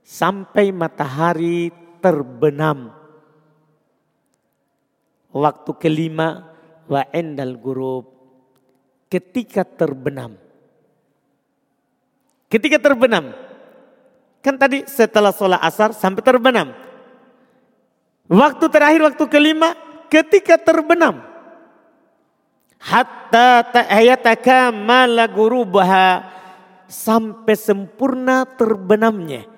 Sampai 0.05 0.69
matahari 0.69 1.73
terbenam. 2.05 3.02
Waktu 5.33 5.71
kelima 5.81 6.53
wa 6.87 7.03
endal 7.09 7.57
gurub. 7.57 8.05
Ketika 9.09 9.65
terbenam. 9.65 10.37
Ketika 12.53 12.77
terbenam. 12.77 13.33
Kan 14.45 14.61
tadi 14.61 14.85
setelah 14.85 15.33
sholat 15.33 15.61
asar 15.65 15.97
sampai 15.97 16.21
terbenam. 16.21 16.77
Waktu 18.29 18.65
terakhir, 18.69 19.01
waktu 19.05 19.25
kelima, 19.29 19.77
ketika 20.13 20.61
terbenam. 20.61 21.25
Hatta 22.77 23.65
ta'ayataka 23.73 24.73
malagurubaha. 24.73 26.29
Sampai 26.93 27.57
sempurna 27.57 28.45
terbenamnya. 28.45 29.49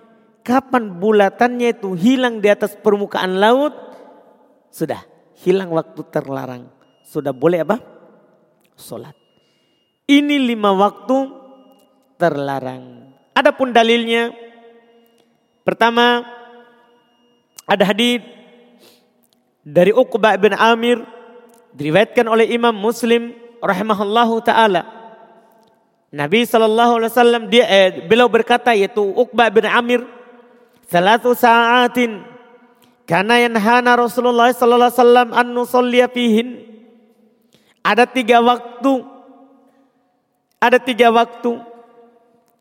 Kapan 0.47 0.87
bulatannya 0.87 1.75
itu 1.75 1.99
hilang 1.99 2.39
di 2.39 2.47
atas 2.47 2.79
permukaan 2.79 3.43
laut. 3.43 3.75
Sudah 4.71 5.14
hilang 5.45 5.71
waktu 5.71 6.01
terlarang. 6.09 6.73
Sudah 7.05 7.37
boleh 7.37 7.61
apa? 7.61 7.77
Sholat. 8.75 9.13
Ini 10.09 10.41
lima 10.41 10.73
waktu 10.73 11.17
terlarang. 12.17 13.13
Adapun 13.37 13.71
dalilnya. 13.77 14.33
Pertama 15.65 16.25
ada 17.65 17.85
hadis 17.85 18.21
dari 19.65 19.93
Uqbah 19.93 20.37
bin 20.37 20.53
Amir 20.53 21.01
diriwayatkan 21.73 22.29
oleh 22.29 22.53
Imam 22.53 22.73
Muslim 22.77 23.33
rahimahullahu 23.65 24.45
taala. 24.45 24.85
Nabi 26.15 26.47
sallallahu 26.47 27.01
alaihi 27.01 27.11
wasallam 27.11 27.43
dia 27.51 27.65
eh, 27.67 28.05
beliau 28.07 28.29
berkata 28.29 28.77
yaitu 28.77 29.03
Uqbah 29.03 29.51
bin 29.51 29.67
Amir 29.67 30.05
salatu 30.87 31.33
sa'atin 31.33 32.34
karena 33.05 33.37
yanhana 33.37 34.01
Rasulullah 34.01 34.49
sallallahu 34.49 34.89
alaihi 34.89 35.01
wasallam 35.01 35.29
an 35.37 35.47
nusalliya 35.53 36.09
fihin. 36.09 36.65
Ada 37.85 38.09
tiga 38.09 38.41
waktu. 38.41 39.05
Ada 40.57 40.81
tiga 40.81 41.13
waktu. 41.13 41.61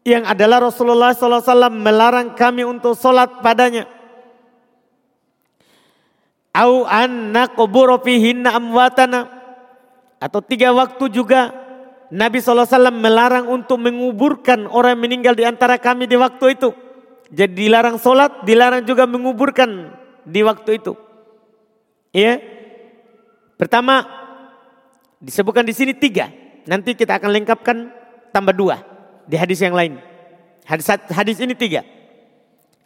Yang 0.03 0.23
adalah 0.27 0.67
Rasulullah 0.67 1.15
sallallahu 1.15 1.39
alaihi 1.39 1.51
wasallam 1.55 1.75
melarang 1.79 2.27
kami 2.35 2.67
untuk 2.67 2.91
solat 2.99 3.39
padanya. 3.39 3.87
Au 6.51 6.83
an 6.83 7.31
naqburu 7.31 8.03
fihinna 8.03 8.51
amwatana. 8.59 9.31
Atau 10.19 10.43
tiga 10.43 10.75
waktu 10.75 11.07
juga 11.07 11.55
Nabi 12.13 12.39
SAW 12.39 12.93
melarang 12.93 13.49
untuk 13.49 13.79
menguburkan 13.81 14.69
orang 14.71 14.95
yang 14.95 15.01
meninggal 15.01 15.33
di 15.35 15.43
antara 15.43 15.79
kami 15.79 16.07
di 16.07 16.19
waktu 16.19 16.55
itu. 16.55 16.69
Jadi 17.33 17.67
dilarang 17.67 17.97
sholat, 17.97 18.45
dilarang 18.45 18.85
juga 18.85 19.09
menguburkan 19.09 20.02
di 20.27 20.41
waktu 20.43 20.79
itu. 20.81 20.93
Ya, 22.13 22.39
pertama 23.55 24.05
disebutkan 25.23 25.63
di 25.63 25.73
sini 25.75 25.93
tiga. 25.95 26.29
Nanti 26.63 26.95
kita 26.95 27.19
akan 27.19 27.29
lengkapkan 27.31 27.77
tambah 28.31 28.55
dua 28.55 28.79
di 29.27 29.35
hadis 29.35 29.59
yang 29.59 29.75
lain. 29.75 29.99
Hadis 30.63 30.87
hadis 31.11 31.37
ini 31.43 31.55
tiga. 31.55 31.83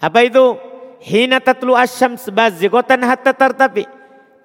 Apa 0.02 0.26
itu? 0.26 0.58
hina 1.02 1.38
tatlu 1.38 1.78
asyams 1.78 2.30
bazigotan 2.34 3.02
hatta 3.06 3.34
tartafi. 3.34 3.86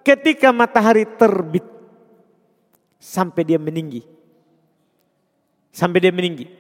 Ketika 0.03 0.51
matahari 0.51 1.07
terbit 1.07 1.65
sampai 2.99 3.47
dia 3.47 3.59
meninggi. 3.59 4.03
Sampai 5.71 6.03
dia 6.03 6.13
meninggi. 6.13 6.51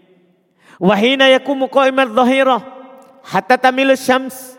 Wahina 0.79 1.29
yakumu 1.29 1.69
qa'imat 1.69 2.09
dhahirah 2.11 2.63
hatta 3.27 3.59
tamilu 3.59 3.93
syams. 3.99 4.57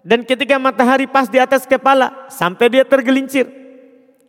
Dan 0.00 0.24
ketika 0.24 0.56
matahari 0.56 1.04
pas 1.04 1.28
di 1.28 1.36
atas 1.36 1.68
kepala 1.68 2.28
sampai 2.32 2.72
dia 2.72 2.84
tergelincir. 2.88 3.44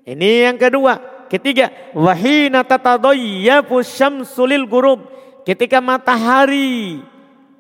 Ini 0.04 0.52
yang 0.52 0.58
kedua. 0.60 1.00
Ketiga, 1.32 1.72
wahina 1.96 2.68
tatadayyafu 2.68 3.80
syamsulil 3.80 4.68
gurub. 4.68 5.08
Ketika 5.48 5.80
matahari 5.80 7.00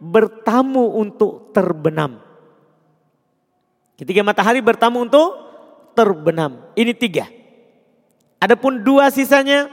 bertamu 0.01 0.99
untuk 0.99 1.55
terbenam. 1.55 2.19
Ketika 3.95 4.21
matahari 4.27 4.59
bertamu 4.59 5.07
untuk 5.07 5.29
terbenam. 5.95 6.67
Ini 6.75 6.91
tiga. 6.91 7.31
Adapun 8.41 8.81
dua 8.81 9.07
sisanya, 9.13 9.69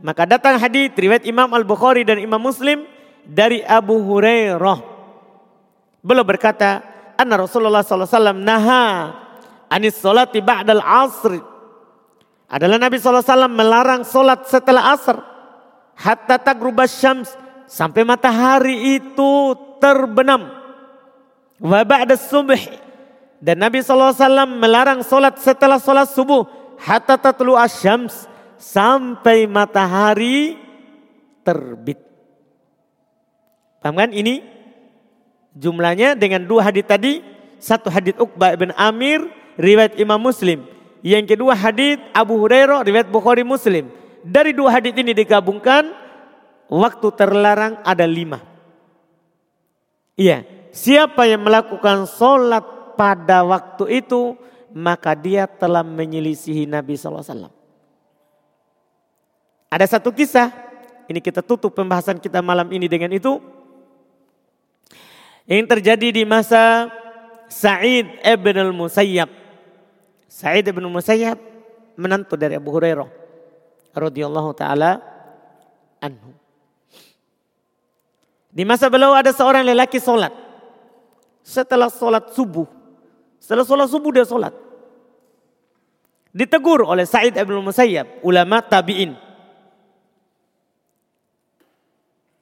maka 0.00 0.24
datang 0.24 0.56
hadis 0.56 0.90
riwayat 0.96 1.28
Imam 1.28 1.52
Al-Bukhari 1.52 2.02
dan 2.02 2.18
Imam 2.18 2.40
Muslim 2.40 2.88
dari 3.22 3.60
Abu 3.62 4.00
Hurairah. 4.00 4.80
Beliau 6.00 6.24
berkata, 6.24 6.80
Anna 7.20 7.36
Rasulullah 7.36 7.84
SAW 7.84 8.32
naha 8.32 9.12
anis 9.68 10.00
salati 10.00 10.40
ba'dal 10.40 10.80
asr. 10.80 11.36
Adalah 12.48 12.80
Nabi 12.80 12.96
SAW 12.96 13.46
melarang 13.52 14.02
solat 14.08 14.48
setelah 14.48 14.96
asar. 14.96 15.20
Hatta 16.00 16.40
tagrubas 16.40 16.96
syams. 16.96 17.28
Sampai 17.70 18.02
matahari 18.02 18.98
itu 18.98 19.54
terbenam. 19.78 20.50
Wa 21.60 21.86
ba'da 21.86 22.18
subh 22.18 22.56
dan 23.40 23.56
Nabi 23.56 23.80
SAW 23.80 24.16
melarang 24.60 25.00
solat 25.00 25.40
setelah 25.40 25.80
solat 25.80 26.12
subuh. 26.12 26.44
Hatta 26.76 27.16
tatlu 27.16 27.56
asyams. 27.56 28.28
Sampai 28.60 29.48
matahari 29.48 30.60
terbit. 31.40 31.96
Paham 33.80 33.96
kan 33.96 34.12
ini? 34.12 34.44
Jumlahnya 35.56 36.14
dengan 36.14 36.46
dua 36.46 36.70
hadis 36.70 36.86
tadi. 36.86 37.24
Satu 37.60 37.90
hadis 37.92 38.14
Uqbah 38.16 38.54
bin 38.56 38.70
Amir. 38.74 39.26
Riwayat 39.60 39.98
Imam 39.98 40.20
Muslim. 40.20 40.64
Yang 41.00 41.36
kedua 41.36 41.56
hadis 41.56 41.98
Abu 42.14 42.38
Hurairah. 42.40 42.86
Riwayat 42.86 43.08
Bukhari 43.10 43.42
Muslim. 43.42 43.90
Dari 44.22 44.54
dua 44.54 44.78
hadis 44.78 44.94
ini 44.96 45.12
digabungkan. 45.12 45.90
Waktu 46.70 47.06
terlarang 47.18 47.82
ada 47.82 48.06
lima. 48.06 48.42
Iya. 50.14 50.46
Siapa 50.70 51.26
yang 51.26 51.42
melakukan 51.42 52.06
solat 52.06 52.94
pada 52.94 53.42
waktu 53.42 54.06
itu 54.06 54.38
maka 54.74 55.18
dia 55.18 55.50
telah 55.50 55.82
menyelisihi 55.82 56.66
Nabi 56.66 56.94
SAW. 56.94 57.50
Ada 59.70 59.86
satu 59.86 60.10
kisah, 60.10 60.50
ini 61.06 61.22
kita 61.22 61.42
tutup 61.42 61.74
pembahasan 61.74 62.18
kita 62.18 62.42
malam 62.42 62.66
ini 62.74 62.90
dengan 62.90 63.10
itu. 63.14 63.38
Yang 65.50 65.66
terjadi 65.66 66.08
di 66.14 66.22
masa 66.22 66.86
Sa'id 67.50 68.06
ibn 68.22 68.54
al-Musayyab. 68.54 69.26
Sa'id 70.30 70.62
ibn 70.62 70.86
al-Musayyab 70.86 71.34
menantu 71.98 72.38
dari 72.38 72.54
Abu 72.54 72.70
Hurairah 72.70 73.10
radhiyallahu 73.90 74.54
taala 74.54 75.02
anhu. 75.98 76.30
Di 78.54 78.62
masa 78.62 78.86
beliau 78.86 79.10
ada 79.10 79.34
seorang 79.34 79.66
lelaki 79.66 79.98
solat. 79.98 80.30
Setelah 81.42 81.90
solat 81.90 82.30
subuh, 82.30 82.70
setelah 83.42 83.66
sholat 83.66 83.90
subuh 83.90 84.10
dia 84.14 84.22
sholat. 84.22 84.54
Ditegur 86.30 86.86
oleh 86.86 87.02
Sa'id 87.10 87.34
Ibn 87.34 87.58
Musayyab, 87.58 88.22
ulama 88.22 88.62
tabi'in. 88.62 89.18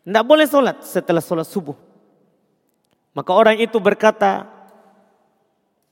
Tidak 0.04 0.24
boleh 0.28 0.44
sholat 0.44 0.84
setelah 0.84 1.24
sholat 1.24 1.48
subuh. 1.48 1.88
Maka 3.18 3.34
orang 3.34 3.58
itu 3.58 3.82
berkata, 3.82 4.46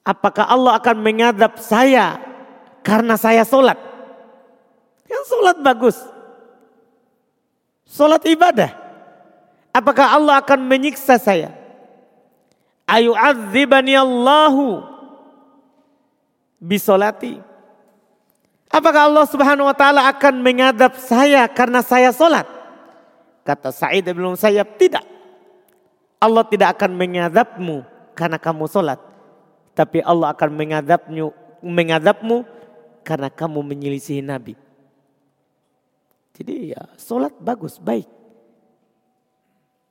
apakah 0.07 0.47
Allah 0.47 0.79
akan 0.79 1.03
mengadab 1.03 1.59
saya 1.59 2.23
karena 2.87 3.19
saya 3.19 3.43
sholat? 3.43 3.75
Yang 5.11 5.35
sholat 5.35 5.57
bagus. 5.59 5.99
Sholat 7.91 8.23
ibadah. 8.31 8.71
Apakah 9.75 10.15
Allah 10.15 10.39
akan 10.39 10.71
menyiksa 10.71 11.19
saya? 11.19 11.51
Ayu 12.87 13.11
azibani 13.11 13.99
Allahu 13.99 14.87
bisolati. 16.63 17.43
Apakah 18.71 19.11
Allah 19.11 19.27
subhanahu 19.27 19.67
wa 19.67 19.75
ta'ala 19.75 20.07
akan 20.15 20.47
mengadab 20.47 20.95
saya 20.95 21.43
karena 21.51 21.83
saya 21.83 22.15
solat? 22.15 22.47
Kata 23.43 23.75
Sa'id 23.75 24.07
bin 24.07 24.31
Musayyab, 24.31 24.79
tidak. 24.79 25.16
Allah 26.17 26.45
tidak 26.49 26.81
akan 26.81 26.97
mengadabmu 26.97 27.85
karena 28.17 28.41
kamu 28.41 28.65
solat. 28.67 29.01
Tapi 29.77 30.01
Allah 30.01 30.33
akan 30.33 30.51
mengadabmu 31.61 32.37
karena 33.05 33.29
kamu 33.29 33.61
menyelisihi 33.61 34.25
Nabi. 34.25 34.57
Jadi 36.37 36.73
ya 36.73 36.83
sholat 36.97 37.33
bagus, 37.41 37.77
baik. 37.81 38.09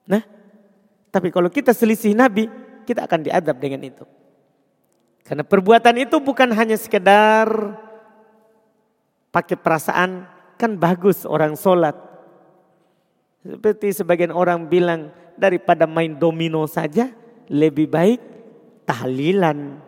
Nah, 0.06 0.22
tapi 1.10 1.34
kalau 1.34 1.50
kita 1.50 1.74
selisih 1.74 2.14
Nabi, 2.14 2.50
kita 2.86 3.06
akan 3.06 3.26
diadab 3.26 3.58
dengan 3.58 3.82
itu. 3.82 4.06
Karena 5.26 5.42
perbuatan 5.42 5.98
itu 5.98 6.22
bukan 6.22 6.54
hanya 6.54 6.78
sekedar 6.78 7.50
pakai 9.34 9.58
perasaan, 9.58 10.30
kan 10.62 10.78
bagus 10.78 11.26
orang 11.26 11.58
sholat. 11.58 11.98
Seperti 13.42 13.90
sebagian 13.94 14.30
orang 14.30 14.70
bilang, 14.70 15.10
daripada 15.36 15.86
main 15.86 16.16
domino 16.16 16.66
saja, 16.68 17.12
lebih 17.52 17.88
baik 17.92 18.20
tahlilan. 18.88 19.80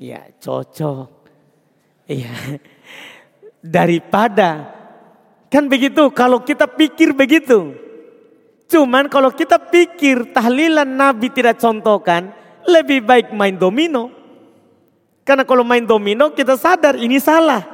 Ya 0.00 0.28
cocok. 0.40 1.08
Iya. 2.08 2.32
Daripada 3.60 4.80
Kan 5.50 5.66
begitu 5.66 6.14
kalau 6.14 6.46
kita 6.46 6.70
pikir 6.70 7.10
begitu. 7.10 7.74
Cuman 8.70 9.10
kalau 9.10 9.34
kita 9.34 9.58
pikir 9.58 10.30
tahlilan 10.30 10.86
Nabi 10.86 11.26
tidak 11.34 11.58
contohkan, 11.58 12.30
lebih 12.70 13.02
baik 13.02 13.34
main 13.34 13.58
domino. 13.58 14.14
Karena 15.26 15.42
kalau 15.42 15.66
main 15.66 15.82
domino 15.82 16.30
kita 16.30 16.54
sadar 16.54 16.94
ini 16.94 17.18
salah. 17.18 17.66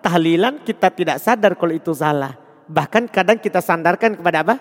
Tahlilan 0.00 0.64
kita 0.64 0.88
tidak 0.88 1.20
sadar 1.20 1.52
kalau 1.52 1.76
itu 1.76 1.92
salah. 1.92 2.32
Bahkan 2.64 3.12
kadang 3.12 3.36
kita 3.36 3.60
sandarkan 3.60 4.16
kepada 4.16 4.40
apa? 4.40 4.56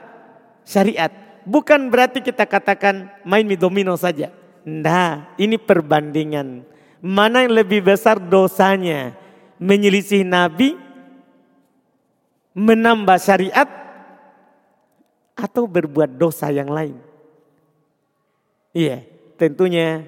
Syariat. 0.67 1.07
Bukan 1.47 1.87
berarti 1.87 2.19
kita 2.19 2.43
katakan 2.43 3.07
main 3.23 3.47
domino 3.55 3.95
saja. 3.95 4.35
Nah, 4.67 5.31
ini 5.39 5.55
perbandingan. 5.55 6.67
Mana 6.99 7.47
yang 7.47 7.55
lebih 7.55 7.87
besar 7.87 8.19
dosanya? 8.19 9.15
Menyelisih 9.55 10.27
Nabi 10.27 10.75
menambah 12.51 13.15
syariat 13.15 13.69
atau 15.39 15.63
berbuat 15.69 16.19
dosa 16.19 16.51
yang 16.51 16.67
lain. 16.67 16.99
Iya, 18.75 19.07
tentunya 19.39 20.03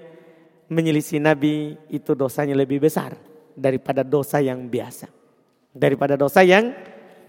menyelisih 0.67 1.23
Nabi 1.23 1.79
itu 1.87 2.17
dosanya 2.19 2.53
lebih 2.53 2.83
besar 2.83 3.15
daripada 3.55 4.03
dosa 4.03 4.43
yang 4.43 4.67
biasa. 4.67 5.07
Daripada 5.71 6.19
dosa 6.19 6.43
yang 6.43 6.75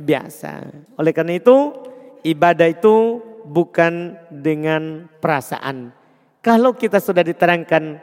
biasa. 0.01 0.67
Oleh 0.99 1.13
karena 1.15 1.39
itu, 1.39 1.79
ibadah 2.27 2.67
itu 2.67 3.21
bukan 3.47 4.17
dengan 4.29 5.09
perasaan. 5.21 5.93
Kalau 6.41 6.73
kita 6.73 6.99
sudah 6.99 7.21
diterangkan 7.21 8.01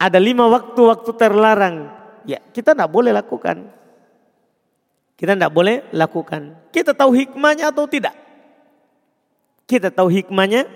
ada 0.00 0.18
lima 0.18 0.48
waktu-waktu 0.48 1.10
terlarang, 1.16 1.92
ya 2.24 2.40
kita 2.52 2.72
tidak 2.72 2.90
boleh 2.90 3.12
lakukan. 3.12 3.68
Kita 5.14 5.38
tidak 5.38 5.52
boleh 5.54 5.86
lakukan. 5.94 6.56
Kita 6.74 6.90
tahu 6.90 7.14
hikmahnya 7.14 7.70
atau 7.70 7.86
tidak? 7.86 8.16
Kita 9.64 9.88
tahu 9.88 10.10
hikmahnya 10.10 10.66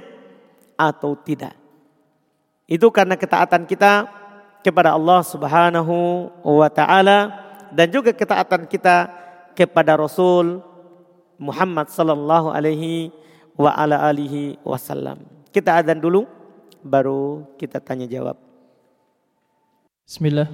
atau 0.79 1.19
tidak? 1.19 1.53
Itu 2.69 2.93
karena 2.93 3.16
ketaatan 3.16 3.64
kita 3.64 4.07
kepada 4.62 4.95
Allah 4.95 5.25
Subhanahu 5.25 6.29
wa 6.45 6.69
taala 6.69 7.33
dan 7.73 7.89
juga 7.89 8.12
ketaatan 8.12 8.69
kita 8.69 9.09
kepada 9.57 9.97
Rasul 9.97 10.61
Muhammad 11.41 11.89
sallallahu 11.89 12.53
alaihi 12.53 13.11
wa 13.59 13.75
ala 13.75 14.07
alihi 14.07 14.55
wasallam. 14.63 15.19
Kita 15.51 15.75
adzan 15.75 15.99
dulu 15.99 16.31
baru 16.79 17.43
kita 17.59 17.83
tanya 17.83 18.07
jawab. 18.07 18.39
Bismillah. 20.07 20.47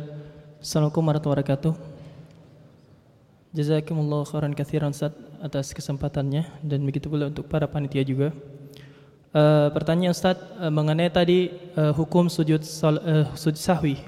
Assalamualaikum 0.64 1.04
warahmatullahi 1.04 1.36
wabarakatuh. 1.44 1.72
Jazakumullah 3.54 4.26
khairan 4.26 4.56
kathiran 4.56 4.90
Ustaz 4.90 5.14
atas 5.38 5.70
kesempatannya 5.76 6.48
dan 6.64 6.80
begitu 6.82 7.06
pula 7.06 7.28
untuk 7.28 7.46
para 7.46 7.68
panitia 7.68 8.02
juga. 8.02 8.32
Uh, 9.30 9.68
pertanyaan 9.70 10.16
Ustaz 10.16 10.40
uh, 10.58 10.72
mengenai 10.72 11.12
tadi 11.12 11.52
uh, 11.76 11.92
hukum 11.94 12.26
sujud 12.32 12.64
sal, 12.64 12.98
uh, 13.04 13.28
sujud 13.36 13.60
sahwi. 13.60 14.00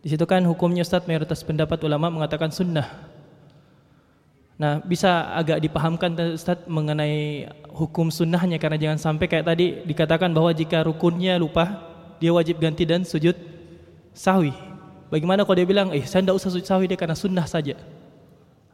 Di 0.00 0.14
situ 0.14 0.24
kan 0.24 0.40
hukumnya 0.46 0.86
Ustaz 0.86 1.04
mayoritas 1.04 1.42
pendapat 1.42 1.82
ulama 1.82 2.08
mengatakan 2.08 2.54
sunnah. 2.54 2.86
Nah, 4.58 4.82
bisa 4.82 5.30
agak 5.38 5.62
dipahamkan 5.62 6.34
Ustaz 6.34 6.66
mengenai 6.66 7.46
hukum 7.70 8.10
sunnahnya 8.10 8.58
karena 8.58 8.74
jangan 8.74 8.98
sampai 8.98 9.30
kayak 9.30 9.46
tadi 9.46 9.86
dikatakan 9.86 10.34
bahwa 10.34 10.50
jika 10.50 10.82
rukunnya 10.82 11.38
lupa 11.38 11.78
dia 12.18 12.34
wajib 12.34 12.58
ganti 12.58 12.82
dan 12.82 13.06
sujud 13.06 13.38
sahwi. 14.10 14.50
Bagaimana 15.14 15.46
kalau 15.46 15.56
dia 15.62 15.68
bilang, 15.68 15.94
eh 15.94 16.02
saya 16.02 16.26
tidak 16.26 16.42
usah 16.42 16.50
sujud 16.50 16.66
sahwi 16.66 16.90
dia 16.90 16.98
karena 16.98 17.14
sunnah 17.14 17.46
saja. 17.46 17.78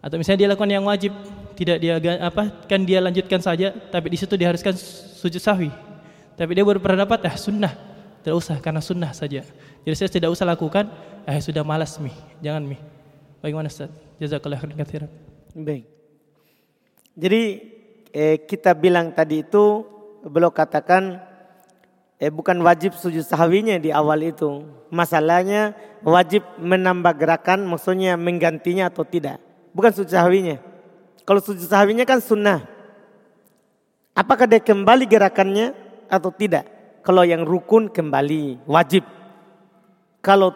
Atau 0.01 0.17
misalnya 0.17 0.41
dia 0.41 0.49
lakukan 0.57 0.73
yang 0.73 0.89
wajib, 0.89 1.13
tidak 1.53 1.77
dia 1.85 2.01
apa 2.17 2.49
kan 2.65 2.81
dia 2.89 3.05
lanjutkan 3.05 3.45
saja, 3.45 3.77
tapi 3.93 4.09
di 4.09 4.17
situ 4.17 4.41
diharuskan 4.41 4.73
sujud 5.21 5.39
sahwi. 5.39 5.69
Tapi 6.35 6.51
dia 6.57 6.65
berpendapat 6.65 7.29
ah 7.29 7.37
sunnah, 7.37 7.77
tidak 8.25 8.41
usah 8.41 8.57
karena 8.57 8.81
sunnah 8.81 9.13
saja. 9.13 9.45
Jadi 9.85 9.95
saya 10.01 10.09
tidak 10.09 10.33
usah 10.33 10.49
lakukan, 10.49 10.89
eh 11.29 11.39
sudah 11.45 11.61
malas 11.61 12.01
mi, 12.01 12.11
jangan 12.41 12.65
mi. 12.65 12.81
Bagaimana 13.45 13.69
Ustaz? 13.69 13.93
Jazakallah 14.17 14.65
khairan 14.65 14.81
katsiran. 14.81 15.34
Baik. 15.55 15.87
Jadi 17.15 17.43
eh, 18.11 18.37
kita 18.43 18.75
bilang 18.75 19.15
tadi 19.15 19.47
itu 19.47 19.87
belum 20.27 20.51
katakan 20.51 21.23
eh, 22.19 22.27
bukan 22.27 22.59
wajib 22.67 22.99
sujud 22.99 23.23
sahwinya 23.23 23.79
di 23.79 23.95
awal 23.95 24.19
itu. 24.27 24.67
Masalahnya 24.91 25.79
wajib 26.03 26.43
menambah 26.59 27.15
gerakan 27.15 27.71
maksudnya 27.71 28.19
menggantinya 28.19 28.91
atau 28.91 29.07
tidak. 29.07 29.39
Bukan 29.71 29.95
sujud 29.95 30.11
sahwinya. 30.11 30.59
Kalau 31.23 31.39
sujud 31.39 31.71
sahwinya 31.71 32.03
kan 32.03 32.19
sunnah. 32.19 32.67
Apakah 34.15 34.51
dia 34.51 34.59
kembali 34.59 35.07
gerakannya 35.07 35.75
atau 36.11 36.35
tidak? 36.35 36.67
Kalau 37.03 37.27
yang 37.27 37.43
rukun 37.43 37.91
kembali, 37.91 38.65
wajib. 38.67 39.03
Kalau 40.23 40.55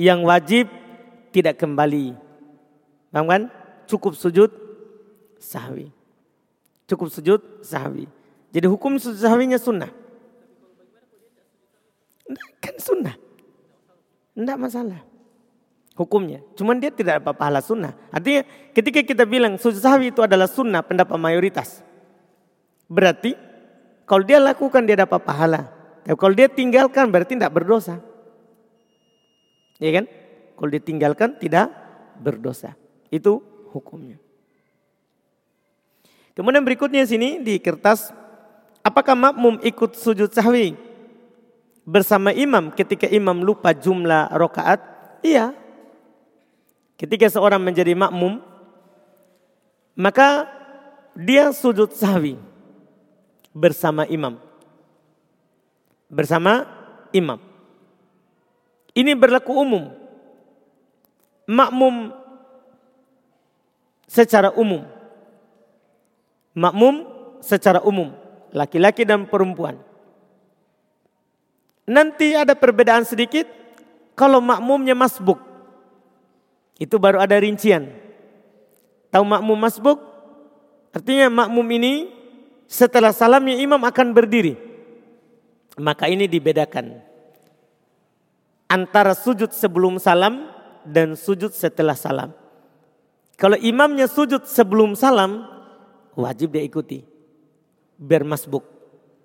yang 0.00 0.24
wajib 0.24 0.68
tidak 1.30 1.60
kembali. 1.60 2.16
Paham 3.12 3.26
kan? 3.28 3.42
Cukup 3.86 4.18
sujud 4.18 4.50
sahwi. 5.38 5.90
Cukup 6.86 7.08
sujud 7.10 7.40
sahwi. 7.62 8.06
Jadi 8.50 8.66
hukum 8.66 8.98
sujud 8.98 9.18
sahwinya 9.18 9.58
sunnah. 9.58 9.90
Kan 12.62 12.76
sunnah. 12.78 13.14
Tidak 14.34 14.58
masalah 14.58 15.00
hukumnya. 15.96 16.44
Cuman 16.54 16.78
dia 16.78 16.92
tidak 16.92 17.24
dapat 17.24 17.34
pahala 17.34 17.64
sunnah. 17.64 17.96
Artinya 18.12 18.44
ketika 18.76 19.00
kita 19.02 19.24
bilang 19.24 19.56
sujud 19.56 19.80
sahwi 19.80 20.12
itu 20.12 20.20
adalah 20.20 20.46
sunnah 20.46 20.84
pendapat 20.84 21.16
mayoritas. 21.16 21.80
Berarti 22.86 23.34
kalau 24.04 24.22
dia 24.22 24.38
lakukan 24.38 24.84
dia 24.84 25.02
dapat 25.02 25.24
pahala. 25.24 25.72
Tapi 26.06 26.14
kalau 26.14 26.34
dia 26.36 26.46
tinggalkan 26.46 27.10
berarti 27.10 27.34
tidak 27.34 27.50
berdosa. 27.50 27.98
Ya 29.82 29.90
kan? 29.90 30.06
Kalau 30.54 30.68
dia 30.70 30.82
tinggalkan 30.84 31.34
tidak 31.40 31.72
berdosa. 32.20 32.78
Itu 33.10 33.42
hukumnya. 33.76 34.16
Kemudian 36.32 36.64
berikutnya 36.64 37.04
sini 37.04 37.40
di 37.44 37.60
kertas. 37.60 38.12
Apakah 38.80 39.18
makmum 39.18 39.58
ikut 39.66 39.98
sujud 39.98 40.30
sahwi 40.30 40.78
bersama 41.82 42.30
imam 42.30 42.70
ketika 42.70 43.10
imam 43.10 43.42
lupa 43.42 43.74
jumlah 43.74 44.30
rokaat? 44.30 44.78
Iya, 45.26 45.50
Ketika 46.96 47.28
seorang 47.28 47.60
menjadi 47.60 47.92
makmum, 47.92 48.40
maka 49.92 50.48
dia 51.12 51.52
sujud 51.52 51.92
sahwi 51.92 52.40
bersama 53.52 54.08
imam. 54.08 54.40
Bersama 56.08 56.64
imam. 57.12 57.36
Ini 58.96 59.12
berlaku 59.12 59.52
umum. 59.52 59.92
Makmum 61.44 62.16
secara 64.06 64.54
umum. 64.54 64.86
Makmum 66.56 66.94
secara 67.44 67.82
umum. 67.84 68.14
Laki-laki 68.54 69.04
dan 69.04 69.28
perempuan. 69.28 69.76
Nanti 71.86 72.34
ada 72.34 72.56
perbedaan 72.56 73.06
sedikit 73.06 73.46
kalau 74.16 74.40
makmumnya 74.40 74.96
masbuk. 74.96 75.38
Itu 76.80 76.96
baru 76.96 77.20
ada 77.20 77.36
rincian. 77.38 77.92
Tahu 79.12 79.22
makmum 79.22 79.58
masbuk? 79.58 79.98
Artinya 80.96 81.28
makmum 81.28 81.66
ini 81.76 82.08
setelah 82.66 83.12
salamnya 83.12 83.54
imam 83.60 83.78
akan 83.78 84.16
berdiri. 84.16 84.56
Maka 85.76 86.08
ini 86.08 86.24
dibedakan. 86.24 87.04
Antara 88.66 89.14
sujud 89.14 89.52
sebelum 89.52 90.00
salam 90.00 90.50
dan 90.82 91.14
sujud 91.14 91.52
setelah 91.52 91.94
salam. 91.94 92.32
Kalau 93.36 93.56
imamnya 93.60 94.08
sujud 94.08 94.48
sebelum 94.48 94.96
salam, 94.96 95.44
wajib 96.16 96.56
dia 96.56 96.64
ikuti. 96.64 97.04
Biar 98.00 98.24
masbuk. 98.24 98.64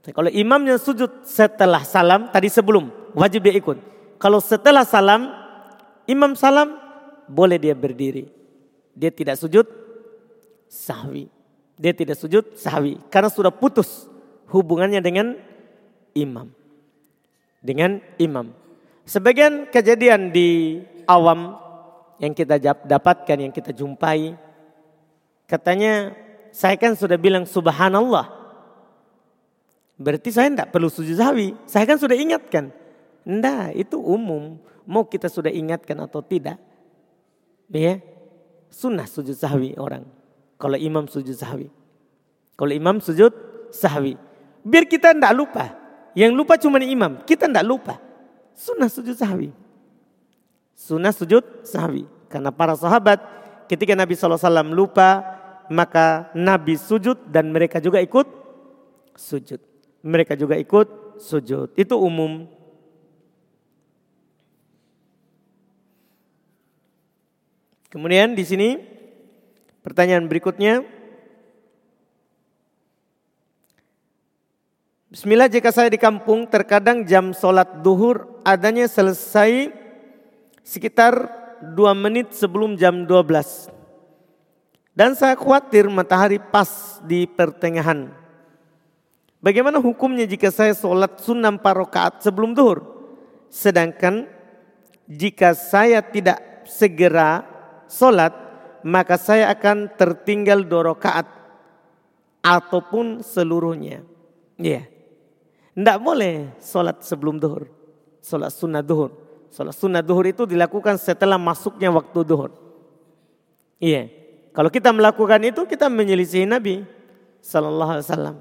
Kalau 0.04 0.28
imamnya 0.28 0.76
sujud 0.76 1.24
setelah 1.24 1.84
salam, 1.88 2.28
tadi 2.32 2.52
sebelum. 2.52 2.92
wajib 3.16 3.44
dia 3.44 3.56
ikut. 3.56 3.76
Kalau 4.20 4.40
setelah 4.44 4.84
salam, 4.88 5.32
imam 6.08 6.36
salam, 6.36 6.76
boleh 7.28 7.56
dia 7.56 7.76
berdiri. 7.76 8.28
Dia 8.92 9.12
tidak 9.12 9.40
sujud 9.40 9.64
sahwi. 10.68 11.32
Dia 11.80 11.96
tidak 11.96 12.20
sujud 12.20 12.60
sahwi. 12.60 13.00
Karena 13.08 13.32
sudah 13.32 13.52
putus 13.52 14.08
hubungannya 14.52 15.00
dengan 15.00 15.40
imam. 16.12 16.52
Dengan 17.64 18.04
imam. 18.20 18.52
Sebagian 19.08 19.72
kejadian 19.72 20.32
di 20.32 20.80
awam 21.08 21.56
yang 22.22 22.38
kita 22.38 22.62
dapatkan, 22.86 23.38
yang 23.42 23.50
kita 23.50 23.74
jumpai. 23.74 24.38
Katanya, 25.50 26.14
saya 26.54 26.78
kan 26.78 26.94
sudah 26.94 27.18
bilang 27.18 27.50
subhanallah. 27.50 28.30
Berarti 29.98 30.30
saya 30.30 30.54
tidak 30.54 30.70
perlu 30.70 30.86
sujud 30.86 31.18
sahwi. 31.18 31.58
Saya 31.66 31.90
kan 31.90 31.98
sudah 31.98 32.14
ingatkan. 32.14 32.70
Tidak, 33.26 33.74
itu 33.74 33.98
umum. 33.98 34.62
Mau 34.86 35.10
kita 35.10 35.34
sudah 35.34 35.50
ingatkan 35.50 35.98
atau 35.98 36.22
tidak. 36.22 36.62
Ya, 37.74 37.98
sunnah 38.70 39.10
sujud 39.10 39.34
sahwi 39.34 39.74
orang. 39.82 40.06
Kalau 40.62 40.78
imam 40.78 41.10
sujud 41.10 41.34
sahwi. 41.34 41.74
Kalau 42.54 42.74
imam 42.74 43.02
sujud 43.02 43.34
sahwi. 43.74 44.14
Biar 44.62 44.86
kita 44.86 45.18
tidak 45.18 45.34
lupa. 45.34 45.74
Yang 46.14 46.32
lupa 46.38 46.54
cuma 46.62 46.78
imam. 46.78 47.26
Kita 47.26 47.50
tidak 47.50 47.66
lupa. 47.66 47.98
Sunnah 48.54 48.90
sujud 48.90 49.18
sahwi. 49.18 49.50
Sunnah 50.82 51.14
sujud 51.14 51.46
sahwi. 51.62 52.10
Karena 52.26 52.50
para 52.50 52.74
sahabat 52.74 53.22
ketika 53.70 53.94
Nabi 53.94 54.18
SAW 54.18 54.66
lupa. 54.74 55.38
Maka 55.72 56.28
Nabi 56.36 56.76
sujud 56.76 57.32
dan 57.32 57.48
mereka 57.48 57.80
juga 57.80 58.04
ikut 58.04 58.28
sujud. 59.16 59.62
Mereka 60.04 60.36
juga 60.36 60.60
ikut 60.60 61.16
sujud. 61.16 61.72
Itu 61.80 61.96
umum. 61.96 62.44
Kemudian 67.88 68.36
di 68.36 68.44
sini 68.44 68.70
Pertanyaan 69.82 70.30
berikutnya. 70.30 70.86
Bismillah 75.10 75.50
jika 75.52 75.74
saya 75.74 75.90
di 75.92 76.00
kampung 76.00 76.48
terkadang 76.48 77.04
jam 77.04 77.36
sholat 77.36 77.84
duhur 77.84 78.40
adanya 78.48 78.88
selesai 78.88 79.74
sekitar 80.72 81.28
dua 81.76 81.92
menit 81.92 82.32
sebelum 82.32 82.80
jam 82.80 83.04
12. 83.04 83.68
Dan 84.96 85.20
saya 85.20 85.36
khawatir 85.36 85.92
matahari 85.92 86.40
pas 86.40 87.00
di 87.04 87.28
pertengahan. 87.28 88.12
Bagaimana 89.44 89.84
hukumnya 89.84 90.24
jika 90.24 90.48
saya 90.48 90.72
sholat 90.72 91.20
sunnah 91.20 91.52
parokaat 91.60 92.24
sebelum 92.24 92.56
duhur? 92.56 92.88
Sedangkan 93.52 94.32
jika 95.12 95.52
saya 95.52 96.00
tidak 96.00 96.64
segera 96.70 97.44
sholat 97.92 98.32
maka 98.88 99.20
saya 99.20 99.52
akan 99.52 99.92
tertinggal 100.00 100.64
dua 100.64 100.96
rakaat 100.96 101.28
ataupun 102.42 103.22
seluruhnya. 103.26 104.06
Iya. 104.56 104.82
Yeah. 104.82 104.86
Tidak 105.72 105.98
boleh 106.04 106.56
sholat 106.60 107.02
sebelum 107.02 107.40
duhur. 107.42 107.70
Sholat 108.22 108.52
sunnah 108.54 108.84
duhur. 108.86 109.21
Sholat 109.52 109.76
sunnah 109.76 110.00
duhur 110.00 110.24
itu 110.24 110.48
dilakukan 110.48 110.96
setelah 110.96 111.36
masuknya 111.36 111.92
waktu 111.92 112.24
duhur. 112.24 112.56
Iya. 113.84 114.08
Kalau 114.56 114.72
kita 114.72 114.96
melakukan 114.96 115.44
itu 115.44 115.68
kita 115.68 115.92
menyelisih 115.92 116.48
Nabi 116.48 116.88
Sallallahu 117.44 117.92
Alaihi 118.00 118.08
Wasallam. 118.08 118.38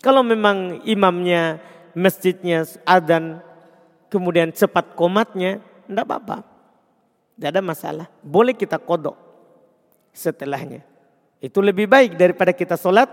Kalau 0.00 0.24
memang 0.24 0.80
imamnya 0.88 1.60
masjidnya 1.92 2.64
adan 2.88 3.44
kemudian 4.08 4.48
cepat 4.54 4.96
komatnya, 4.96 5.60
tidak 5.84 6.04
apa-apa. 6.08 6.38
Tidak 7.36 7.48
ada 7.52 7.62
masalah. 7.62 8.06
Boleh 8.24 8.56
kita 8.56 8.80
kodok 8.80 9.16
setelahnya. 10.16 10.80
Itu 11.44 11.60
lebih 11.60 11.86
baik 11.86 12.16
daripada 12.16 12.56
kita 12.56 12.80
sholat 12.80 13.08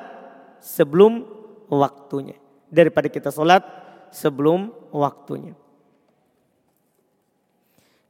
sebelum 0.63 1.27
waktunya. 1.67 2.39
Daripada 2.71 3.11
kita 3.11 3.29
sholat 3.29 3.61
sebelum 4.09 4.71
waktunya. 4.89 5.53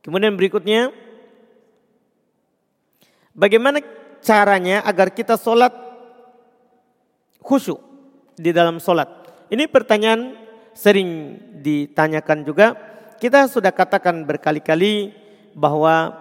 Kemudian 0.05 0.37
berikutnya, 0.37 0.93
bagaimana 3.33 3.81
caranya 4.21 4.85
agar 4.85 5.09
kita 5.09 5.33
sholat 5.33 5.73
khusyuk 7.41 7.81
di 8.37 8.53
dalam 8.53 8.77
sholat? 8.77 9.09
Ini 9.49 9.65
pertanyaan 9.65 10.37
sering 10.77 11.41
ditanyakan 11.65 12.45
juga. 12.45 12.77
Kita 13.17 13.49
sudah 13.49 13.73
katakan 13.73 14.21
berkali-kali 14.29 15.09
bahwa 15.57 16.13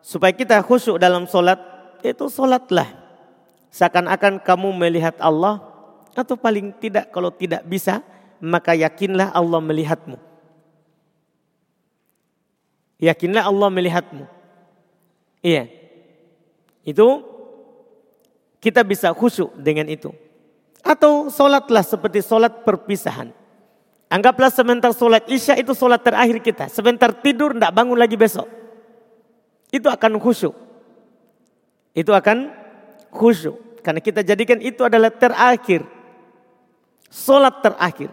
supaya 0.00 0.32
kita 0.32 0.64
khusyuk 0.64 0.96
dalam 0.96 1.28
sholat 1.28 1.60
itu 2.00 2.32
solatlah. 2.32 2.88
Seakan-akan 3.68 4.40
kamu 4.40 4.72
melihat 4.72 5.20
Allah 5.20 5.60
atau 6.16 6.32
paling 6.40 6.72
tidak 6.80 7.12
kalau 7.12 7.28
tidak 7.28 7.60
bisa 7.68 8.00
maka 8.40 8.72
yakinlah 8.72 9.28
Allah 9.36 9.60
melihatmu. 9.60 10.31
Yakinlah 13.02 13.50
Allah 13.50 13.68
melihatmu. 13.68 14.24
Iya. 15.42 15.66
Itu 16.86 17.26
kita 18.62 18.86
bisa 18.86 19.10
khusyuk 19.10 19.50
dengan 19.58 19.90
itu. 19.90 20.14
Atau 20.86 21.26
solatlah 21.34 21.82
seperti 21.82 22.22
solat 22.22 22.62
perpisahan. 22.62 23.34
Anggaplah 24.06 24.54
sebentar 24.54 24.94
solat 24.94 25.26
isya 25.26 25.58
itu 25.58 25.74
solat 25.74 26.06
terakhir 26.06 26.38
kita. 26.38 26.70
Sebentar 26.70 27.10
tidur 27.10 27.58
tidak 27.58 27.74
bangun 27.74 27.98
lagi 27.98 28.14
besok. 28.14 28.46
Itu 29.74 29.90
akan 29.90 30.22
khusyuk 30.22 30.72
itu 31.92 32.10
akan 32.12 32.52
khusyuk. 33.12 33.84
Karena 33.84 34.00
kita 34.00 34.24
jadikan 34.24 34.58
itu 34.62 34.80
adalah 34.84 35.12
terakhir. 35.12 35.84
Solat 37.12 37.60
terakhir. 37.60 38.08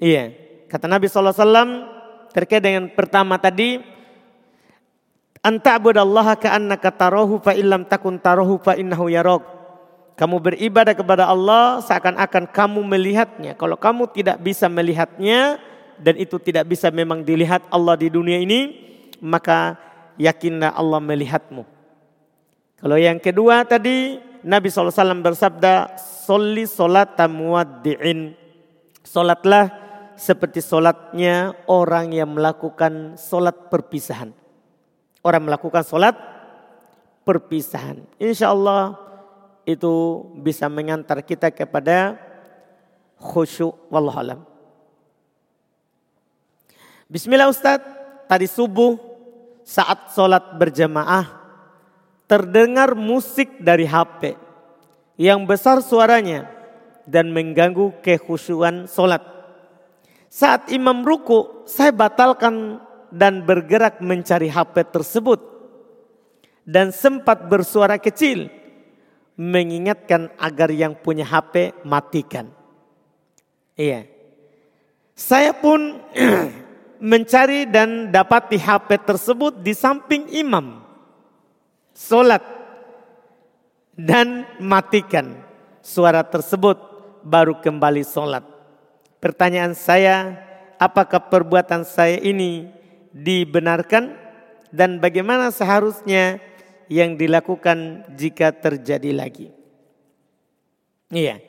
Iya. 0.00 0.32
Kata 0.70 0.88
Nabi 0.88 1.06
SAW 1.06 1.93
terkait 2.34 2.60
dengan 2.60 2.90
pertama 2.90 3.38
tadi. 3.38 3.78
Anta 5.44 5.78
abudallaha 5.78 6.34
ka'annaka 6.34 6.90
tarohu 6.90 7.38
fa 7.38 7.54
illam 7.54 7.86
takun 7.86 8.18
tarohu 8.18 8.58
fa 8.58 8.74
innahu 8.74 9.06
yarok. 9.06 9.44
Kamu 10.18 10.42
beribadah 10.42 10.94
kepada 10.94 11.30
Allah 11.30 11.82
seakan-akan 11.84 12.50
kamu 12.50 12.80
melihatnya. 12.82 13.52
Kalau 13.54 13.78
kamu 13.78 14.10
tidak 14.14 14.40
bisa 14.42 14.66
melihatnya 14.66 15.62
dan 16.00 16.14
itu 16.18 16.38
tidak 16.42 16.66
bisa 16.70 16.90
memang 16.90 17.22
dilihat 17.22 17.66
Allah 17.70 17.94
di 17.98 18.08
dunia 18.10 18.38
ini, 18.40 18.72
maka 19.22 19.76
yakinlah 20.18 20.74
Allah 20.74 21.02
melihatmu. 21.02 21.62
Kalau 22.78 22.96
yang 22.98 23.18
kedua 23.18 23.66
tadi 23.66 24.18
Nabi 24.44 24.68
SAW 24.68 25.24
bersabda, 25.24 25.98
Soli 25.98 26.64
solat 26.64 27.16
tamuaddi'in. 27.20 28.36
Solatlah 29.04 29.83
seperti 30.14 30.62
solatnya 30.62 31.54
orang 31.66 32.14
yang 32.14 32.30
melakukan 32.34 33.18
solat 33.18 33.70
perpisahan. 33.70 34.30
Orang 35.24 35.48
melakukan 35.48 35.82
solat 35.82 36.14
perpisahan. 37.24 38.04
Insya 38.20 38.52
Allah 38.52 38.98
itu 39.64 40.24
bisa 40.38 40.68
mengantar 40.68 41.24
kita 41.24 41.48
kepada 41.50 42.20
khusyuk 43.16 43.72
wallahualam. 43.88 44.44
Bismillah 47.08 47.48
Ustaz, 47.48 47.80
tadi 48.28 48.48
subuh 48.48 48.96
saat 49.64 50.12
solat 50.12 50.56
berjamaah 50.60 51.44
terdengar 52.28 52.92
musik 52.96 53.60
dari 53.60 53.88
HP 53.88 54.36
yang 55.20 55.44
besar 55.44 55.80
suaranya 55.84 56.48
dan 57.04 57.30
mengganggu 57.32 58.00
kekhusyuan 58.00 58.88
solat. 58.88 59.22
Saat 60.34 60.66
imam 60.74 61.06
ruku, 61.06 61.62
saya 61.62 61.94
batalkan 61.94 62.82
dan 63.14 63.46
bergerak 63.46 64.02
mencari 64.02 64.50
HP 64.50 64.90
tersebut. 64.90 65.38
Dan 66.66 66.90
sempat 66.90 67.46
bersuara 67.46 68.02
kecil, 68.02 68.50
mengingatkan 69.38 70.34
agar 70.34 70.74
yang 70.74 70.98
punya 70.98 71.22
HP 71.22 71.86
matikan. 71.86 72.50
Iya. 73.78 74.10
Saya 75.14 75.54
pun 75.54 76.02
mencari 77.14 77.70
dan 77.70 78.10
dapati 78.10 78.58
HP 78.58 79.06
tersebut 79.06 79.62
di 79.62 79.70
samping 79.70 80.26
imam 80.34 80.82
solat 81.94 82.42
dan 83.94 84.50
matikan 84.58 85.38
suara 85.78 86.26
tersebut 86.26 86.74
baru 87.22 87.62
kembali 87.62 88.02
solat. 88.02 88.53
Pertanyaan 89.24 89.72
saya, 89.72 90.36
apakah 90.76 91.32
perbuatan 91.32 91.88
saya 91.88 92.20
ini 92.20 92.68
dibenarkan 93.08 94.12
dan 94.68 95.00
bagaimana 95.00 95.48
seharusnya 95.48 96.44
yang 96.92 97.16
dilakukan 97.16 98.04
jika 98.20 98.52
terjadi 98.52 99.16
lagi? 99.16 99.48
Iya. 101.08 101.40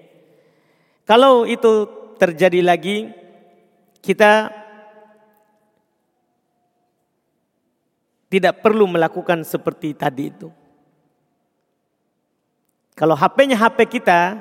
Kalau 1.03 1.43
itu 1.43 1.91
terjadi 2.15 2.63
lagi, 2.63 3.11
kita 3.99 4.55
tidak 8.31 8.63
perlu 8.63 8.87
melakukan 8.87 9.43
seperti 9.43 9.91
tadi 9.91 10.31
itu. 10.31 10.47
Kalau 12.95 13.19
HP-nya 13.19 13.59
HP 13.59 13.99
kita, 13.99 14.39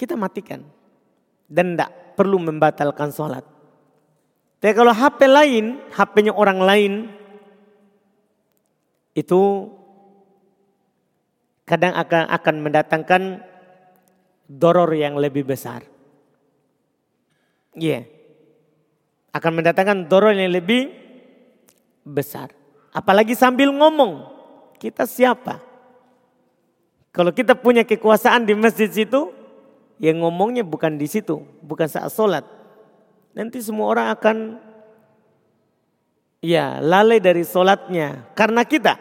kita 0.00 0.16
matikan. 0.16 0.64
Dan 1.44 1.76
enggak, 1.76 2.05
perlu 2.16 2.40
membatalkan 2.40 3.12
sholat. 3.12 3.44
Tapi 4.56 4.72
kalau 4.72 4.90
HP 4.90 5.20
lain, 5.28 5.64
HP-nya 5.92 6.32
orang 6.32 6.58
lain, 6.64 6.92
itu 9.12 9.70
kadang 11.68 11.92
akan 11.92 12.24
akan 12.32 12.54
mendatangkan 12.64 13.22
doror 14.48 14.90
yang 14.96 15.20
lebih 15.20 15.44
besar. 15.44 15.84
Iya. 17.76 18.00
Yeah. 18.00 18.02
Akan 19.36 19.52
mendatangkan 19.60 20.08
doror 20.08 20.32
yang 20.32 20.48
lebih 20.48 20.88
besar. 22.00 22.56
Apalagi 22.96 23.36
sambil 23.36 23.68
ngomong. 23.68 24.32
Kita 24.80 25.04
siapa? 25.04 25.60
Kalau 27.12 27.32
kita 27.32 27.56
punya 27.56 27.84
kekuasaan 27.84 28.44
di 28.44 28.52
masjid 28.52 28.88
situ, 28.88 29.32
yang 29.96 30.20
ngomongnya 30.20 30.60
bukan 30.60 31.00
di 31.00 31.08
situ, 31.08 31.40
bukan 31.64 31.88
saat 31.88 32.12
sholat. 32.12 32.44
Nanti 33.32 33.60
semua 33.60 33.92
orang 33.92 34.08
akan 34.12 34.36
ya 36.44 36.80
lalai 36.80 37.20
dari 37.20 37.44
sholatnya 37.44 38.32
karena 38.36 38.64
kita. 38.64 38.96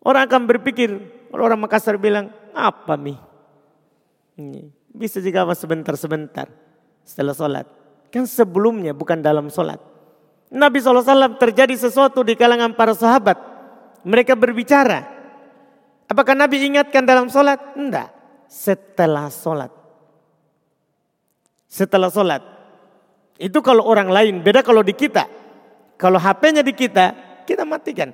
Orang 0.00 0.24
akan 0.28 0.48
berpikir, 0.48 0.88
kalau 1.28 1.44
orang 1.44 1.60
Makassar 1.60 2.00
bilang, 2.00 2.32
apa 2.56 2.96
mi? 2.96 3.12
Bisa 4.96 5.20
juga 5.20 5.44
sebentar-sebentar 5.52 6.48
setelah 7.04 7.36
sholat. 7.36 7.66
Kan 8.08 8.24
sebelumnya 8.24 8.96
bukan 8.96 9.20
dalam 9.20 9.52
sholat. 9.52 9.76
Nabi 10.50 10.82
SAW 10.82 11.38
terjadi 11.38 11.76
sesuatu 11.76 12.24
di 12.26 12.34
kalangan 12.34 12.74
para 12.74 12.96
sahabat. 12.96 13.38
Mereka 14.02 14.34
berbicara. 14.34 15.04
Apakah 16.10 16.34
Nabi 16.34 16.64
ingatkan 16.64 17.06
dalam 17.06 17.30
sholat? 17.30 17.60
Tidak. 17.76 18.19
Setelah 18.50 19.30
sholat. 19.30 19.70
Setelah 21.70 22.10
sholat. 22.10 22.42
Itu 23.38 23.62
kalau 23.62 23.86
orang 23.86 24.10
lain. 24.10 24.42
Beda 24.42 24.66
kalau 24.66 24.82
di 24.82 24.90
kita. 24.90 25.30
Kalau 25.94 26.18
HP-nya 26.18 26.66
di 26.66 26.74
kita, 26.74 27.14
kita 27.46 27.62
matikan. 27.62 28.10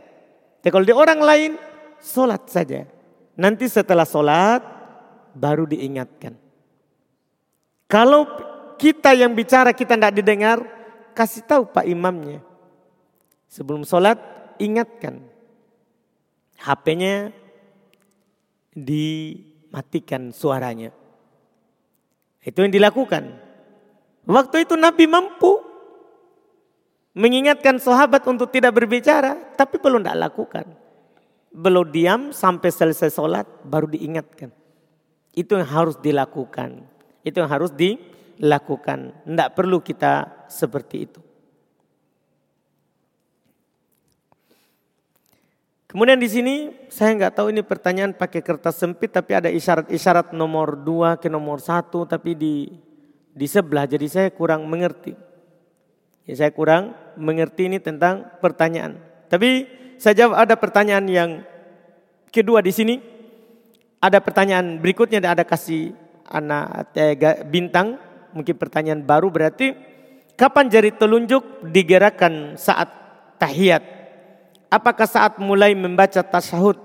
Tapi 0.61 0.68
kalau 0.68 0.84
di 0.84 0.93
orang 0.93 1.20
lain, 1.24 1.51
sholat 2.05 2.45
saja. 2.53 2.84
Nanti 3.39 3.64
setelah 3.70 4.05
sholat, 4.05 4.61
baru 5.32 5.64
diingatkan. 5.64 6.37
Kalau 7.87 8.26
kita 8.76 9.14
yang 9.16 9.32
bicara 9.32 9.72
kita 9.72 9.97
tidak 9.97 10.12
didengar, 10.18 10.59
kasih 11.16 11.47
tahu 11.47 11.70
Pak 11.70 11.87
Imamnya. 11.89 12.43
Sebelum 13.49 13.87
sholat 13.87 14.18
ingatkan. 14.59 15.22
HP-nya 16.61 17.30
dimatikan 19.77 20.33
suaranya. 20.33 20.89
Itu 22.41 22.64
yang 22.64 22.72
dilakukan. 22.72 23.29
Waktu 24.24 24.64
itu 24.64 24.72
Nabi 24.72 25.05
mampu 25.05 25.61
mengingatkan 27.12 27.77
sahabat 27.77 28.24
untuk 28.24 28.49
tidak 28.49 28.72
berbicara, 28.72 29.37
tapi 29.53 29.77
belum 29.77 30.01
tidak 30.01 30.33
lakukan. 30.33 30.66
Belum 31.53 31.85
diam 31.93 32.33
sampai 32.33 32.72
selesai 32.72 33.12
sholat, 33.12 33.45
baru 33.68 33.93
diingatkan. 33.93 34.49
Itu 35.37 35.61
yang 35.61 35.68
harus 35.68 36.01
dilakukan. 36.01 36.81
Itu 37.20 37.45
yang 37.45 37.53
harus 37.53 37.68
dilakukan. 37.77 39.29
Tidak 39.29 39.51
perlu 39.53 39.85
kita 39.85 40.47
seperti 40.49 40.97
itu. 41.05 41.20
Kemudian 45.97 46.21
di 46.21 46.29
sini 46.29 46.55
saya 46.93 47.17
nggak 47.17 47.41
tahu 47.41 47.57
ini 47.57 47.65
pertanyaan 47.65 48.13
pakai 48.13 48.45
kertas 48.45 48.77
sempit 48.77 49.17
tapi 49.17 49.33
ada 49.33 49.49
isyarat-isyarat 49.49 50.37
nomor 50.37 50.77
dua 50.77 51.17
ke 51.17 51.33
nomor 51.33 51.57
satu 51.57 52.05
tapi 52.05 52.37
di 52.37 52.69
di 53.33 53.47
sebelah 53.49 53.89
jadi 53.89 54.05
saya 54.05 54.29
kurang 54.29 54.69
mengerti. 54.69 55.17
Ya, 56.29 56.37
saya 56.37 56.53
kurang 56.53 56.93
mengerti 57.17 57.73
ini 57.73 57.81
tentang 57.81 58.29
pertanyaan. 58.45 59.01
Tapi 59.33 59.65
saya 59.97 60.13
jawab 60.13 60.37
ada 60.37 60.61
pertanyaan 60.61 61.09
yang 61.09 61.31
kedua 62.29 62.61
di 62.61 62.77
sini. 62.77 63.01
Ada 63.97 64.21
pertanyaan 64.21 64.77
berikutnya 64.77 65.25
ada 65.25 65.49
kasih 65.49 65.97
anak 66.29 66.93
bintang 67.49 67.97
mungkin 68.37 68.53
pertanyaan 68.61 69.01
baru 69.01 69.33
berarti 69.33 69.97
Kapan 70.37 70.69
jari 70.69 70.93
telunjuk 70.93 71.65
digerakkan 71.73 72.61
saat 72.61 72.93
tahiyat? 73.41 73.96
Apakah 74.67 75.07
saat 75.07 75.39
mulai 75.39 75.73
membaca 75.73 76.21
tasyahud? 76.23 76.79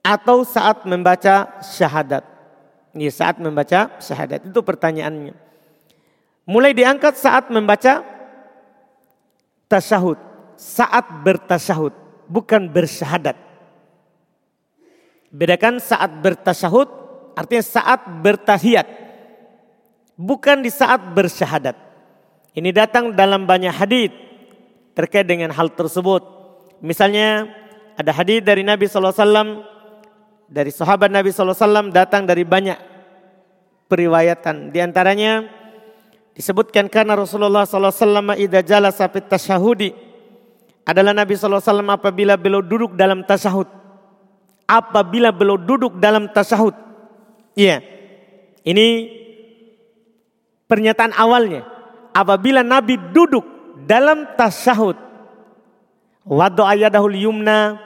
Atau 0.00 0.46
saat 0.46 0.86
membaca 0.86 1.60
syahadat? 1.60 2.24
Ini 2.96 3.12
saat 3.12 3.36
membaca 3.42 3.92
syahadat. 4.00 4.48
Itu 4.48 4.64
pertanyaannya. 4.64 5.34
Mulai 6.46 6.72
diangkat 6.72 7.20
saat 7.20 7.52
membaca 7.52 8.00
tasyahud. 9.68 10.16
Saat 10.56 11.04
bertasyahud. 11.20 11.92
Bukan 12.30 12.70
bersyahadat. 12.72 13.36
Bedakan 15.28 15.82
saat 15.82 16.08
bertasyahud 16.24 16.88
artinya 17.36 17.60
saat 17.60 18.00
bertahiyat 18.24 18.88
bukan 20.16 20.64
di 20.64 20.72
saat 20.72 21.12
bersyahadat. 21.12 21.76
Ini 22.56 22.72
datang 22.72 23.12
dalam 23.12 23.44
banyak 23.44 23.70
hadis 23.70 24.10
terkait 24.96 25.28
dengan 25.28 25.52
hal 25.52 25.68
tersebut. 25.76 26.24
Misalnya 26.80 27.52
ada 28.00 28.16
hadis 28.16 28.40
dari 28.40 28.64
Nabi 28.64 28.88
SAW, 28.88 29.12
dari 30.48 30.72
sahabat 30.72 31.12
Nabi 31.12 31.28
SAW 31.28 31.92
datang 31.92 32.24
dari 32.24 32.48
banyak 32.48 32.80
periwayatan. 33.92 34.72
Di 34.72 34.80
antaranya 34.80 35.44
disebutkan 36.32 36.88
karena 36.88 37.12
Rasulullah 37.12 37.68
SAW 37.68 38.32
idza 38.40 38.64
jalasa 38.64 39.04
fit 39.12 39.28
tasyahudi 39.28 39.92
adalah 40.88 41.12
Nabi 41.12 41.36
SAW 41.36 41.60
apabila 41.92 42.40
beliau 42.40 42.64
duduk 42.64 42.96
dalam 42.96 43.20
tasyahud. 43.20 43.68
Apabila 44.66 45.30
beliau 45.30 45.60
duduk 45.60 46.00
dalam 46.00 46.26
tasyahud. 46.32 46.74
Iya. 47.54 47.84
Ini 48.66 48.86
pernyataan 50.66 51.14
awalnya. 51.14 51.62
Apabila 52.10 52.66
Nabi 52.66 52.98
duduk 53.14 53.55
dalam 53.86 54.34
tasyahud. 54.34 54.98
Wadu 56.26 56.66
ayadahul 56.66 57.14
yumna 57.14 57.78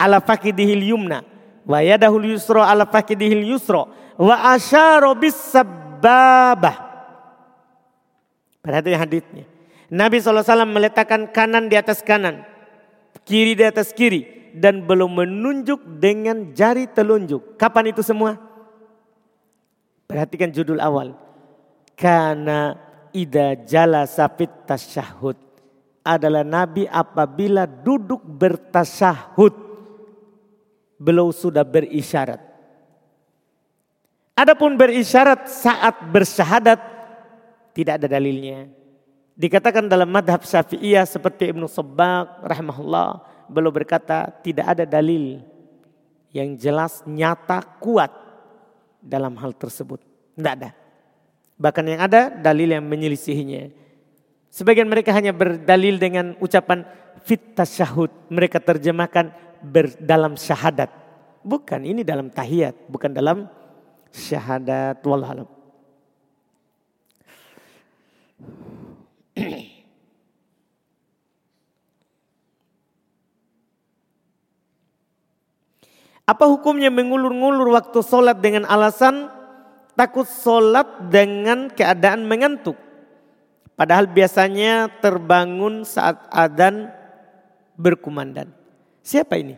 ala 0.00 0.18
fakidihil 0.24 0.96
yumna. 0.96 1.20
Wa 1.68 1.84
yadahul 1.84 2.32
yusro 2.32 2.64
ala 2.64 2.88
fakidihil 2.88 3.52
yusro. 3.52 3.92
Wa 4.16 4.56
asyaro 4.56 5.12
bis 5.12 5.36
sababah. 5.36 6.76
Perhatikan 8.64 8.98
hadithnya. 9.04 9.44
Nabi 9.92 10.18
SAW 10.18 10.66
meletakkan 10.66 11.30
kanan 11.30 11.68
di 11.68 11.76
atas 11.78 12.00
kanan. 12.00 12.42
Kiri 13.28 13.54
di 13.54 13.62
atas 13.62 13.92
kiri. 13.92 14.50
Dan 14.56 14.88
belum 14.88 15.20
menunjuk 15.20 16.00
dengan 16.00 16.56
jari 16.56 16.88
telunjuk. 16.88 17.60
Kapan 17.60 17.92
itu 17.92 18.00
semua? 18.00 18.40
Perhatikan 20.08 20.48
judul 20.48 20.80
awal 20.80 21.26
karena 21.96 22.78
ida 23.16 23.56
jala 23.64 24.04
sapit 24.04 24.52
tasyahud 24.68 25.40
adalah 26.04 26.44
Nabi 26.44 26.84
apabila 26.84 27.64
duduk 27.64 28.20
bertasyahud 28.20 29.56
belum 31.00 31.32
sudah 31.32 31.64
berisyarat. 31.64 32.38
Adapun 34.36 34.76
berisyarat 34.76 35.48
saat 35.48 35.96
bersyahadat 36.12 36.76
tidak 37.72 38.04
ada 38.04 38.06
dalilnya. 38.06 38.68
Dikatakan 39.36 39.88
dalam 39.88 40.08
madhab 40.08 40.44
syafi'iyah 40.44 41.08
seperti 41.08 41.52
Ibnu 41.52 41.68
Sabbaq 41.68 42.44
rahimahullah 42.44 43.08
belum 43.48 43.72
berkata 43.72 44.28
tidak 44.40 44.76
ada 44.76 44.84
dalil 44.84 45.40
yang 46.32 46.56
jelas 46.56 47.00
nyata 47.08 47.64
kuat 47.80 48.12
dalam 49.00 49.36
hal 49.40 49.52
tersebut. 49.56 50.00
Tidak 50.36 50.52
ada. 50.52 50.85
Bahkan 51.56 51.84
yang 51.88 52.00
ada 52.04 52.28
dalil 52.28 52.76
yang 52.76 52.84
menyelisihinya. 52.84 53.72
Sebagian 54.52 54.88
mereka 54.88 55.12
hanya 55.12 55.32
berdalil 55.32 55.96
dengan 55.96 56.36
ucapan 56.40 56.84
fit 57.24 57.56
tasyahud. 57.56 58.12
Mereka 58.28 58.60
terjemahkan 58.60 59.32
ber, 59.64 59.92
dalam 60.00 60.36
syahadat. 60.36 60.92
Bukan, 61.40 61.84
ini 61.84 62.04
dalam 62.04 62.28
tahiyat. 62.28 62.88
Bukan 62.88 63.12
dalam 63.12 63.48
syahadat. 64.12 65.00
Wallahualam. 65.00 65.48
Apa 76.26 76.50
hukumnya 76.50 76.90
mengulur-ngulur 76.90 77.70
waktu 77.70 78.02
sholat 78.02 78.42
dengan 78.42 78.66
alasan 78.66 79.30
takut 79.96 80.28
sholat 80.28 81.08
dengan 81.08 81.72
keadaan 81.72 82.28
mengantuk. 82.28 82.76
Padahal 83.76 84.08
biasanya 84.08 84.88
terbangun 85.00 85.84
saat 85.84 86.28
adan 86.32 86.92
berkumandan. 87.76 88.52
Siapa 89.04 89.36
ini? 89.36 89.56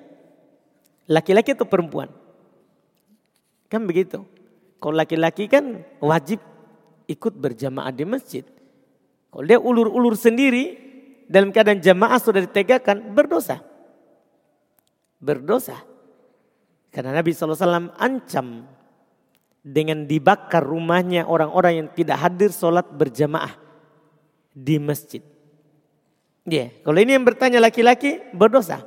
Laki-laki 1.11 1.55
atau 1.55 1.66
perempuan? 1.66 2.11
Kan 3.70 3.86
begitu. 3.86 4.26
Kalau 4.78 4.95
laki-laki 4.95 5.51
kan 5.51 5.82
wajib 5.99 6.43
ikut 7.11 7.34
berjamaah 7.34 7.91
di 7.95 8.05
masjid. 8.07 8.45
Kalau 9.30 9.45
dia 9.45 9.59
ulur-ulur 9.59 10.14
sendiri 10.18 10.78
dalam 11.28 11.53
keadaan 11.53 11.78
jamaah 11.78 12.18
sudah 12.18 12.43
ditegakkan 12.43 13.14
berdosa. 13.14 13.61
Berdosa. 15.18 15.78
Karena 16.89 17.20
Nabi 17.20 17.30
SAW 17.36 17.93
ancam 18.01 18.64
dengan 19.68 20.08
dibakar 20.08 20.64
rumahnya 20.64 21.28
orang-orang 21.28 21.84
yang 21.84 21.88
tidak 21.92 22.16
hadir 22.24 22.48
sholat 22.48 22.88
berjamaah 22.88 23.52
di 24.56 24.80
masjid. 24.80 25.20
Ya, 26.48 26.64
yeah. 26.64 26.68
kalau 26.80 26.96
ini 26.96 27.12
yang 27.12 27.28
bertanya 27.28 27.60
laki-laki 27.60 28.24
berdosa. 28.32 28.80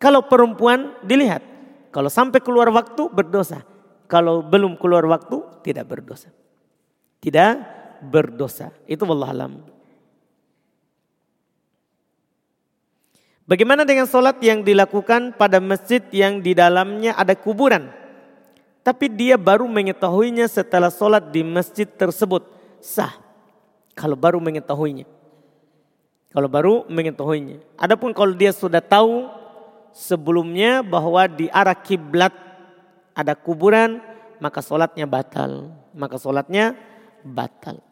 Kalau 0.00 0.24
perempuan 0.24 0.96
dilihat, 1.04 1.44
kalau 1.92 2.08
sampai 2.08 2.40
keluar 2.40 2.72
waktu 2.72 3.12
berdosa. 3.12 3.60
Kalau 4.10 4.42
belum 4.42 4.80
keluar 4.80 5.06
waktu 5.06 5.44
tidak 5.62 5.86
berdosa. 5.86 6.32
Tidak 7.20 7.52
berdosa. 8.08 8.72
Itu 8.88 9.06
Allah 9.06 9.30
alam. 9.30 9.52
Bagaimana 13.46 13.82
dengan 13.82 14.06
sholat 14.06 14.38
yang 14.40 14.62
dilakukan 14.62 15.34
pada 15.34 15.58
masjid 15.58 16.02
yang 16.14 16.38
di 16.38 16.54
dalamnya 16.54 17.18
ada 17.18 17.34
kuburan? 17.34 17.90
Tapi 18.80 19.12
dia 19.12 19.36
baru 19.36 19.68
mengetahuinya 19.68 20.48
setelah 20.48 20.88
sholat 20.88 21.28
di 21.28 21.44
masjid 21.44 21.84
tersebut. 21.84 22.48
Sah. 22.80 23.12
Kalau 23.92 24.16
baru 24.16 24.40
mengetahuinya. 24.40 25.04
Kalau 26.30 26.48
baru 26.48 26.88
mengetahuinya. 26.88 27.60
Adapun 27.76 28.14
kalau 28.16 28.32
dia 28.32 28.54
sudah 28.54 28.80
tahu 28.80 29.28
sebelumnya 29.90 30.80
bahwa 30.80 31.26
di 31.26 31.50
arah 31.50 31.74
kiblat 31.74 32.32
ada 33.12 33.34
kuburan, 33.34 34.00
maka 34.38 34.62
sholatnya 34.62 35.04
batal. 35.04 35.74
Maka 35.92 36.16
sholatnya 36.16 36.78
batal. 37.26 37.82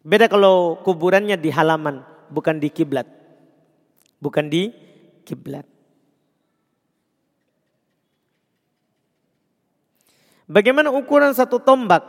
Beda 0.00 0.30
kalau 0.32 0.80
kuburannya 0.80 1.36
di 1.36 1.52
halaman, 1.52 2.00
bukan 2.32 2.56
di 2.56 2.72
kiblat. 2.72 3.08
Bukan 4.20 4.48
di 4.48 4.72
kiblat. 5.24 5.69
Bagaimana 10.50 10.90
ukuran 10.90 11.30
satu 11.30 11.62
tombak 11.62 12.02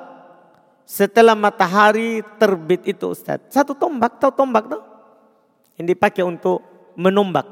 setelah 0.81 1.37
matahari 1.37 2.25
terbit 2.41 2.81
itu 2.89 3.13
Ustaz? 3.13 3.37
Satu 3.53 3.77
tombak, 3.77 4.17
tahu 4.17 4.33
tombak 4.33 4.65
tuh? 4.65 4.81
Yang 5.77 5.93
dipakai 5.93 6.25
untuk 6.25 6.65
menombak. 6.97 7.45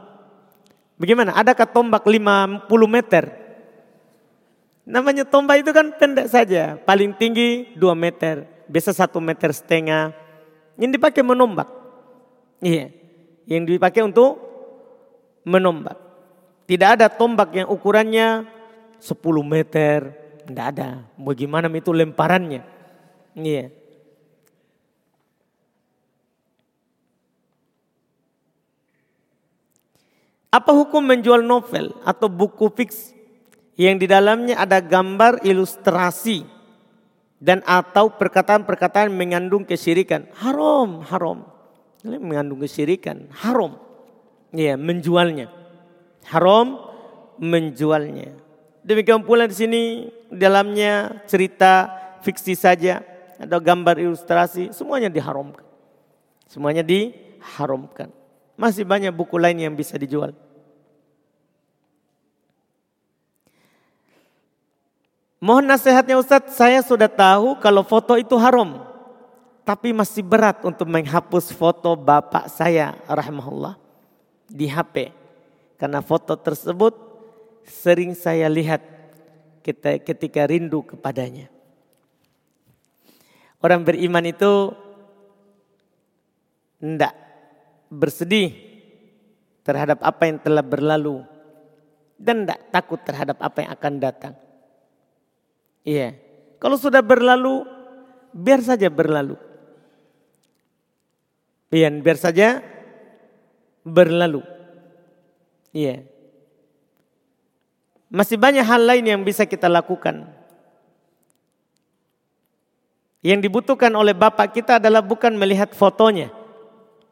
Bagaimana? 0.97 1.37
Adakah 1.37 1.69
tombak 1.69 2.09
50 2.09 2.65
meter? 2.89 3.29
Namanya 4.89 5.29
tombak 5.29 5.61
itu 5.61 5.69
kan 5.69 5.93
pendek 5.93 6.25
saja. 6.25 6.81
Paling 6.81 7.13
tinggi 7.13 7.77
2 7.77 7.93
meter. 7.93 8.49
Biasa 8.65 9.05
1 9.05 9.21
meter 9.21 9.53
setengah. 9.53 10.09
Yang 10.73 10.97
dipakai 10.97 11.21
menombak. 11.21 11.69
Iya. 12.65 12.89
Yang 13.45 13.77
dipakai 13.77 14.01
untuk 14.01 14.41
menombak. 15.45 16.01
Tidak 16.65 16.97
ada 16.97 17.13
tombak 17.13 17.53
yang 17.53 17.69
ukurannya 17.69 18.49
10 18.97 19.15
meter, 19.45 20.28
tidak 20.51 20.67
ada. 20.75 20.89
Bagaimana 21.15 21.69
itu 21.69 21.93
lemparannya? 21.93 22.61
Iya. 23.37 23.71
Apa 30.49 30.73
hukum 30.73 31.05
menjual 31.05 31.45
novel 31.45 31.93
atau 32.01 32.25
buku 32.25 32.73
fiksi 32.73 33.13
yang 33.77 34.01
di 34.01 34.09
dalamnya 34.09 34.57
ada 34.57 34.81
gambar 34.81 35.45
ilustrasi 35.45 36.41
dan 37.37 37.61
atau 37.69 38.17
perkataan-perkataan 38.17 39.13
mengandung 39.13 39.61
kesyirikan? 39.61 40.25
Haram, 40.41 41.05
haram. 41.05 41.45
Mengandung 42.01 42.65
kesyirikan, 42.65 43.29
haram. 43.45 43.77
Iya, 44.49 44.73
menjualnya. 44.73 45.53
Haram 46.25 46.81
menjualnya. 47.37 48.33
Demikian 48.81 49.21
pula 49.21 49.45
di 49.45 49.53
sini 49.53 49.81
dalamnya 50.29 51.25
cerita 51.25 51.89
fiksi 52.21 52.53
saja 52.53 53.01
atau 53.39 53.59
gambar 53.59 53.97
ilustrasi 53.99 54.71
semuanya 54.71 55.09
diharamkan. 55.09 55.65
Semuanya 56.49 56.81
diharamkan. 56.81 58.09
Masih 58.59 58.83
banyak 58.83 59.13
buku 59.13 59.37
lain 59.37 59.57
yang 59.57 59.73
bisa 59.77 59.95
dijual. 59.95 60.33
Mohon 65.39 65.71
nasihatnya 65.71 66.19
Ustadz, 66.19 66.59
saya 66.59 66.83
sudah 66.83 67.07
tahu 67.07 67.55
kalau 67.63 67.79
foto 67.87 68.19
itu 68.19 68.35
haram. 68.35 68.83
Tapi 69.63 69.95
masih 69.95 70.19
berat 70.19 70.59
untuk 70.67 70.89
menghapus 70.89 71.55
foto 71.55 71.95
bapak 71.95 72.51
saya 72.51 72.99
rahimahullah 73.07 73.79
di 74.51 74.67
HP. 74.67 75.15
Karena 75.79 76.03
foto 76.03 76.35
tersebut 76.35 76.91
sering 77.63 78.11
saya 78.17 78.51
lihat 78.51 78.98
ketika 79.77 80.45
rindu 80.49 80.85
kepadanya. 80.85 81.51
Orang 83.59 83.83
beriman 83.83 84.23
itu 84.23 84.71
tidak 86.79 87.13
bersedih 87.91 88.55
terhadap 89.67 89.99
apa 89.99 90.23
yang 90.31 90.37
telah 90.39 90.63
berlalu 90.63 91.21
dan 92.15 92.47
tidak 92.47 92.59
takut 92.71 92.99
terhadap 93.03 93.37
apa 93.43 93.57
yang 93.63 93.71
akan 93.75 93.93
datang. 93.99 94.33
Iya, 95.83 96.15
kalau 96.59 96.75
sudah 96.75 96.99
berlalu, 96.99 97.63
biar 98.35 98.59
saja 98.59 98.91
berlalu. 98.91 99.39
Iya, 101.71 101.87
biar 101.99 102.17
saja 102.19 102.59
berlalu. 103.87 104.43
Iya. 105.71 106.03
Masih 108.09 108.41
banyak 108.41 108.65
hal 108.65 108.81
lain 108.89 109.05
yang 109.05 109.21
bisa 109.21 109.45
kita 109.45 109.69
lakukan. 109.69 110.25
Yang 113.21 113.39
dibutuhkan 113.45 113.93
oleh 113.93 114.17
bapak 114.17 114.57
kita 114.57 114.81
adalah 114.81 115.05
bukan 115.05 115.37
melihat 115.37 115.69
fotonya, 115.77 116.33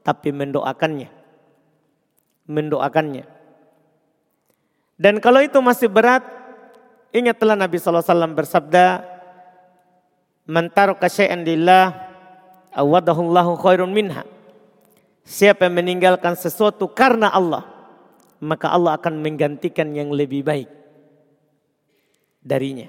tapi 0.02 0.34
mendoakannya. 0.34 1.14
Mendoakannya. 2.50 3.30
Dan 4.98 5.22
kalau 5.22 5.46
itu 5.46 5.62
masih 5.62 5.86
berat, 5.86 6.26
ingatlah 7.14 7.54
Nabi 7.54 7.78
SAW 7.78 8.34
bersabda, 8.34 9.06
Mentaraka 10.48 11.12
syai'an 11.12 11.46
lillah, 11.46 11.94
awadahullahu 12.74 13.60
khairun 13.62 13.94
minha. 13.94 14.26
Siapa 15.28 15.68
yang 15.68 15.78
meninggalkan 15.78 16.40
sesuatu 16.40 16.88
karena 16.88 17.30
Allah, 17.30 17.68
maka 18.40 18.72
Allah 18.72 18.96
akan 18.96 19.20
menggantikan 19.20 19.92
yang 19.92 20.10
lebih 20.10 20.48
baik 20.48 20.78
darinya. 22.48 22.88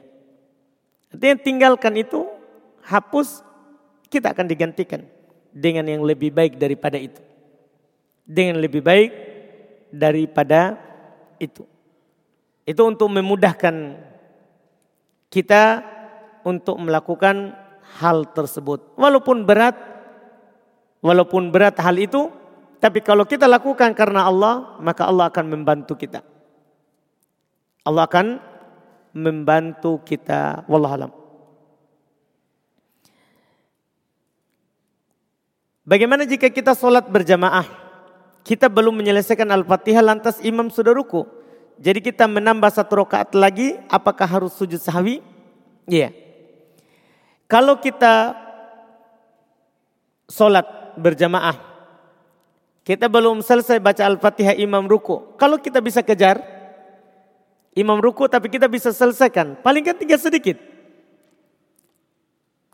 Artinya 1.11 1.37
tinggalkan 1.43 1.99
itu, 1.99 2.31
hapus, 2.87 3.43
kita 4.07 4.31
akan 4.31 4.47
digantikan 4.47 5.03
dengan 5.51 5.91
yang 5.91 6.07
lebih 6.07 6.31
baik 6.31 6.55
daripada 6.55 6.95
itu. 6.95 7.19
Dengan 8.23 8.63
lebih 8.63 8.85
baik 8.87 9.11
daripada 9.91 10.79
itu. 11.43 11.67
Itu 12.63 12.83
untuk 12.87 13.11
memudahkan 13.11 13.99
kita 15.33 15.83
untuk 16.45 16.77
melakukan 16.79 17.57
hal 18.01 18.29
tersebut. 18.37 18.97
Walaupun 19.01 19.49
berat, 19.49 19.77
walaupun 21.01 21.49
berat 21.49 21.77
hal 21.81 21.97
itu, 21.97 22.29
tapi 22.79 23.01
kalau 23.01 23.25
kita 23.25 23.49
lakukan 23.49 23.97
karena 23.97 24.29
Allah, 24.29 24.77
maka 24.79 25.09
Allah 25.09 25.33
akan 25.33 25.47
membantu 25.49 25.97
kita. 25.97 26.21
Allah 27.89 28.05
akan 28.05 28.27
membantu 29.19 29.99
kita. 30.07 30.63
Wallahualam. 30.71 31.11
Bagaimana 35.89 36.29
jika 36.29 36.53
kita 36.53 36.77
sholat 36.77 37.09
berjamaah? 37.09 37.65
Kita 38.45 38.69
belum 38.69 38.93
menyelesaikan 39.03 39.49
Al-Fatihah 39.49 40.05
lantas 40.05 40.39
imam 40.45 40.69
sudah 40.69 40.93
ruku. 40.93 41.25
Jadi 41.81 42.01
kita 42.05 42.29
menambah 42.29 42.69
satu 42.69 43.05
rakaat 43.05 43.33
lagi, 43.33 43.77
apakah 43.89 44.29
harus 44.29 44.53
sujud 44.57 44.81
sahwi? 44.81 45.25
Iya. 45.89 46.11
Yeah. 46.11 46.13
Kalau 47.49 47.81
kita 47.81 48.37
sholat 50.29 50.69
berjamaah, 51.01 51.57
kita 52.85 53.09
belum 53.09 53.41
selesai 53.41 53.81
baca 53.81 54.05
Al-Fatihah 54.05 54.57
imam 54.61 54.85
ruku. 54.85 55.37
Kalau 55.41 55.57
kita 55.57 55.81
bisa 55.81 56.05
kejar, 56.05 56.58
imam 57.79 58.03
ruku 58.03 58.27
tapi 58.27 58.51
kita 58.51 58.67
bisa 58.67 58.91
selesaikan. 58.91 59.63
Paling 59.63 59.87
kan 59.87 59.95
tinggal 59.95 60.19
sedikit. 60.19 60.59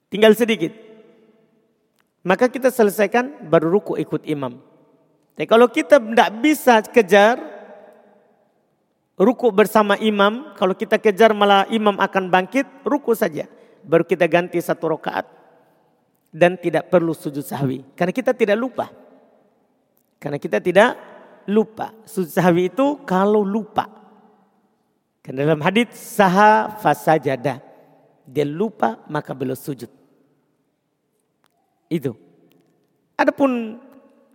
Tinggal 0.09 0.33
sedikit. 0.33 0.73
Maka 2.25 2.49
kita 2.49 2.73
selesaikan 2.73 3.45
baru 3.53 3.69
ruku 3.69 4.01
ikut 4.01 4.25
imam. 4.25 4.57
Tapi 5.37 5.45
kalau 5.45 5.69
kita 5.69 6.01
tidak 6.01 6.31
bisa 6.41 6.81
kejar 6.81 7.37
ruku 9.21 9.53
bersama 9.53 9.99
imam, 10.01 10.57
kalau 10.57 10.73
kita 10.73 10.97
kejar 10.97 11.37
malah 11.37 11.69
imam 11.69 12.01
akan 12.01 12.33
bangkit, 12.33 12.65
ruku 12.87 13.13
saja. 13.13 13.45
Baru 13.85 14.09
kita 14.09 14.25
ganti 14.25 14.57
satu 14.63 14.97
rakaat 14.97 15.29
dan 16.33 16.57
tidak 16.57 16.89
perlu 16.89 17.13
sujud 17.13 17.45
sahwi. 17.45 17.85
Karena 17.93 18.15
kita 18.15 18.33
tidak 18.33 18.57
lupa. 18.57 18.89
Karena 20.17 20.41
kita 20.41 20.59
tidak 20.65 20.97
lupa. 21.45 21.93
Sujud 22.09 22.33
sahwi 22.33 22.73
itu 22.73 23.05
kalau 23.05 23.45
lupa. 23.45 24.04
Karena 25.25 25.49
dalam 25.49 25.65
hadis 25.65 25.89
saha 25.97 26.69
fasajada. 26.85 27.65
Dia 28.29 28.45
lupa 28.45 29.01
maka 29.09 29.33
belum 29.33 29.57
sujud. 29.57 29.89
Itu. 31.89 32.13
Adapun 33.17 33.81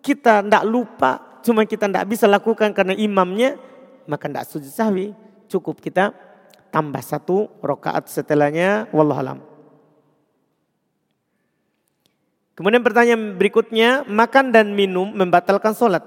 kita 0.02 0.42
tidak 0.42 0.66
lupa, 0.66 1.42
cuma 1.46 1.62
kita 1.70 1.86
tidak 1.86 2.10
bisa 2.10 2.26
lakukan 2.26 2.74
karena 2.74 2.98
imamnya, 2.98 3.62
maka 4.10 4.26
tidak 4.26 4.50
sujud 4.50 4.72
sahwi. 4.72 5.14
Cukup 5.46 5.78
kita 5.78 6.14
tambah 6.74 7.02
satu 7.06 7.50
rokaat 7.62 8.10
setelahnya, 8.10 8.90
wallahualam. 8.90 9.42
Kemudian 12.58 12.84
pertanyaan 12.84 13.38
berikutnya, 13.38 14.04
makan 14.10 14.52
dan 14.52 14.74
minum 14.74 15.10
membatalkan 15.14 15.74
sholat. 15.74 16.04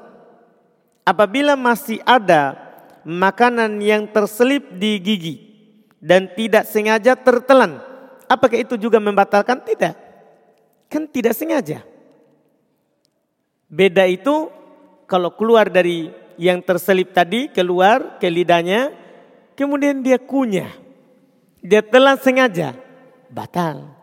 Apabila 1.03 1.59
masih 1.59 1.99
ada 2.07 2.62
makanan 3.07 3.79
yang 3.83 4.11
terselip 4.11 4.75
di 4.77 4.99
gigi 5.03 5.35
dan 6.03 6.31
tidak 6.35 6.67
sengaja 6.67 7.15
tertelan, 7.19 7.83
apakah 8.27 8.59
itu 8.59 8.75
juga 8.79 8.99
membatalkan? 8.99 9.63
Tidak. 9.63 9.95
Kan 10.91 11.09
tidak 11.09 11.33
sengaja. 11.37 11.81
Beda 13.73 14.05
itu 14.05 14.53
kalau 15.09 15.33
keluar 15.33 15.73
dari 15.73 16.13
yang 16.37 16.61
terselip 16.61 17.17
tadi, 17.17 17.49
keluar 17.49 18.21
ke 18.21 18.29
lidahnya, 18.29 18.93
kemudian 19.57 20.05
dia 20.05 20.21
kunyah. 20.21 20.73
Dia 21.63 21.81
telan 21.81 22.19
sengaja, 22.19 22.75
batal 23.31 24.03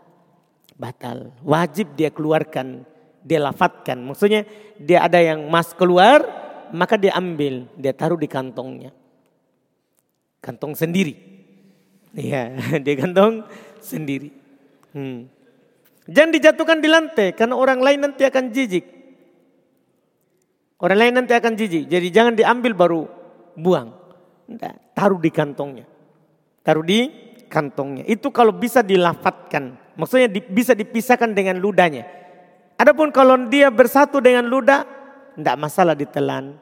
batal. 0.80 1.36
Wajib 1.43 1.93
dia 2.00 2.08
keluarkan, 2.10 2.88
dia 3.22 3.43
lafatkan. 3.43 4.00
Maksudnya 4.00 4.47
dia 4.80 5.04
ada 5.04 5.20
yang 5.20 5.52
mas 5.52 5.76
keluar, 5.76 6.24
maka 6.72 6.95
dia 6.95 7.15
ambil, 7.15 7.70
dia 7.78 7.93
taruh 7.93 8.20
di 8.20 8.28
kantongnya. 8.30 8.91
Kantong 10.39 10.74
sendiri. 10.74 11.13
Iya, 12.15 12.55
dia 12.86 12.95
kantong 12.97 13.45
sendiri. 13.84 14.34
Hmm. 14.95 15.30
Jangan 16.09 16.32
dijatuhkan 16.34 16.82
di 16.82 16.89
lantai 16.89 17.38
karena 17.38 17.53
orang 17.53 17.80
lain 17.86 17.99
nanti 18.01 18.26
akan 18.26 18.49
jijik. 18.49 18.86
Orang 20.80 20.97
lain 20.97 21.13
nanti 21.13 21.36
akan 21.36 21.53
jijik. 21.53 21.86
Jadi 21.86 22.07
jangan 22.09 22.34
diambil 22.34 22.74
baru 22.74 23.01
buang. 23.53 23.93
Nggak, 24.49 24.76
taruh 24.97 25.20
di 25.22 25.30
kantongnya. 25.30 25.86
Taruh 26.65 26.82
di 26.82 27.11
kantongnya. 27.45 28.07
Itu 28.09 28.34
kalau 28.34 28.55
bisa 28.55 28.82
dilafatkan. 28.82 29.78
Maksudnya 29.99 30.32
bisa 30.49 30.74
dipisahkan 30.74 31.36
dengan 31.36 31.59
ludahnya. 31.59 32.07
Adapun 32.80 33.11
kalau 33.11 33.36
dia 33.51 33.67
bersatu 33.67 34.24
dengan 34.24 34.47
ludah, 34.47 34.88
tidak 35.40 35.58
masalah 35.58 35.96
ditelan. 35.96 36.60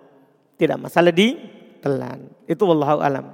Tidak 0.58 0.78
masalah 0.78 1.14
ditelan. 1.14 2.30
Itu 2.46 2.64
wallahu 2.66 3.02
alam. 3.02 3.34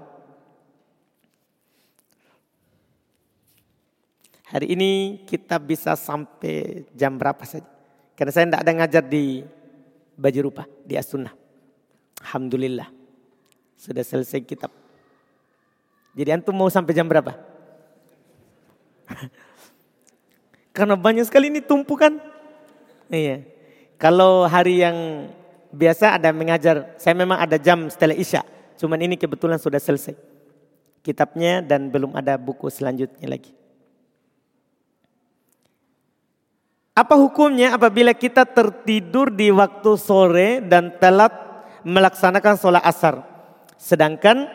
Hari 4.54 4.70
ini 4.70 5.22
kita 5.26 5.58
bisa 5.58 5.98
sampai 5.98 6.86
jam 6.94 7.18
berapa 7.18 7.42
saja. 7.42 7.66
Karena 8.14 8.32
saya 8.32 8.46
tidak 8.46 8.62
ada 8.62 8.72
ngajar 8.78 9.04
di 9.04 9.42
Baju 10.14 10.40
Rupa, 10.46 10.64
di 10.86 10.94
As-Sunnah. 10.94 11.34
Alhamdulillah. 12.22 12.86
Sudah 13.74 14.06
selesai 14.06 14.46
kitab. 14.46 14.70
Jadi 16.14 16.30
antum 16.30 16.54
mau 16.54 16.70
sampai 16.70 16.94
jam 16.94 17.10
berapa? 17.10 17.34
Karena 20.78 20.94
banyak 20.94 21.26
sekali 21.26 21.50
ini 21.50 21.60
tumpukan. 21.60 22.22
Iya. 23.10 23.53
Kalau 24.04 24.44
hari 24.44 24.84
yang 24.84 25.32
biasa 25.72 26.20
ada 26.20 26.36
mengajar, 26.36 26.92
saya 27.00 27.16
memang 27.16 27.40
ada 27.40 27.56
jam 27.56 27.88
setelah 27.88 28.12
Isya. 28.12 28.44
Cuman 28.76 29.00
ini 29.00 29.16
kebetulan 29.16 29.56
sudah 29.56 29.80
selesai. 29.80 30.12
Kitabnya 31.00 31.64
dan 31.64 31.88
belum 31.88 32.12
ada 32.12 32.36
buku 32.36 32.68
selanjutnya 32.68 33.24
lagi. 33.32 33.56
Apa 36.92 37.16
hukumnya 37.16 37.80
apabila 37.80 38.12
kita 38.12 38.44
tertidur 38.44 39.32
di 39.32 39.56
waktu 39.56 39.96
sore 39.96 40.60
dan 40.60 41.00
telat 41.00 41.32
melaksanakan 41.88 42.60
sholat 42.60 42.84
asar. 42.84 43.24
Sedangkan 43.80 44.52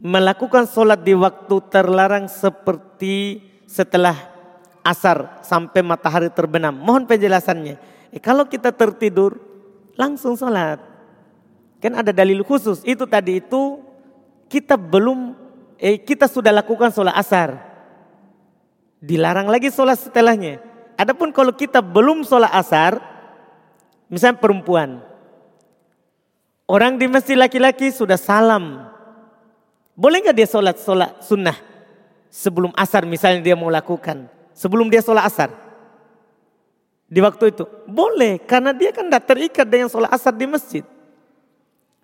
melakukan 0.00 0.64
sholat 0.64 1.04
di 1.04 1.12
waktu 1.12 1.60
terlarang 1.68 2.24
seperti 2.24 3.44
setelah 3.68 4.16
asar 4.80 5.44
sampai 5.44 5.84
matahari 5.84 6.32
terbenam. 6.32 6.72
Mohon 6.72 7.04
penjelasannya. 7.04 7.99
Eh, 8.10 8.20
kalau 8.22 8.46
kita 8.46 8.74
tertidur 8.74 9.38
langsung 9.94 10.34
sholat. 10.34 10.82
Kan 11.80 11.96
ada 11.96 12.12
dalil 12.12 12.44
khusus. 12.44 12.84
Itu 12.84 13.08
tadi 13.08 13.40
itu 13.40 13.80
kita 14.50 14.76
belum, 14.76 15.34
eh, 15.80 15.96
kita 16.02 16.26
sudah 16.26 16.52
lakukan 16.52 16.92
sholat 16.92 17.16
asar. 17.16 17.56
Dilarang 19.00 19.48
lagi 19.48 19.72
sholat 19.72 19.96
setelahnya. 19.96 20.60
Adapun 21.00 21.32
kalau 21.32 21.56
kita 21.56 21.80
belum 21.80 22.26
sholat 22.26 22.52
asar, 22.52 23.00
misalnya 24.12 24.36
perempuan. 24.36 25.00
Orang 26.68 27.00
di 27.00 27.08
masjid 27.08 27.34
laki-laki 27.34 27.88
sudah 27.88 28.20
salam. 28.20 28.84
Boleh 29.96 30.20
nggak 30.20 30.36
dia 30.36 30.48
sholat 30.48 30.76
sholat 30.78 31.16
sunnah 31.24 31.56
sebelum 32.28 32.70
asar 32.76 33.08
misalnya 33.08 33.40
dia 33.42 33.56
mau 33.56 33.72
lakukan? 33.72 34.28
sebelum 34.60 34.92
dia 34.92 35.00
sholat 35.00 35.24
asar. 35.24 35.48
Di 37.10 37.18
waktu 37.18 37.50
itu. 37.50 37.66
Boleh, 37.90 38.38
karena 38.46 38.70
dia 38.70 38.94
kan 38.94 39.10
tidak 39.10 39.26
terikat 39.26 39.66
dengan 39.66 39.90
sholat 39.90 40.14
asar 40.14 40.30
di 40.30 40.46
masjid. 40.46 40.86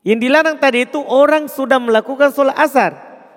Yang 0.02 0.18
dilarang 0.26 0.58
tadi 0.58 0.82
itu 0.82 0.98
orang 0.98 1.46
sudah 1.46 1.78
melakukan 1.78 2.34
sholat 2.34 2.58
asar. 2.58 2.92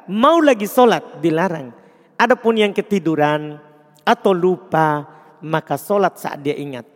Mau 0.09 0.41
lagi 0.41 0.65
sholat, 0.65 1.21
dilarang. 1.21 1.69
Adapun 2.17 2.57
yang 2.57 2.73
ketiduran 2.73 3.61
atau 4.01 4.33
lupa, 4.33 5.05
maka 5.45 5.77
sholat 5.77 6.17
saat 6.17 6.41
dia 6.41 6.57
ingat. 6.57 6.89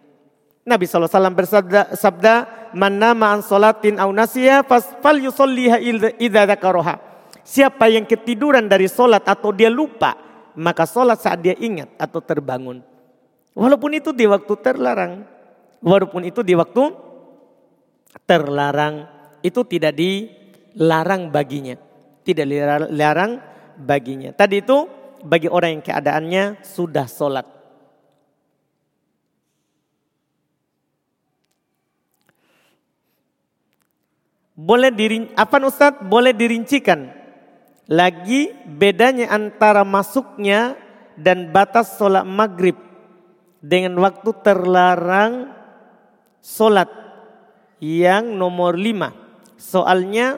Nabi 0.66 0.90
SAW 0.90 1.38
bersabda, 1.38 1.94
sabda, 1.94 2.36
Man 2.74 2.98
nama 2.98 3.38
an 3.38 3.46
sholatin 3.46 4.02
au 4.02 4.10
nasiyah 4.10 4.66
fal 4.66 5.22
yusolliha 5.22 5.78
idha. 6.18 6.42
Siapa 7.44 7.86
yang 7.92 8.10
ketiduran 8.10 8.66
dari 8.66 8.90
sholat 8.90 9.22
atau 9.30 9.54
dia 9.54 9.70
lupa, 9.70 10.18
maka 10.58 10.90
sholat 10.90 11.22
saat 11.22 11.44
dia 11.46 11.54
ingat 11.60 11.94
atau 12.02 12.18
terbangun. 12.24 12.93
Walaupun 13.54 13.94
itu 13.94 14.10
di 14.14 14.26
waktu 14.26 14.54
terlarang. 14.62 15.26
Walaupun 15.82 16.26
itu 16.26 16.42
di 16.42 16.58
waktu 16.58 16.84
terlarang. 18.26 19.06
Itu 19.46 19.62
tidak 19.66 19.94
dilarang 19.98 21.30
baginya. 21.30 21.78
Tidak 22.26 22.46
dilarang 22.46 23.32
baginya. 23.78 24.34
Tadi 24.34 24.62
itu 24.62 24.78
bagi 25.24 25.48
orang 25.48 25.80
yang 25.80 25.84
keadaannya 25.86 26.44
sudah 26.66 27.06
sholat. 27.06 27.48
Boleh 34.54 34.94
dirin, 34.94 35.34
apa 35.34 35.58
Ustaz? 35.66 35.98
Boleh 36.06 36.30
dirincikan 36.30 37.10
lagi 37.90 38.54
bedanya 38.64 39.28
antara 39.34 39.84
masuknya 39.84 40.78
dan 41.20 41.52
batas 41.52 42.00
sholat 42.00 42.24
maghrib 42.24 42.78
dengan 43.64 43.96
waktu 44.04 44.30
terlarang 44.44 45.56
sholat 46.44 46.92
yang 47.80 48.36
nomor 48.36 48.76
lima. 48.76 49.16
Soalnya 49.56 50.36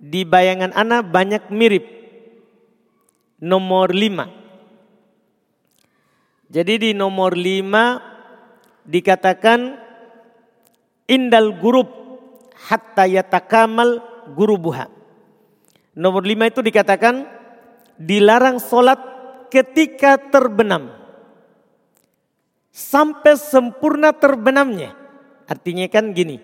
di 0.00 0.24
bayangan 0.24 0.72
anak 0.72 1.12
banyak 1.12 1.52
mirip. 1.52 1.84
Nomor 3.44 3.92
lima. 3.92 4.32
Jadi 6.48 6.88
di 6.88 6.90
nomor 6.96 7.36
lima 7.36 8.00
dikatakan 8.88 9.76
indal 11.04 11.52
gurub 11.60 11.88
hatta 12.56 13.08
yatakamal 13.08 14.00
gurubuha 14.32 15.02
Nomor 15.92 16.24
lima 16.24 16.48
itu 16.48 16.64
dikatakan 16.64 17.28
dilarang 18.00 18.56
sholat 18.56 18.96
ketika 19.52 20.16
terbenam. 20.16 21.01
Sampai 22.72 23.36
sempurna 23.36 24.16
terbenamnya. 24.16 24.96
Artinya 25.44 25.84
kan 25.92 26.16
gini, 26.16 26.40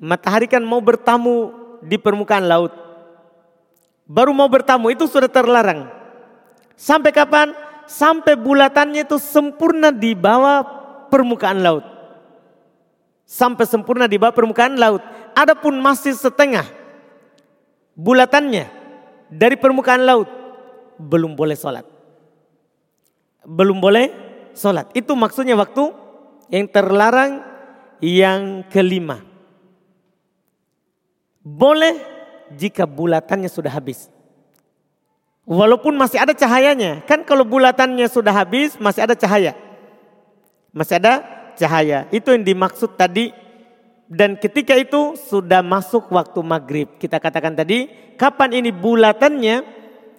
matahari 0.00 0.48
kan 0.48 0.64
mau 0.64 0.80
bertamu 0.80 1.52
di 1.84 2.00
permukaan 2.00 2.48
laut. 2.48 2.72
Baru 4.08 4.32
mau 4.32 4.48
bertamu 4.48 4.88
itu 4.88 5.04
sudah 5.04 5.28
terlarang. 5.28 5.92
Sampai 6.80 7.12
kapan? 7.12 7.66
sampai 7.86 8.34
bulatannya 8.34 9.06
itu 9.06 9.16
sempurna 9.16 9.94
di 9.94 10.12
bawah 10.12 10.62
permukaan 11.08 11.62
laut. 11.62 11.86
Sampai 13.26 13.66
sempurna 13.66 14.06
di 14.06 14.18
bawah 14.18 14.34
permukaan 14.34 14.78
laut. 14.78 15.02
Adapun 15.34 15.78
masih 15.78 16.14
setengah 16.14 16.66
bulatannya 17.96 18.68
dari 19.30 19.56
permukaan 19.56 20.02
laut 20.04 20.28
belum 20.98 21.34
boleh 21.34 21.56
sholat. 21.56 21.86
Belum 23.46 23.78
boleh 23.78 24.10
sholat. 24.56 24.88
Itu 24.96 25.12
maksudnya 25.12 25.54
waktu 25.54 25.92
yang 26.50 26.66
terlarang 26.72 27.44
yang 28.00 28.66
kelima. 28.72 29.22
Boleh 31.46 31.94
jika 32.56 32.88
bulatannya 32.88 33.46
sudah 33.46 33.70
habis. 33.70 34.10
Walaupun 35.46 35.94
masih 35.94 36.18
ada 36.18 36.34
cahayanya. 36.34 37.06
Kan 37.06 37.22
kalau 37.22 37.46
bulatannya 37.46 38.10
sudah 38.10 38.34
habis 38.34 38.74
masih 38.82 39.06
ada 39.06 39.14
cahaya. 39.14 39.54
Masih 40.74 40.98
ada 40.98 41.22
cahaya. 41.54 42.10
Itu 42.10 42.34
yang 42.34 42.42
dimaksud 42.42 42.98
tadi. 42.98 43.30
Dan 44.10 44.34
ketika 44.38 44.74
itu 44.74 45.14
sudah 45.30 45.62
masuk 45.62 46.10
waktu 46.10 46.40
maghrib. 46.42 46.88
Kita 46.98 47.22
katakan 47.22 47.54
tadi. 47.54 47.86
Kapan 48.18 48.58
ini 48.58 48.74
bulatannya 48.74 49.62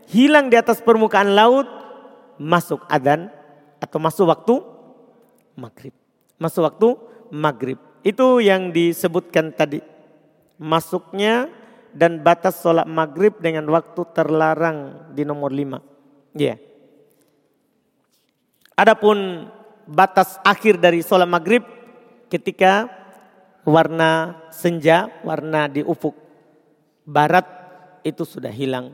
hilang 0.07 0.47
di 0.47 0.55
atas 0.55 0.79
permukaan 0.79 1.35
laut. 1.35 1.67
Masuk 2.39 2.85
adan 2.87 3.33
atau 3.81 3.97
masuk 4.01 4.25
waktu 4.29 4.55
maghrib. 5.57 5.93
Masuk 6.37 6.61
waktu 6.65 6.87
maghrib. 7.33 7.79
Itu 8.05 8.39
yang 8.39 8.69
disebutkan 8.71 9.51
tadi. 9.51 9.81
Masuknya 10.57 11.49
dan 11.93 12.21
batas 12.21 12.61
sholat 12.61 12.85
maghrib 12.85 13.37
dengan 13.41 13.65
waktu 13.69 14.01
terlarang 14.13 15.09
di 15.13 15.25
nomor 15.25 15.49
lima. 15.53 15.81
Ya. 16.33 16.53
Yeah. 16.53 16.57
Adapun 18.77 19.49
batas 19.89 20.37
akhir 20.45 20.77
dari 20.77 21.01
sholat 21.01 21.25
maghrib 21.25 21.65
ketika 22.29 22.85
warna 23.65 24.37
senja, 24.53 25.09
warna 25.25 25.65
di 25.65 25.81
ufuk 25.81 26.13
barat 27.01 27.45
itu 28.05 28.21
sudah 28.23 28.53
hilang. 28.53 28.93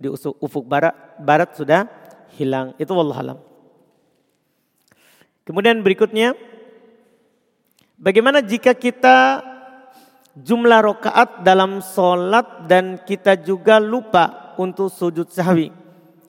Di 0.00 0.08
ufuk 0.10 0.64
barat, 0.66 0.96
barat 1.20 1.52
sudah 1.54 1.86
hilang. 2.34 2.72
Itu 2.80 2.96
wallah 2.96 3.20
alam. 3.20 3.38
Kemudian 5.44 5.84
berikutnya, 5.84 6.32
bagaimana 8.00 8.40
jika 8.40 8.72
kita 8.72 9.44
jumlah 10.34 10.80
rokaat 10.82 11.44
dalam 11.46 11.84
solat 11.84 12.66
dan 12.66 12.98
kita 13.04 13.38
juga 13.38 13.78
lupa 13.78 14.56
untuk 14.58 14.90
sujud 14.90 15.30
sahwi. 15.30 15.70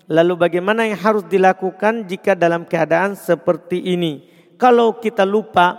Lalu 0.05 0.37
bagaimana 0.37 0.85
yang 0.85 1.01
harus 1.01 1.25
dilakukan 1.25 2.05
jika 2.05 2.37
dalam 2.37 2.67
keadaan 2.67 3.17
seperti 3.17 3.81
ini? 3.81 4.27
Kalau 4.61 5.01
kita 5.01 5.25
lupa 5.25 5.73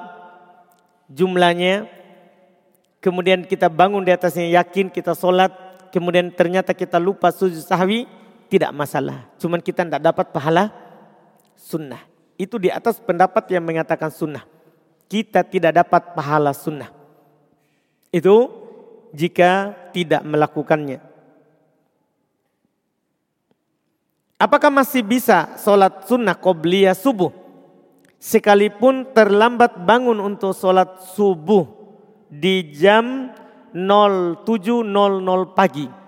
jumlahnya, 1.07 1.87
kemudian 2.99 3.47
kita 3.47 3.71
bangun 3.71 4.03
di 4.03 4.11
atasnya 4.11 4.51
yakin 4.59 4.91
kita 4.91 5.15
solat, 5.15 5.55
kemudian 5.95 6.35
ternyata 6.35 6.75
kita 6.75 6.99
lupa 6.99 7.31
sujud 7.31 7.63
sahwi, 7.63 8.11
tidak 8.51 8.75
masalah. 8.75 9.31
Cuman 9.39 9.63
kita 9.63 9.87
tidak 9.87 10.03
dapat 10.03 10.27
pahala 10.35 10.75
sunnah. 11.55 12.15
Itu 12.37 12.61
di 12.61 12.69
atas 12.69 13.01
pendapat 13.01 13.49
yang 13.49 13.65
mengatakan 13.65 14.13
sunnah. 14.13 14.45
Kita 15.09 15.41
tidak 15.41 15.73
dapat 15.73 16.13
pahala 16.13 16.53
sunnah. 16.53 16.93
Itu 18.13 18.53
jika 19.17 19.73
tidak 19.97 20.21
melakukannya. 20.25 21.01
Apakah 24.37 24.69
masih 24.69 25.01
bisa 25.01 25.57
sholat 25.57 26.05
sunnah 26.05 26.37
qobliyah 26.37 26.93
subuh? 26.93 27.33
Sekalipun 28.21 29.09
terlambat 29.17 29.81
bangun 29.81 30.21
untuk 30.21 30.53
sholat 30.53 31.01
subuh 31.17 31.65
di 32.29 32.69
jam 32.77 33.33
07.00 33.73 35.57
pagi. 35.57 35.89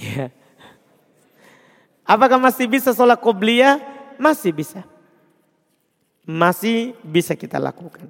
Ya. 0.00 0.32
Apakah 2.08 2.40
masih 2.40 2.64
bisa 2.64 2.96
sholat 2.96 3.20
qobliyah? 3.20 3.76
Masih 4.16 4.48
bisa. 4.48 4.80
Masih 6.30 6.94
bisa 7.02 7.34
kita 7.34 7.58
lakukan. 7.58 8.06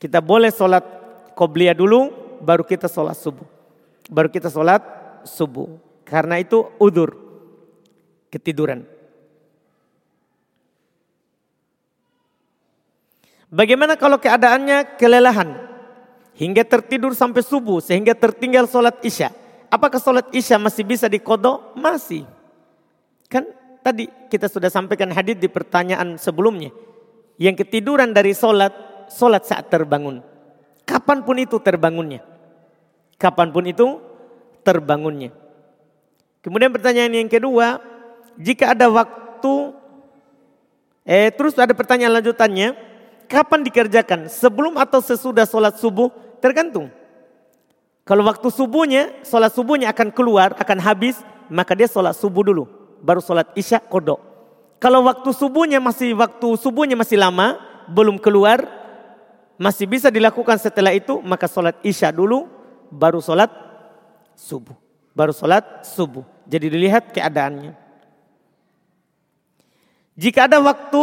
Kita 0.00 0.24
boleh 0.24 0.48
sholat 0.48 0.80
qobliyah 1.36 1.76
dulu 1.76 2.08
baru 2.40 2.64
kita 2.64 2.88
sholat 2.88 3.12
subuh. 3.20 3.44
Baru 4.08 4.32
kita 4.32 4.48
sholat 4.48 4.80
subuh. 5.28 5.76
Karena 6.08 6.40
itu 6.40 6.64
udur. 6.80 7.12
Ketiduran. 8.32 8.88
Bagaimana 13.52 14.00
kalau 14.00 14.16
keadaannya 14.16 14.96
kelelahan? 14.96 15.68
Hingga 16.38 16.64
tertidur 16.64 17.12
sampai 17.12 17.44
subuh 17.44 17.84
sehingga 17.84 18.16
tertinggal 18.16 18.64
sholat 18.64 18.96
isya. 19.04 19.28
Apakah 19.68 20.00
sholat 20.00 20.32
isya 20.32 20.56
masih 20.56 20.88
bisa 20.88 21.04
dikodok? 21.10 21.76
Masih. 21.76 22.24
Kan 23.28 23.44
tadi 23.84 24.08
kita 24.32 24.48
sudah 24.48 24.72
sampaikan 24.72 25.12
hadis 25.12 25.36
di 25.36 25.48
pertanyaan 25.52 26.16
sebelumnya. 26.16 26.72
Yang 27.38 27.64
ketiduran 27.64 28.10
dari 28.10 28.34
sholat, 28.34 28.74
sholat 29.14 29.46
saat 29.46 29.70
terbangun. 29.70 30.20
Kapan 30.82 31.22
pun 31.22 31.38
itu 31.38 31.62
terbangunnya. 31.62 32.26
Kapan 33.14 33.54
pun 33.54 33.64
itu 33.64 34.02
terbangunnya. 34.66 35.30
Kemudian 36.42 36.74
pertanyaan 36.74 37.14
yang 37.14 37.30
kedua, 37.30 37.78
jika 38.38 38.74
ada 38.74 38.90
waktu, 38.90 39.54
eh 41.06 41.30
terus 41.30 41.54
ada 41.54 41.74
pertanyaan 41.74 42.18
lanjutannya, 42.18 42.74
kapan 43.30 43.62
dikerjakan? 43.62 44.26
Sebelum 44.26 44.74
atau 44.78 44.98
sesudah 44.98 45.46
sholat 45.46 45.78
subuh? 45.78 46.10
Tergantung. 46.42 46.90
Kalau 48.02 48.24
waktu 48.24 48.48
subuhnya, 48.48 49.12
sholat 49.26 49.52
subuhnya 49.52 49.92
akan 49.92 50.08
keluar, 50.14 50.56
akan 50.56 50.78
habis, 50.80 51.20
maka 51.52 51.76
dia 51.76 51.84
sholat 51.84 52.16
subuh 52.16 52.40
dulu. 52.40 52.64
Baru 53.04 53.20
sholat 53.20 53.52
isya 53.52 53.78
kodok. 53.82 54.27
Kalau 54.78 55.02
waktu 55.10 55.30
subuhnya 55.34 55.82
masih 55.82 56.14
waktu 56.14 56.48
subuhnya 56.54 56.94
masih 56.94 57.18
lama, 57.18 57.58
belum 57.90 58.14
keluar, 58.22 58.62
masih 59.58 59.90
bisa 59.90 60.06
dilakukan 60.06 60.54
setelah 60.54 60.94
itu, 60.94 61.18
maka 61.26 61.50
sholat 61.50 61.74
isya 61.82 62.14
dulu, 62.14 62.46
baru 62.94 63.18
sholat 63.18 63.50
subuh. 64.38 64.78
Baru 65.18 65.34
sholat 65.34 65.82
subuh. 65.82 66.22
Jadi 66.46 66.70
dilihat 66.70 67.10
keadaannya. 67.10 67.74
Jika 70.14 70.46
ada 70.46 70.62
waktu 70.62 71.02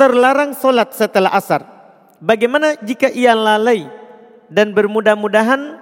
terlarang 0.00 0.56
sholat 0.56 0.96
setelah 0.96 1.36
asar. 1.36 1.60
Bagaimana 2.24 2.80
jika 2.80 3.12
ia 3.12 3.36
lalai 3.36 3.84
dan 4.48 4.72
bermudah-mudahan 4.72 5.76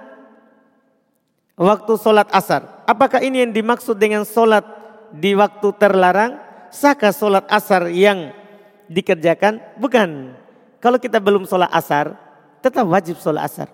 waktu 1.55 1.93
sholat 1.95 2.27
asar. 2.35 2.83
Apakah 2.83 3.23
ini 3.23 3.47
yang 3.47 3.55
dimaksud 3.55 3.95
dengan 3.95 4.27
sholat 4.27 4.67
di 5.15 5.31
waktu 5.39 5.71
terlarang? 5.79 6.42
Sahkah 6.73 7.13
sholat 7.13 7.45
asar 7.53 7.85
yang 7.93 8.33
dikerjakan? 8.89 9.61
Bukan. 9.77 10.33
Kalau 10.81 10.97
kita 10.97 11.21
belum 11.21 11.45
sholat 11.45 11.69
asar, 11.69 12.17
tetap 12.65 12.89
wajib 12.89 13.21
sholat 13.21 13.45
asar. 13.45 13.69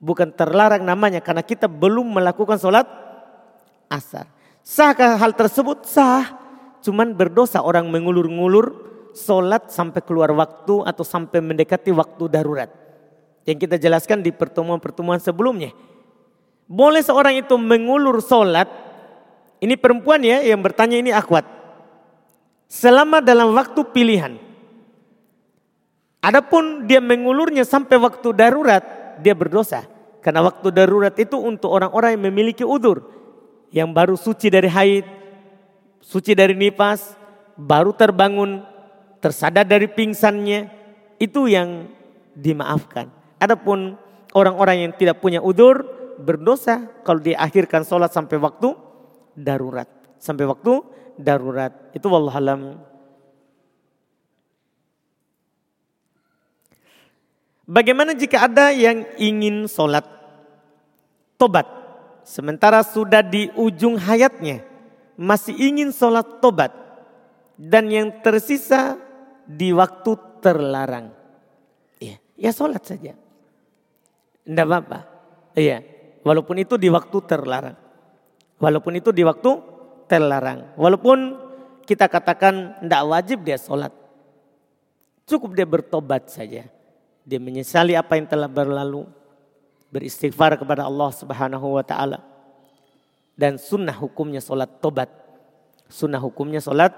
Bukan 0.00 0.32
terlarang 0.32 0.80
namanya 0.80 1.20
karena 1.20 1.44
kita 1.44 1.68
belum 1.68 2.16
melakukan 2.16 2.56
sholat 2.56 2.88
asar. 3.92 4.24
Sahkah 4.64 5.20
hal 5.20 5.36
tersebut? 5.36 5.84
Sah. 5.84 6.40
Cuman 6.80 7.12
berdosa 7.12 7.60
orang 7.60 7.84
mengulur-ngulur 7.92 8.66
sholat 9.12 9.68
sampai 9.68 10.00
keluar 10.00 10.32
waktu 10.32 10.88
atau 10.88 11.04
sampai 11.04 11.44
mendekati 11.44 11.92
waktu 11.92 12.32
darurat. 12.32 12.72
Yang 13.44 13.68
kita 13.68 13.76
jelaskan 13.76 14.24
di 14.24 14.32
pertemuan-pertemuan 14.32 15.20
sebelumnya. 15.20 15.70
Boleh 16.66 17.04
seorang 17.04 17.38
itu 17.44 17.54
mengulur 17.60 18.24
sholat. 18.24 18.66
Ini 19.60 19.76
perempuan 19.78 20.24
ya 20.24 20.42
yang 20.42 20.64
bertanya 20.64 20.98
ini 20.98 21.12
akhwat. 21.14 21.55
Selama 22.66 23.22
dalam 23.22 23.54
waktu 23.54 23.80
pilihan. 23.94 24.34
Adapun 26.18 26.90
dia 26.90 26.98
mengulurnya 26.98 27.62
sampai 27.62 28.02
waktu 28.02 28.34
darurat, 28.34 28.82
dia 29.22 29.34
berdosa. 29.38 29.86
Karena 30.18 30.42
waktu 30.42 30.74
darurat 30.74 31.14
itu 31.14 31.38
untuk 31.38 31.70
orang-orang 31.70 32.18
yang 32.18 32.26
memiliki 32.26 32.66
udur. 32.66 33.06
Yang 33.70 33.88
baru 33.94 34.14
suci 34.18 34.50
dari 34.50 34.66
haid, 34.66 35.06
suci 36.02 36.34
dari 36.34 36.58
nifas, 36.58 37.14
baru 37.54 37.94
terbangun, 37.94 38.66
tersadar 39.22 39.62
dari 39.62 39.86
pingsannya. 39.86 40.66
Itu 41.22 41.46
yang 41.46 41.86
dimaafkan. 42.34 43.06
Adapun 43.38 43.94
orang-orang 44.34 44.90
yang 44.90 44.92
tidak 44.98 45.22
punya 45.22 45.38
udur, 45.38 45.86
berdosa 46.18 46.90
kalau 47.06 47.22
diakhirkan 47.22 47.86
sholat 47.86 48.10
sampai 48.10 48.42
waktu 48.42 48.74
darurat. 49.38 49.86
Sampai 50.18 50.48
waktu 50.48 50.82
darurat. 51.18 51.72
Itu 51.92 52.08
wallahualam. 52.08 52.80
Bagaimana 57.66 58.14
jika 58.14 58.46
ada 58.46 58.70
yang 58.70 59.02
ingin 59.18 59.66
sholat 59.66 60.06
tobat. 61.34 61.66
Sementara 62.26 62.82
sudah 62.82 63.22
di 63.22 63.50
ujung 63.54 63.98
hayatnya 63.98 64.66
masih 65.18 65.54
ingin 65.56 65.90
sholat 65.90 66.42
tobat. 66.42 66.84
dan 67.56 67.88
yang 67.88 68.20
tersisa 68.20 69.00
di 69.48 69.72
waktu 69.72 70.12
terlarang. 70.44 71.08
Ya, 71.96 72.20
ya 72.36 72.52
sholat 72.52 72.84
saja. 72.84 73.16
Tidak 74.44 74.66
apa-apa. 74.68 75.08
Iya, 75.56 75.80
walaupun 76.20 76.60
itu 76.60 76.76
di 76.76 76.92
waktu 76.92 77.16
terlarang. 77.24 77.80
Walaupun 78.60 79.00
itu 79.00 79.08
di 79.08 79.24
waktu 79.24 79.56
terlarang. 80.06 80.72
Walaupun 80.78 81.38
kita 81.86 82.10
katakan 82.10 82.78
tidak 82.82 83.02
wajib 83.06 83.38
dia 83.46 83.58
sholat. 83.58 83.94
Cukup 85.26 85.54
dia 85.54 85.66
bertobat 85.66 86.30
saja. 86.30 86.66
Dia 87.26 87.38
menyesali 87.42 87.98
apa 87.98 88.18
yang 88.18 88.26
telah 88.30 88.46
berlalu. 88.46 89.06
Beristighfar 89.90 90.58
kepada 90.58 90.86
Allah 90.86 91.10
subhanahu 91.14 91.78
wa 91.78 91.84
ta'ala. 91.86 92.22
Dan 93.38 93.58
sunnah 93.58 93.94
hukumnya 93.94 94.42
sholat 94.42 94.82
tobat. 94.82 95.10
Sunnah 95.86 96.18
hukumnya 96.18 96.58
sholat 96.58 96.94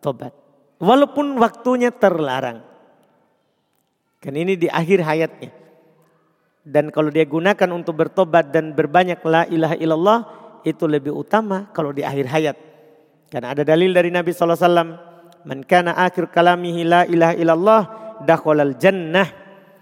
tobat. 0.00 0.32
Walaupun 0.80 1.36
waktunya 1.36 1.92
terlarang. 1.92 2.64
Kan 4.20 4.36
ini 4.36 4.56
di 4.56 4.68
akhir 4.68 5.04
hayatnya. 5.04 5.52
Dan 6.60 6.92
kalau 6.92 7.08
dia 7.08 7.24
gunakan 7.24 7.68
untuk 7.72 7.96
bertobat 8.00 8.52
dan 8.52 8.72
berbanyak 8.76 9.20
la 9.24 9.44
ilaha 9.48 9.76
illallah. 9.80 10.18
Itu 10.66 10.84
lebih 10.84 11.14
utama 11.14 11.68
kalau 11.72 11.94
di 11.94 12.04
akhir 12.04 12.26
hayat. 12.28 12.56
Karena 13.30 13.54
ada 13.54 13.62
dalil 13.62 13.94
dari 13.94 14.10
Nabi 14.10 14.34
SAW. 14.34 15.08
Man 15.46 15.64
kana 15.64 15.96
akhir 15.96 16.28
kalamihi 16.28 16.84
la 16.84 17.02
ilaha 17.08 17.34
illallah 17.38 17.82
dakhalal 18.26 18.76
jannah. 18.76 19.28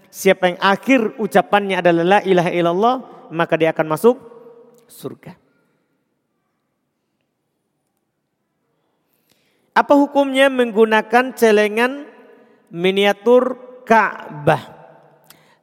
Siapa 0.09 0.55
yang 0.55 0.59
akhir 0.61 1.19
ucapannya 1.19 1.81
adalah 1.81 2.03
la 2.17 2.19
ilaha 2.23 2.51
illallah. 2.53 2.95
Maka 3.29 3.53
dia 3.57 3.69
akan 3.75 3.87
masuk 3.89 4.15
surga. 4.89 5.37
Apa 9.79 9.95
hukumnya 9.95 10.51
menggunakan 10.51 11.31
celengan 11.37 12.03
miniatur 12.67 13.55
Ka'bah? 13.87 14.75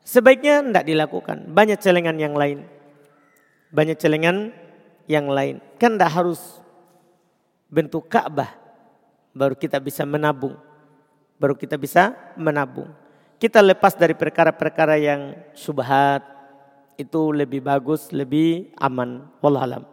Sebaiknya 0.07 0.63
tidak 0.63 0.85
dilakukan. 0.87 1.51
Banyak 1.51 1.79
celengan 1.83 2.17
yang 2.17 2.33
lain. 2.33 2.65
Banyak 3.75 3.99
celengan 3.99 4.55
yang 5.07 5.31
lain. 5.31 5.63
Kan 5.79 5.99
tidak 5.99 6.13
harus 6.13 6.41
bentuk 7.67 8.07
Ka'bah 8.07 8.67
baru 9.37 9.53
kita 9.53 9.77
bisa 9.77 10.09
menabung. 10.09 10.57
Baru 11.37 11.53
kita 11.53 11.77
bisa 11.77 12.17
menabung. 12.41 12.89
Kita 13.37 13.61
lepas 13.61 13.93
dari 13.93 14.17
perkara-perkara 14.17 14.97
yang 14.97 15.37
subhat 15.53 16.25
itu 16.97 17.37
lebih 17.37 17.61
bagus, 17.61 18.09
lebih 18.09 18.73
aman. 18.81 19.29
Wallahualam. 19.45 19.85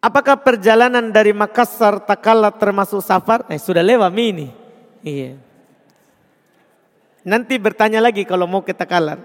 Apakah 0.00 0.36
perjalanan 0.40 1.12
dari 1.12 1.32
Makassar 1.32 2.00
Takala 2.04 2.52
termasuk 2.52 3.00
safar? 3.00 3.48
Eh 3.48 3.60
sudah 3.60 3.84
lewat 3.84 4.12
ini. 4.16 4.48
Iya. 5.00 5.40
Nanti 7.24 7.56
bertanya 7.60 8.00
lagi 8.00 8.24
kalau 8.24 8.48
mau 8.48 8.64
ke 8.64 8.72
Takalar. 8.72 9.20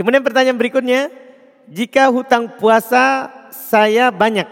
Kemudian 0.00 0.24
pertanyaan 0.24 0.56
berikutnya, 0.56 1.12
jika 1.68 2.08
hutang 2.08 2.56
puasa 2.56 3.28
saya 3.52 4.08
banyak 4.08 4.48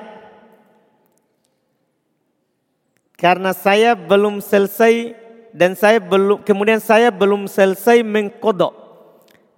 karena 3.16 3.56
saya 3.56 3.96
belum 3.96 4.44
selesai 4.44 5.16
dan 5.56 5.72
saya 5.72 6.04
belum 6.04 6.44
kemudian 6.44 6.84
saya 6.84 7.08
belum 7.08 7.48
selesai 7.48 8.04
mengkodok 8.04 8.76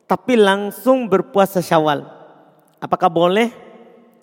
tapi 0.07 0.39
langsung 0.39 1.11
berpuasa 1.11 1.59
Syawal. 1.59 2.03
Apakah 2.79 3.07
boleh? 3.07 3.51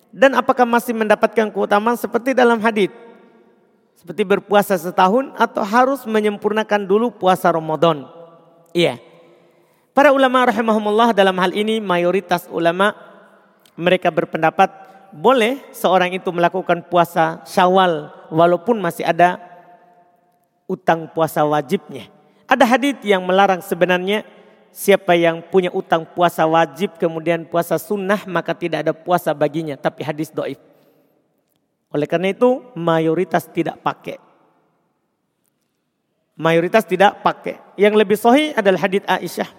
Dan 0.08 0.36
apakah 0.36 0.64
masih 0.64 0.96
mendapatkan 0.96 1.52
keutamaan 1.52 2.00
seperti 2.00 2.32
dalam 2.32 2.60
hadis? 2.64 2.92
Seperti 3.96 4.24
berpuasa 4.24 4.76
setahun 4.76 5.36
atau 5.36 5.60
harus 5.64 6.04
menyempurnakan 6.08 6.84
dulu 6.84 7.12
puasa 7.12 7.52
Ramadan? 7.52 8.08
Iya. 8.72 9.07
Para 9.98 10.14
ulama 10.14 10.46
rahimahumullah 10.46 11.10
dalam 11.10 11.34
hal 11.42 11.50
ini 11.50 11.82
mayoritas 11.82 12.46
ulama 12.54 12.94
mereka 13.74 14.14
berpendapat 14.14 14.70
boleh 15.10 15.58
seorang 15.74 16.14
itu 16.14 16.30
melakukan 16.30 16.86
puasa 16.86 17.42
syawal 17.42 18.06
walaupun 18.30 18.78
masih 18.78 19.02
ada 19.02 19.42
utang 20.70 21.10
puasa 21.10 21.42
wajibnya. 21.42 22.06
Ada 22.46 22.62
hadis 22.62 22.94
yang 23.02 23.26
melarang 23.26 23.58
sebenarnya 23.58 24.22
siapa 24.70 25.18
yang 25.18 25.42
punya 25.42 25.74
utang 25.74 26.06
puasa 26.06 26.46
wajib 26.46 26.94
kemudian 26.94 27.42
puasa 27.42 27.74
sunnah 27.74 28.22
maka 28.22 28.54
tidak 28.54 28.86
ada 28.86 28.94
puasa 28.94 29.34
baginya. 29.34 29.74
Tapi 29.74 30.06
hadis 30.06 30.30
doif. 30.30 30.62
Oleh 31.90 32.06
karena 32.06 32.30
itu 32.30 32.62
mayoritas 32.78 33.50
tidak 33.50 33.82
pakai. 33.82 34.22
Mayoritas 36.38 36.86
tidak 36.86 37.18
pakai. 37.18 37.58
Yang 37.74 37.94
lebih 37.98 38.14
sahih 38.14 38.54
adalah 38.54 38.78
hadis 38.78 39.02
Aisyah 39.02 39.57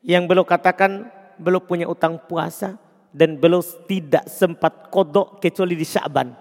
yang 0.00 0.24
belum 0.24 0.44
katakan 0.44 1.08
belum 1.40 1.62
punya 1.64 1.88
utang 1.88 2.20
puasa 2.20 2.76
dan 3.10 3.36
belum 3.40 3.60
tidak 3.88 4.28
sempat 4.30 4.92
kodok 4.92 5.40
kecuali 5.40 5.74
di 5.74 5.86
Syaban. 5.88 6.32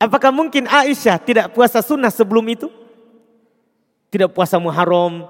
Apakah 0.00 0.32
mungkin 0.32 0.64
Aisyah 0.64 1.20
tidak 1.20 1.52
puasa 1.52 1.84
sunnah 1.84 2.08
sebelum 2.08 2.44
itu? 2.48 2.72
Tidak 4.08 4.32
puasa 4.32 4.56
Muharram? 4.56 5.28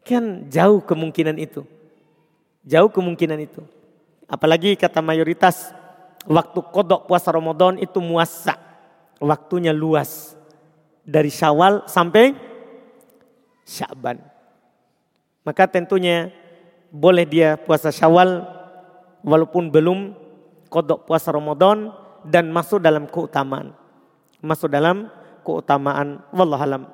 Kan 0.00 0.48
jauh 0.48 0.80
kemungkinan 0.80 1.36
itu. 1.36 1.62
Jauh 2.64 2.88
kemungkinan 2.88 3.38
itu. 3.44 3.60
Apalagi 4.24 4.74
kata 4.80 5.04
mayoritas 5.04 5.76
waktu 6.24 6.60
kodok 6.72 7.04
puasa 7.04 7.28
Ramadan 7.28 7.76
itu 7.76 8.00
muasa. 8.00 8.56
Waktunya 9.20 9.76
luas. 9.76 10.32
Dari 11.04 11.28
Syawal 11.28 11.84
sampai 11.84 12.32
Syaban. 13.68 14.33
Maka 15.44 15.68
tentunya 15.68 16.32
boleh 16.88 17.28
dia 17.28 17.60
puasa 17.60 17.92
syawal 17.92 18.48
walaupun 19.20 19.68
belum 19.68 20.16
kodok 20.72 21.04
puasa 21.04 21.28
Ramadan 21.28 21.92
dan 22.24 22.48
masuk 22.48 22.80
dalam 22.80 23.04
keutamaan. 23.04 23.76
Masuk 24.40 24.72
dalam 24.72 25.12
keutamaan. 25.44 26.24
Wallahualam. 26.32 26.88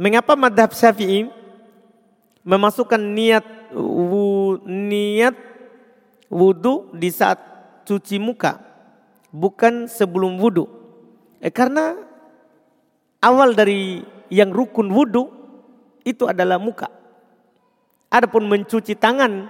Mengapa 0.00 0.32
madhab 0.32 0.72
syafi'i 0.72 1.28
memasukkan 2.40 2.98
niat 2.98 3.44
wu, 3.76 4.56
niat 4.64 5.36
wudhu 6.32 6.88
di 6.96 7.12
saat 7.12 7.36
cuci 7.84 8.16
muka 8.16 8.64
bukan 9.28 9.84
sebelum 9.84 10.40
wudhu? 10.40 10.79
Eh, 11.40 11.52
karena 11.52 11.96
awal 13.24 13.56
dari 13.56 14.04
yang 14.28 14.52
rukun 14.52 14.92
wudhu 14.92 15.32
itu 16.04 16.28
adalah 16.28 16.60
muka. 16.60 16.88
Adapun 18.12 18.46
mencuci 18.46 18.96
tangan 18.96 19.48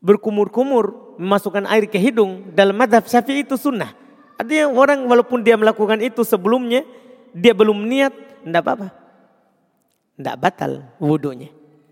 berkumur-kumur 0.00 1.16
memasukkan 1.20 1.68
air 1.68 1.84
ke 1.88 2.00
hidung 2.00 2.52
dalam 2.56 2.76
madhab 2.76 3.04
syafi'i 3.04 3.44
itu 3.44 3.56
sunnah. 3.56 3.92
Artinya 4.40 4.72
orang 4.72 5.04
walaupun 5.04 5.44
dia 5.44 5.56
melakukan 5.60 6.00
itu 6.00 6.24
sebelumnya 6.24 6.84
dia 7.36 7.52
belum 7.52 7.86
niat, 7.86 8.12
tidak 8.42 8.62
apa-apa. 8.64 8.88
Tidak 10.16 10.36
batal 10.36 10.72
wudhunya. 10.96 11.48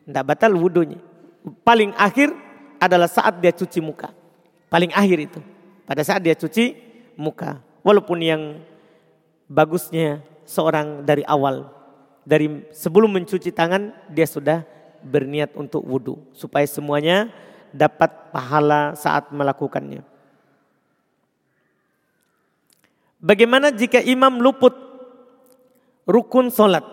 Tidak 0.08 0.24
batal 0.24 0.52
wudhunya. 0.56 0.98
Paling 1.64 1.92
akhir 1.94 2.32
adalah 2.80 3.06
saat 3.06 3.38
dia 3.40 3.52
cuci 3.52 3.78
muka. 3.84 4.10
Paling 4.72 4.92
akhir 4.92 5.18
itu. 5.28 5.40
Pada 5.84 6.02
saat 6.04 6.20
dia 6.24 6.36
cuci 6.36 6.76
muka. 7.16 7.60
Walaupun 7.88 8.20
yang 8.20 8.60
bagusnya 9.48 10.20
seorang 10.44 11.08
dari 11.08 11.24
awal, 11.24 11.72
dari 12.20 12.68
sebelum 12.68 13.16
mencuci 13.16 13.48
tangan 13.48 13.96
dia 14.12 14.28
sudah 14.28 14.60
berniat 15.00 15.56
untuk 15.56 15.80
wudhu. 15.88 16.20
Supaya 16.36 16.68
semuanya 16.68 17.32
dapat 17.72 18.12
pahala 18.28 18.92
saat 18.92 19.32
melakukannya. 19.32 20.04
Bagaimana 23.24 23.72
jika 23.72 24.04
imam 24.04 24.36
luput 24.36 24.76
rukun 26.04 26.52
solat? 26.52 26.84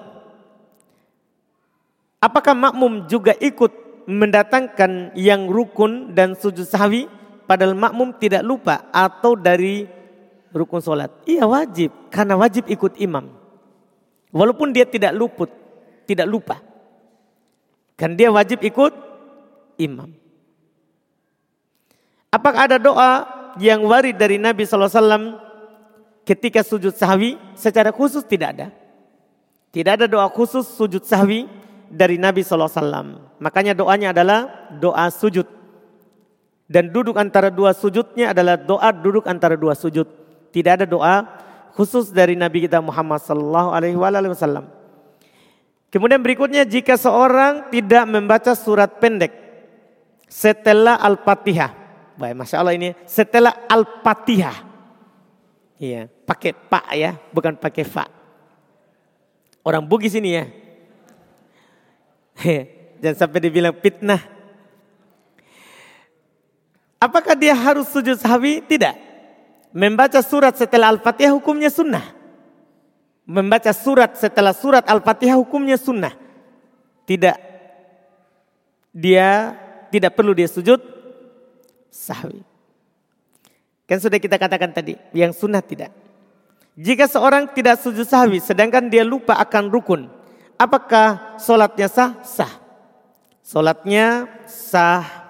Apakah 2.23 2.55
makmum 2.55 3.03
juga 3.11 3.35
ikut 3.37 3.69
mendatangkan 4.07 5.13
yang 5.13 5.51
rukun 5.51 6.15
dan 6.15 6.33
sujud 6.33 6.65
sahwi 6.65 7.05
padahal 7.45 7.77
makmum 7.77 8.15
tidak 8.17 8.41
lupa 8.41 8.89
atau 8.89 9.37
dari 9.37 9.85
rukun 10.55 10.79
sholat? 10.79 11.11
Iya 11.27 11.43
wajib, 11.43 11.91
karena 12.07 12.39
wajib 12.39 12.71
ikut 12.71 12.95
imam. 12.95 13.27
Walaupun 14.31 14.71
dia 14.71 14.87
tidak 14.87 15.11
luput, 15.11 15.51
tidak 16.07 16.27
lupa. 16.31 16.63
Kan 17.99 18.15
dia 18.15 18.31
wajib 18.31 18.63
ikut 18.63 18.91
imam. 19.79 20.11
Apakah 22.31 22.67
ada 22.67 22.79
doa 22.79 23.11
yang 23.59 23.87
warid 23.87 24.19
dari 24.19 24.35
Nabi 24.35 24.67
SAW 24.67 25.39
ketika 26.27 26.59
sujud 26.65 26.91
sahwi 26.91 27.39
secara 27.55 27.95
khusus 27.95 28.27
tidak 28.27 28.59
ada. 28.59 28.67
Tidak 29.71 29.91
ada 29.91 30.07
doa 30.07 30.27
khusus 30.27 30.67
sujud 30.75 31.03
sahwi 31.07 31.47
dari 31.87 32.19
Nabi 32.19 32.43
SAW. 32.43 33.39
Makanya 33.39 33.71
doanya 33.71 34.11
adalah 34.11 34.71
doa 34.75 35.07
sujud. 35.11 35.47
Dan 36.65 36.89
duduk 36.89 37.15
antara 37.15 37.53
dua 37.53 37.77
sujudnya 37.77 38.33
adalah 38.33 38.57
doa 38.57 38.89
duduk 38.89 39.29
antara 39.29 39.53
dua 39.53 39.77
sujud. 39.77 40.24
Tidak 40.55 40.71
ada 40.71 40.87
doa 40.87 41.27
khusus 41.75 42.15
dari 42.15 42.39
Nabi 42.39 42.63
kita 42.63 42.79
Muhammad 42.79 43.19
Sallallahu 43.19 43.75
Alaihi 43.75 43.99
Wasallam. 43.99 44.71
Kemudian 45.91 46.23
berikutnya 46.23 46.63
jika 46.63 46.95
seorang 46.95 47.67
tidak 47.67 48.07
membaca 48.07 48.55
surat 48.55 48.95
pendek 49.03 49.35
setelah 50.31 50.95
Al-Fatihah. 51.03 51.71
Baik, 52.15 52.35
Masya 52.39 52.63
Allah 52.63 52.75
ini 52.79 52.95
setelah 53.03 53.67
Al-Fatihah. 53.67 54.63
Iya, 55.75 56.07
pakai 56.23 56.55
pak 56.55 56.87
ya, 56.95 57.19
bukan 57.35 57.59
pakai 57.59 57.83
fa. 57.83 58.07
Orang 59.59 59.83
Bugis 59.83 60.15
ini 60.15 60.39
ya. 60.39 60.47
Jangan 63.03 63.27
sampai 63.27 63.39
dibilang 63.43 63.75
fitnah. 63.75 64.23
Apakah 66.95 67.35
dia 67.35 67.51
harus 67.51 67.91
sujud 67.91 68.15
sahwi? 68.15 68.63
Tidak. 68.63 69.14
Membaca 69.75 70.23
surat 70.23 70.55
setelah 70.55 70.95
Al-Fatihah 70.95 71.35
hukumnya 71.35 71.67
sunnah 71.67 72.15
membaca 73.25 73.73
surat 73.73 74.13
setelah 74.15 74.53
surat 74.53 74.85
Al-Fatihah 74.85 75.35
hukumnya 75.35 75.75
sunnah. 75.75 76.13
Tidak 77.05 77.37
dia 78.95 79.53
tidak 79.91 80.15
perlu 80.15 80.31
dia 80.31 80.47
sujud 80.47 80.79
sahwi. 81.89 82.41
Kan 83.85 84.01
sudah 84.01 84.17
kita 84.17 84.41
katakan 84.41 84.73
tadi, 84.73 84.97
yang 85.13 85.29
sunnah 85.29 85.61
tidak. 85.61 85.93
Jika 86.73 87.05
seorang 87.05 87.53
tidak 87.53 87.77
sujud 87.81 88.05
sahwi 88.05 88.41
sedangkan 88.41 88.89
dia 88.89 89.05
lupa 89.05 89.37
akan 89.37 89.69
rukun, 89.69 90.09
apakah 90.57 91.37
solatnya 91.37 91.89
sah? 91.89 92.17
Sah. 92.25 92.53
Solatnya 93.45 94.25
sah. 94.49 95.24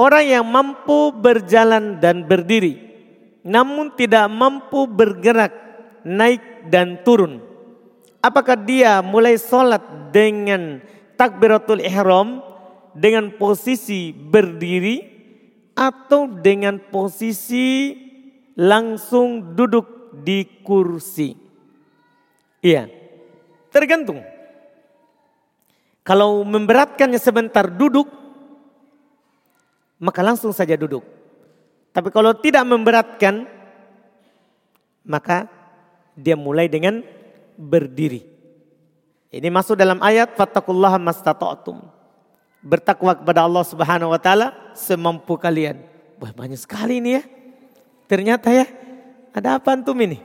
Orang 0.00 0.24
yang 0.24 0.48
mampu 0.48 1.12
berjalan 1.12 2.00
dan 2.00 2.24
berdiri, 2.24 2.80
namun 3.44 3.92
tidak 3.92 4.32
mampu 4.32 4.88
bergerak, 4.88 5.52
naik 6.08 6.72
dan 6.72 7.04
turun. 7.04 7.44
Apakah 8.24 8.56
dia 8.56 9.04
mulai 9.04 9.36
sholat 9.36 9.84
dengan 10.08 10.80
takbiratul 11.20 11.84
ihram 11.84 12.40
dengan 12.96 13.28
posisi 13.36 14.16
berdiri 14.16 15.04
atau 15.76 16.24
dengan 16.32 16.80
posisi 16.80 17.92
langsung 18.56 19.52
duduk 19.52 20.16
di 20.16 20.64
kursi? 20.64 21.36
Iya, 22.64 22.88
tergantung. 23.68 24.24
Kalau 26.00 26.40
memberatkannya 26.40 27.20
sebentar 27.20 27.68
duduk, 27.68 28.19
maka 30.00 30.24
langsung 30.24 30.50
saja 30.50 30.74
duduk. 30.80 31.04
Tapi 31.92 32.08
kalau 32.08 32.32
tidak 32.32 32.64
memberatkan, 32.64 33.44
maka 35.04 35.46
dia 36.16 36.34
mulai 36.34 36.66
dengan 36.66 37.04
berdiri. 37.60 38.24
Ini 39.30 39.46
masuk 39.52 39.78
dalam 39.78 40.00
ayat 40.00 40.34
fattakullaha 40.34 40.96
mastata'tum. 40.98 41.78
Bertakwa 42.64 43.14
kepada 43.14 43.44
Allah 43.44 43.64
Subhanahu 43.64 44.10
wa 44.10 44.20
taala 44.20 44.56
semampu 44.72 45.36
kalian. 45.36 45.80
Wah, 46.20 46.32
banyak 46.32 46.58
sekali 46.58 46.98
ini 47.00 47.20
ya. 47.20 47.22
Ternyata 48.10 48.50
ya, 48.50 48.66
ada 49.30 49.60
apa 49.60 49.70
antum 49.70 49.96
ini? 50.00 50.18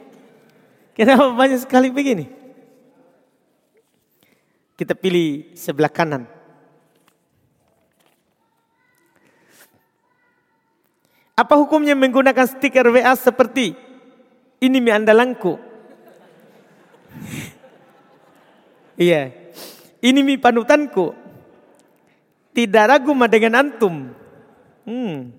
Kenapa 0.98 1.28
banyak 1.32 1.60
sekali 1.64 1.92
begini? 1.92 2.32
Kita 4.76 4.92
pilih 4.98 5.56
sebelah 5.56 5.92
kanan. 5.92 6.28
Apa 11.36 11.60
hukumnya 11.60 12.00
menggunakan 12.00 12.48
stiker 12.48 12.88
WA 12.96 13.12
seperti 13.20 13.76
ini 14.64 14.80
mi 14.80 14.88
andalanku? 14.88 15.60
iya. 18.96 19.36
Ini 20.00 20.24
mi 20.24 20.40
panutanku. 20.40 21.12
Tidak 22.56 22.88
ragu 22.88 23.12
mah 23.12 23.28
dengan 23.28 23.68
antum. 23.68 24.16
Hmm. 24.88 25.36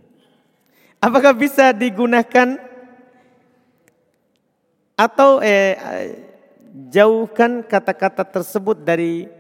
Apakah 1.01 1.33
bisa 1.33 1.73
digunakan 1.73 2.61
atau 5.01 5.41
eh, 5.41 5.81
jauhkan 6.93 7.65
kata-kata 7.65 8.21
tersebut 8.21 8.85
dari 8.85 9.33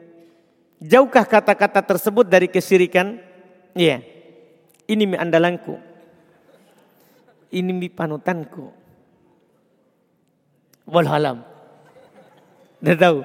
jauhkah 0.80 1.28
kata-kata 1.28 1.84
tersebut 1.84 2.24
dari 2.24 2.48
kesyirikan? 2.48 3.20
Iya. 3.76 4.00
Ini 4.88 5.04
mi 5.04 5.20
andalanku 5.20 5.95
ini 7.50 7.72
mi 7.72 7.88
panutanku. 7.90 8.72
Wallahualam. 10.86 11.42
Tidak 12.78 12.98
tahu. 12.98 13.18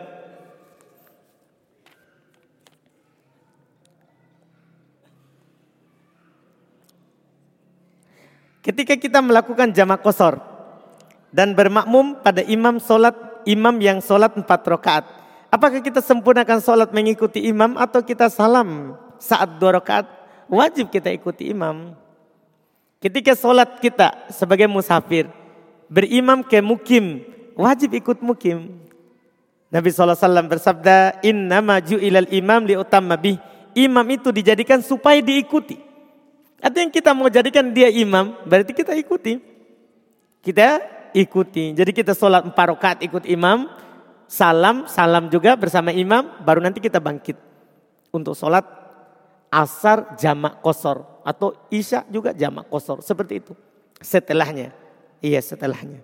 Ketika 8.61 8.93
kita 8.93 9.25
melakukan 9.25 9.73
jamak 9.73 10.05
kosor 10.05 10.37
dan 11.33 11.57
bermakmum 11.57 12.21
pada 12.21 12.45
imam 12.45 12.77
solat 12.77 13.17
imam 13.45 13.73
yang 13.81 13.97
solat 14.05 14.37
empat 14.37 14.61
rakaat, 14.69 15.05
apakah 15.49 15.81
kita 15.81 15.97
sempurnakan 15.97 16.61
solat 16.61 16.93
mengikuti 16.93 17.41
imam 17.49 17.73
atau 17.73 18.05
kita 18.05 18.29
salam 18.29 18.93
saat 19.17 19.57
dua 19.57 19.81
rakaat? 19.81 20.05
Wajib 20.45 20.93
kita 20.93 21.09
ikuti 21.09 21.49
imam. 21.49 22.00
Ketika 23.01 23.33
sholat 23.33 23.81
kita 23.81 24.13
sebagai 24.29 24.69
musafir, 24.69 25.25
berimam 25.89 26.45
ke 26.45 26.61
mukim, 26.61 27.25
wajib 27.57 27.97
ikut 27.97 28.21
mukim. 28.21 28.77
Nabi 29.73 29.89
SAW 29.89 30.45
bersabda, 30.45 31.17
Inna 31.25 31.65
maju 31.65 31.97
ilal 31.97 32.29
imam 32.29 32.61
li 32.61 32.77
bih. 33.17 33.37
Imam 33.73 34.05
itu 34.05 34.29
dijadikan 34.29 34.85
supaya 34.85 35.17
diikuti. 35.17 35.81
Artinya 36.61 36.93
kita 36.93 37.09
mau 37.17 37.25
jadikan 37.25 37.73
dia 37.73 37.89
imam, 37.89 38.37
berarti 38.45 38.69
kita 38.69 38.93
ikuti. 38.93 39.41
Kita 40.45 40.77
ikuti. 41.17 41.73
Jadi 41.73 41.91
kita 41.97 42.13
sholat 42.13 42.45
empat 42.45 42.65
rakaat 42.77 42.97
ikut 43.01 43.25
imam, 43.25 43.65
salam, 44.29 44.85
salam 44.85 45.25
juga 45.31 45.57
bersama 45.57 45.89
imam, 45.89 46.37
baru 46.45 46.61
nanti 46.61 46.77
kita 46.77 47.01
bangkit. 47.01 47.39
Untuk 48.13 48.37
sholat 48.37 48.80
asar 49.51 50.15
jamak 50.15 50.63
kosor 50.63 51.03
atau 51.27 51.51
isya 51.67 52.07
juga 52.07 52.31
jamak 52.31 52.71
kosor 52.71 53.03
seperti 53.03 53.43
itu. 53.43 53.53
Setelahnya. 53.99 54.71
Iya 55.19 55.43
setelahnya. 55.43 56.01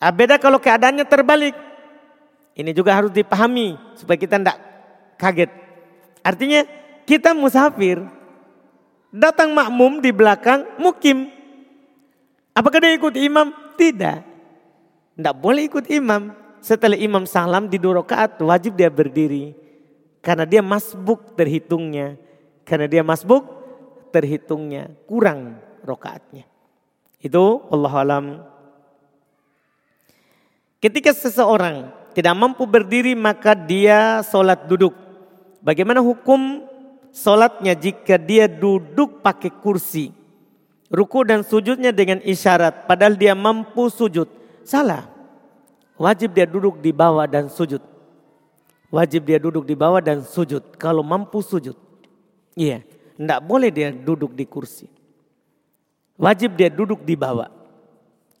Nah, 0.00 0.10
beda 0.10 0.40
kalau 0.40 0.56
keadaannya 0.56 1.04
terbalik. 1.04 1.54
Ini 2.56 2.74
juga 2.74 2.98
harus 2.98 3.12
dipahami 3.14 3.78
supaya 3.94 4.18
kita 4.18 4.40
tidak 4.40 4.58
kaget. 5.20 5.52
Artinya 6.24 6.66
kita 7.06 7.30
musafir 7.36 8.02
datang 9.14 9.54
makmum 9.54 10.02
di 10.02 10.10
belakang 10.10 10.66
mukim. 10.80 11.30
Apakah 12.56 12.82
dia 12.82 12.96
ikut 12.96 13.14
imam? 13.14 13.54
Tidak. 13.78 14.18
Tidak 15.14 15.34
boleh 15.38 15.70
ikut 15.70 15.86
imam. 15.88 16.34
Setelah 16.60 16.98
imam 16.98 17.24
salam 17.24 17.70
di 17.70 17.80
dua 17.80 18.02
rakaat 18.02 18.36
wajib 18.44 18.76
dia 18.76 18.92
berdiri 18.92 19.69
karena 20.20 20.44
dia 20.44 20.60
masbuk 20.60 21.36
terhitungnya. 21.36 22.16
Karena 22.64 22.86
dia 22.86 23.02
masbuk 23.02 23.42
terhitungnya 24.12 24.92
kurang 25.08 25.58
rokaatnya. 25.82 26.44
Itu 27.20 27.66
Allah 27.72 27.94
alam. 27.96 28.26
Ketika 30.80 31.12
seseorang 31.12 31.92
tidak 32.16 32.34
mampu 32.36 32.64
berdiri 32.64 33.16
maka 33.16 33.56
dia 33.56 34.24
sholat 34.24 34.68
duduk. 34.68 34.96
Bagaimana 35.60 36.00
hukum 36.00 36.64
sholatnya 37.12 37.76
jika 37.76 38.16
dia 38.16 38.48
duduk 38.48 39.20
pakai 39.20 39.52
kursi? 39.60 40.12
Ruku 40.90 41.22
dan 41.22 41.46
sujudnya 41.46 41.94
dengan 41.94 42.18
isyarat 42.24 42.88
padahal 42.88 43.14
dia 43.14 43.36
mampu 43.36 43.88
sujud. 43.92 44.26
Salah. 44.64 45.06
Wajib 46.00 46.32
dia 46.32 46.48
duduk 46.48 46.80
di 46.80 46.96
bawah 46.96 47.28
dan 47.28 47.52
sujud. 47.52 47.84
Wajib 48.90 49.22
dia 49.22 49.38
duduk 49.38 49.62
di 49.62 49.78
bawah 49.78 50.02
dan 50.02 50.26
sujud. 50.26 50.74
Kalau 50.74 51.06
mampu 51.06 51.38
sujud. 51.46 51.78
Iya. 52.58 52.82
Tidak 53.14 53.40
boleh 53.46 53.70
dia 53.70 53.94
duduk 53.94 54.34
di 54.34 54.42
kursi. 54.42 54.90
Wajib 56.18 56.58
dia 56.58 56.66
duduk 56.66 57.06
di 57.06 57.14
bawah. 57.14 57.46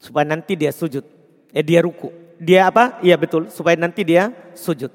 Supaya 0.02 0.26
nanti 0.26 0.58
dia 0.58 0.74
sujud. 0.74 1.06
Eh 1.54 1.62
dia 1.62 1.86
ruku. 1.86 2.10
Dia 2.42 2.66
apa? 2.66 2.98
Iya 2.98 3.14
betul. 3.14 3.46
Supaya 3.46 3.78
nanti 3.78 4.02
dia 4.02 4.34
sujud. 4.58 4.90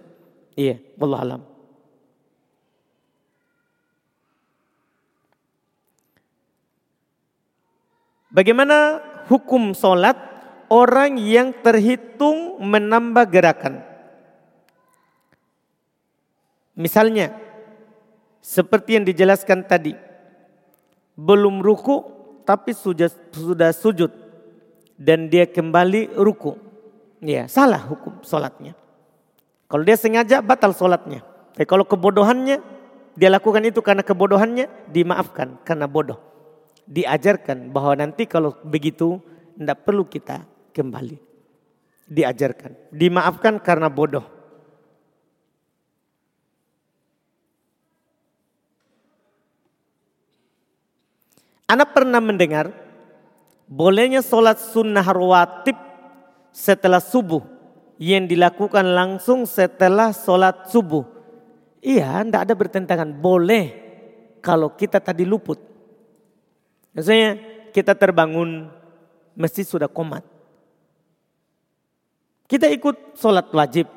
Iya. 0.59 0.75
Wallah 0.99 1.23
alam. 1.23 1.41
Bagaimana 8.35 8.99
hukum 9.31 9.71
solat 9.71 10.19
orang 10.67 11.15
yang 11.15 11.55
terhitung 11.63 12.59
menambah 12.59 13.23
gerakan? 13.31 13.94
Misalnya, 16.75 17.31
seperti 18.43 18.99
yang 18.99 19.07
dijelaskan 19.07 19.63
tadi, 19.63 19.95
belum 21.15 21.63
ruku 21.63 22.03
tapi 22.43 22.75
sudah, 22.75 23.09
sudah 23.31 23.71
sujud 23.71 24.11
dan 24.99 25.31
dia 25.31 25.47
kembali 25.47 26.15
ruku. 26.19 26.59
Ya, 27.23 27.47
salah 27.47 27.79
hukum 27.79 28.21
solatnya. 28.21 28.75
Kalau 29.65 29.81
dia 29.81 29.97
sengaja 29.97 30.43
batal 30.45 30.75
solatnya. 30.75 31.25
Tapi 31.55 31.65
kalau 31.65 31.87
kebodohannya 31.87 32.59
dia 33.15 33.29
lakukan 33.31 33.63
itu 33.63 33.79
karena 33.79 34.03
kebodohannya 34.03 34.67
dimaafkan 34.91 35.57
karena 35.63 35.87
bodoh. 35.87 36.19
Diajarkan 36.85 37.71
bahwa 37.71 37.97
nanti 37.97 38.27
kalau 38.29 38.53
begitu 38.61 39.17
tidak 39.55 39.87
perlu 39.87 40.05
kita 40.05 40.43
kembali. 40.75 41.17
Diajarkan. 42.05 42.93
Dimaafkan 42.93 43.57
karena 43.63 43.89
bodoh. 43.89 44.34
Anak 51.65 51.97
pernah 51.97 52.21
mendengar 52.21 52.69
bolehnya 53.65 54.21
sholat 54.21 54.61
sunnah 54.61 55.01
rawatib 55.01 55.73
setelah 56.53 57.01
subuh 57.01 57.41
yang 57.97 58.29
dilakukan 58.29 58.85
langsung 58.85 59.49
setelah 59.49 60.13
sholat 60.13 60.69
subuh. 60.69 61.03
Iya, 61.81 62.21
tidak 62.25 62.41
ada 62.45 62.53
bertentangan. 62.53 63.09
Boleh 63.17 63.65
kalau 64.45 64.73
kita 64.77 65.01
tadi 65.01 65.25
luput. 65.25 65.57
Misalnya 66.93 67.41
kita 67.73 67.97
terbangun 67.97 68.69
mesti 69.33 69.65
sudah 69.65 69.89
komat. 69.89 70.23
Kita 72.45 72.69
ikut 72.69 73.17
sholat 73.17 73.49
wajib. 73.49 73.89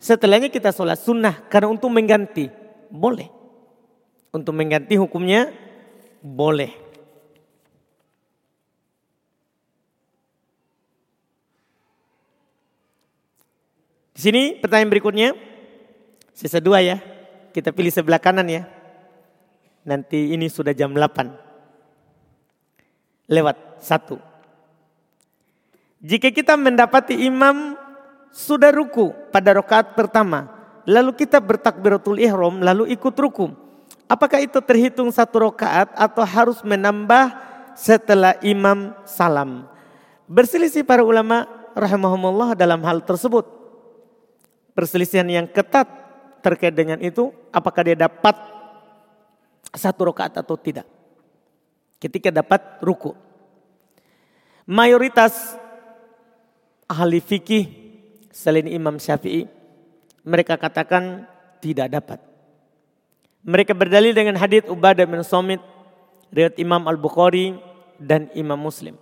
Setelahnya 0.00 0.48
kita 0.48 0.72
sholat 0.72 0.96
sunnah 0.96 1.36
karena 1.52 1.68
untuk 1.68 1.92
mengganti. 1.92 2.48
Boleh. 2.88 3.28
Untuk 4.32 4.56
mengganti 4.56 4.96
hukumnya 4.96 5.52
boleh. 6.22 6.88
Di 14.18 14.26
sini 14.26 14.58
pertanyaan 14.58 14.90
berikutnya. 14.90 15.30
Sisa 16.34 16.58
dua 16.58 16.82
ya. 16.82 16.98
Kita 17.54 17.70
pilih 17.70 17.94
sebelah 17.94 18.18
kanan 18.18 18.50
ya. 18.50 18.66
Nanti 19.86 20.34
ini 20.34 20.50
sudah 20.50 20.74
jam 20.74 20.90
8. 20.90 23.30
Lewat 23.30 23.78
satu. 23.78 24.18
Jika 26.02 26.34
kita 26.34 26.58
mendapati 26.58 27.14
imam 27.26 27.78
sudah 28.30 28.70
ruku 28.70 29.10
pada 29.30 29.54
rakaat 29.54 29.94
pertama, 29.98 30.46
lalu 30.86 31.14
kita 31.14 31.42
bertakbiratul 31.42 32.22
ihram, 32.22 32.62
lalu 32.62 32.86
ikut 32.94 33.14
ruku. 33.18 33.67
Apakah 34.08 34.40
itu 34.40 34.56
terhitung 34.64 35.12
satu 35.12 35.52
rakaat 35.52 35.92
atau 35.92 36.24
harus 36.24 36.64
menambah 36.64 37.36
setelah 37.76 38.40
imam 38.40 38.96
salam? 39.04 39.68
Berselisih 40.24 40.80
para 40.80 41.04
ulama 41.04 41.44
rahimahumullah 41.76 42.56
dalam 42.56 42.80
hal 42.88 43.04
tersebut. 43.04 43.44
Perselisihan 44.72 45.28
yang 45.28 45.44
ketat 45.44 45.84
terkait 46.40 46.72
dengan 46.72 46.96
itu, 47.04 47.28
apakah 47.52 47.84
dia 47.84 47.96
dapat 48.00 48.32
satu 49.76 50.08
rakaat 50.08 50.40
atau 50.40 50.56
tidak. 50.56 50.88
Ketika 52.00 52.32
dapat 52.32 52.80
ruku. 52.80 53.12
Mayoritas 54.64 55.56
ahli 56.88 57.20
fikih 57.20 57.64
selain 58.32 58.68
Imam 58.68 58.96
Syafi'i 58.96 59.48
mereka 60.24 60.60
katakan 60.60 61.24
tidak 61.60 61.88
dapat. 61.88 62.27
Mereka 63.48 63.72
berdalil 63.72 64.12
dengan 64.12 64.36
hadis 64.36 64.68
Ubadah 64.68 65.08
bin 65.08 65.24
Somit, 65.24 65.64
riwayat 66.28 66.60
Imam 66.60 66.84
Al-Bukhari 66.84 67.56
dan 67.96 68.28
Imam 68.36 68.60
Muslim. 68.60 68.92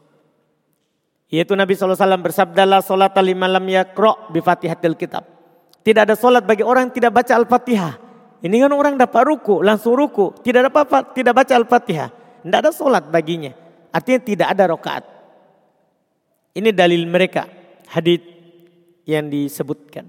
Yaitu 1.27 1.59
Nabi 1.59 1.75
SAW 1.75 1.99
bersabda, 2.23 2.63
La 2.63 2.79
solat 2.79 3.19
lima 3.27 3.51
lam 3.51 3.67
yakro 3.67 4.31
bi 4.31 4.39
fatihatil 4.39 4.95
kitab. 4.95 5.27
Tidak 5.83 6.07
ada 6.07 6.15
solat 6.15 6.47
bagi 6.47 6.63
orang 6.63 6.87
yang 6.87 6.95
tidak 6.95 7.13
baca 7.19 7.35
Al-Fatihah. 7.35 7.95
Ini 8.47 8.55
kan 8.63 8.71
orang 8.71 8.95
dapat 8.95 9.27
ruku, 9.27 9.67
langsung 9.67 9.99
ruku. 9.99 10.31
Tidak 10.39 10.63
ada 10.63 10.71
apa-apa, 10.71 11.11
tidak 11.11 11.35
baca 11.35 11.53
Al-Fatihah. 11.59 12.09
Tidak 12.47 12.59
ada 12.63 12.71
solat 12.71 13.03
baginya. 13.11 13.51
Artinya 13.91 14.21
tidak 14.23 14.49
ada 14.55 14.71
rokaat. 14.71 15.03
Ini 16.55 16.71
dalil 16.71 17.03
mereka, 17.11 17.51
hadis 17.91 18.23
yang 19.03 19.27
disebutkan. 19.27 20.07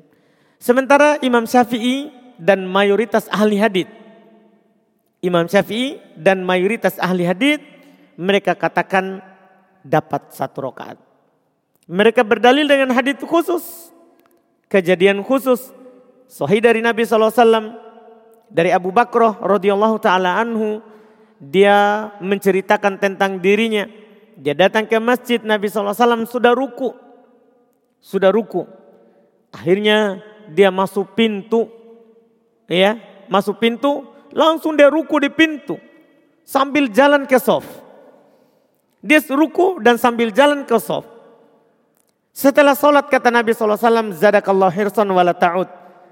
Sementara 0.61 1.17
Imam 1.25 1.49
Syafi'i 1.49 2.13
dan 2.37 2.69
mayoritas 2.69 3.25
ahli 3.33 3.57
hadis 3.57 3.89
Imam 5.21 5.49
Syafi'i 5.49 5.97
dan 6.13 6.45
mayoritas 6.45 7.01
ahli 7.01 7.25
hadis 7.25 7.57
mereka 8.17 8.53
katakan 8.53 9.21
dapat 9.81 10.33
satu 10.33 10.69
rakaat. 10.69 10.97
Mereka 11.87 12.21
berdalil 12.27 12.67
dengan 12.67 12.91
hadis 12.91 13.15
khusus, 13.23 13.93
kejadian 14.67 15.23
khusus, 15.23 15.71
sahih 16.27 16.59
dari 16.59 16.83
Nabi 16.83 17.07
SAW, 17.07 17.31
dari 18.51 18.75
Abu 18.75 18.91
Bakroh 18.91 19.39
radhiyallahu 19.39 19.95
taala 20.03 20.35
anhu, 20.35 20.83
dia 21.39 22.11
menceritakan 22.19 22.99
tentang 22.99 23.39
dirinya. 23.39 23.87
Dia 24.37 24.53
datang 24.53 24.85
ke 24.85 24.99
masjid 25.01 25.41
Nabi 25.41 25.71
SAW 25.71 26.27
sudah 26.27 26.53
ruku, 26.53 26.93
sudah 28.03 28.29
ruku. 28.29 28.67
Akhirnya 29.49 30.21
dia 30.51 30.69
masuk 30.69 31.15
pintu, 31.15 31.71
ya 32.67 32.99
masuk 33.31 33.57
pintu, 33.63 34.16
Langsung 34.37 34.77
dia 34.77 34.93
ruku 34.93 35.17
di 35.17 35.33
pintu. 35.33 35.81
Sambil 36.45 36.93
jalan 36.93 37.25
ke 37.25 37.41
sof. 37.41 37.65
Dia 39.01 39.17
ruku 39.33 39.81
dan 39.81 39.97
sambil 39.97 40.29
jalan 40.29 40.61
ke 40.61 40.77
sof. 40.77 41.09
Setelah 42.37 42.77
sholat 42.77 43.09
kata 43.09 43.33
Nabi 43.33 43.57
SAW, 43.57 44.13
Zadakallah 44.13 44.69
hirsan 44.69 45.09
wala 45.09 45.33
ta'ud. 45.33 45.65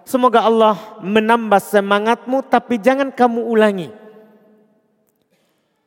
Semoga 0.09 0.41
Allah 0.41 0.97
menambah 1.05 1.61
semangatmu 1.61 2.49
tapi 2.49 2.81
jangan 2.81 3.13
kamu 3.13 3.45
ulangi. 3.45 3.89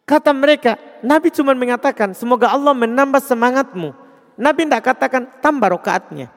Kata 0.06 0.30
mereka, 0.30 0.78
Nabi 1.02 1.34
cuma 1.34 1.58
mengatakan 1.58 2.14
semoga 2.14 2.54
Allah 2.54 2.70
menambah 2.70 3.18
semangatmu. 3.18 3.90
Nabi 4.38 4.60
tidak 4.66 4.82
katakan 4.86 5.22
tambah 5.42 5.74
rokaatnya. 5.74 6.30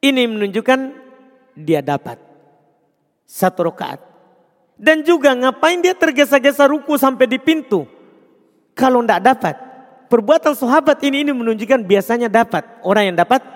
Ini 0.00 0.24
menunjukkan 0.24 0.80
dia 1.54 1.84
dapat 1.84 2.16
satu 3.28 3.72
rokaat. 3.72 4.11
Dan 4.82 5.06
juga 5.06 5.30
ngapain 5.30 5.78
dia 5.78 5.94
tergesa-gesa 5.94 6.66
ruku 6.66 6.98
sampai 6.98 7.30
di 7.30 7.38
pintu. 7.38 7.86
Kalau 8.74 8.98
tidak 9.06 9.22
dapat. 9.22 9.54
Perbuatan 10.10 10.58
sahabat 10.58 10.98
ini 11.06 11.22
ini 11.22 11.30
menunjukkan 11.30 11.86
biasanya 11.86 12.26
dapat. 12.26 12.66
Orang 12.82 13.06
yang 13.06 13.14
dapat 13.14 13.46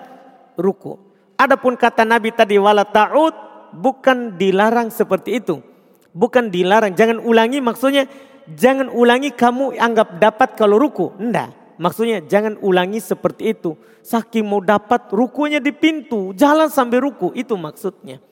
ruku. 0.54 0.94
Adapun 1.34 1.74
kata 1.74 2.06
Nabi 2.06 2.30
tadi 2.30 2.54
wala 2.62 2.86
ta'ud 2.86 3.34
bukan 3.74 4.38
dilarang 4.38 4.86
seperti 4.94 5.42
itu. 5.42 5.58
Bukan 6.14 6.46
dilarang. 6.46 6.94
Jangan 6.94 7.18
ulangi 7.18 7.58
maksudnya 7.58 8.06
jangan 8.54 8.86
ulangi 8.86 9.34
kamu 9.34 9.74
anggap 9.82 10.22
dapat 10.22 10.54
kalau 10.54 10.78
ruku. 10.78 11.10
Enggak. 11.18 11.50
Maksudnya 11.76 12.22
jangan 12.22 12.54
ulangi 12.62 13.02
seperti 13.02 13.50
itu. 13.50 13.74
Saking 14.06 14.46
mau 14.46 14.62
dapat 14.62 15.10
rukunya 15.10 15.58
di 15.58 15.74
pintu. 15.74 16.30
Jalan 16.38 16.70
sampai 16.70 17.02
ruku. 17.02 17.34
Itu 17.34 17.58
maksudnya. 17.58 18.22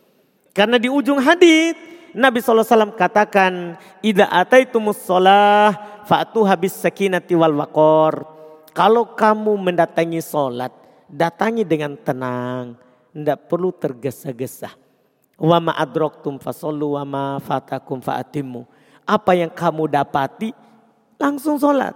Karena 0.55 0.79
di 0.79 0.87
ujung 0.87 1.19
hadis 1.19 1.75
Nabi 2.15 2.39
SAW 2.39 2.95
katakan, 2.95 3.75
Ida 3.99 4.31
ataitumus 4.31 5.03
sholah 5.03 5.75
fa'tu 6.07 6.47
habis 6.47 6.79
sakinati 6.79 7.35
wal 7.35 7.59
wakor. 7.59 8.23
Kalau 8.71 9.19
kamu 9.19 9.59
mendatangi 9.59 10.23
sholat, 10.23 10.71
datangi 11.11 11.67
dengan 11.67 11.99
tenang. 11.99 12.79
Tidak 13.15 13.47
perlu 13.51 13.71
tergesa-gesa. 13.75 14.75
Wa 15.39 15.59
ma 15.59 15.75
adroktum 15.75 16.39
fasollu 16.39 16.95
wa 16.99 17.03
ma 17.03 17.25
fatakum 17.43 17.99
fa'atimu. 17.99 18.63
Apa 19.07 19.35
yang 19.35 19.51
kamu 19.51 19.91
dapati, 19.91 20.55
langsung 21.19 21.59
sholat. 21.59 21.95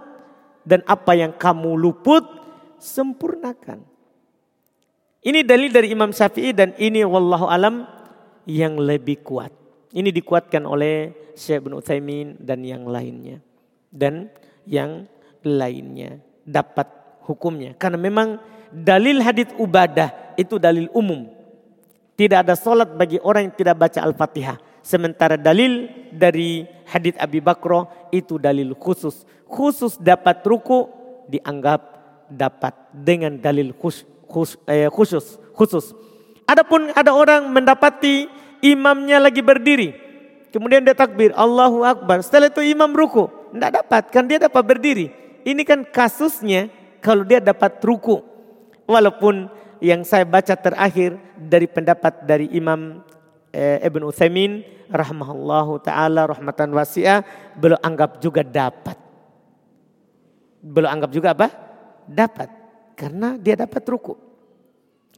Dan 0.67 0.83
apa 0.83 1.15
yang 1.15 1.31
kamu 1.35 1.79
luput, 1.79 2.23
sempurnakan. 2.79 3.83
Ini 5.19 5.43
dalil 5.43 5.71
dari 5.71 5.91
Imam 5.91 6.15
Syafi'i 6.15 6.55
dan 6.55 6.71
ini 6.79 7.03
wallahu 7.03 7.51
alam 7.51 7.83
yang 8.47 8.79
lebih 8.79 9.19
kuat. 9.19 9.58
Ini 9.89 10.13
dikuatkan 10.13 10.69
oleh 10.69 11.13
Syekh 11.33 11.65
bin 11.65 11.73
Utsaimin 11.73 12.37
dan 12.37 12.61
yang 12.61 12.85
lainnya. 12.85 13.41
Dan 13.89 14.29
yang 14.69 15.09
lainnya 15.41 16.21
dapat 16.45 16.85
hukumnya. 17.25 17.73
Karena 17.73 17.97
memang 17.97 18.37
dalil 18.69 19.17
hadis 19.21 19.49
ubadah 19.57 20.37
itu 20.37 20.61
dalil 20.61 20.85
umum. 20.93 21.25
Tidak 22.13 22.45
ada 22.45 22.53
solat 22.53 22.93
bagi 22.93 23.17
orang 23.23 23.49
yang 23.49 23.55
tidak 23.57 23.75
baca 23.79 23.99
Al-Fatihah. 24.05 24.57
Sementara 24.85 25.35
dalil 25.39 25.89
dari 26.13 26.67
hadis 26.89 27.17
Abi 27.17 27.41
Bakro 27.41 28.09
itu 28.13 28.37
dalil 28.37 28.73
khusus. 28.77 29.25
khusus 29.49 29.97
dapat 29.97 30.45
ruku 30.45 30.85
dianggap 31.25 31.81
dapat 32.29 32.77
dengan 32.93 33.33
dalil 33.41 33.73
khusus, 33.73 34.61
eh, 34.69 34.85
khusus, 34.93 35.41
khusus. 35.57 35.97
Adapun 36.45 36.93
ada 36.93 37.13
orang 37.17 37.49
mendapati 37.49 38.29
imamnya 38.61 39.19
lagi 39.19 39.43
berdiri. 39.43 39.95
Kemudian 40.49 40.81
dia 40.81 40.97
takbir, 40.97 41.29
Allahu 41.37 41.85
Akbar. 41.85 42.25
Setelah 42.25 42.49
itu 42.49 42.65
imam 42.65 42.89
ruku. 42.89 43.29
Tidak 43.53 43.71
dapat, 43.83 44.03
kan 44.09 44.25
dia 44.25 44.41
dapat 44.41 44.63
berdiri. 44.65 45.13
Ini 45.45 45.61
kan 45.65 45.85
kasusnya 45.85 46.69
kalau 47.01 47.21
dia 47.21 47.37
dapat 47.37 47.77
ruku. 47.81 48.21
Walaupun 48.89 49.49
yang 49.79 50.01
saya 50.03 50.25
baca 50.25 50.57
terakhir 50.57 51.15
dari 51.37 51.69
pendapat 51.69 52.25
dari 52.25 52.51
Imam 52.51 52.99
eh, 53.53 53.79
Ibn 53.85 54.01
Uthaymin 54.09 54.65
rahmahullahu 54.89 55.79
taala 55.85 56.25
rahmatan 56.25 56.73
wasi'ah 56.73 57.23
belum 57.55 57.79
anggap 57.79 58.17
juga 58.19 58.41
dapat. 58.41 58.97
Belum 60.59 60.89
anggap 60.89 61.11
juga 61.13 61.31
apa? 61.31 61.47
Dapat. 62.09 62.49
Karena 62.97 63.39
dia 63.39 63.55
dapat 63.55 63.79
ruku. 63.87 64.17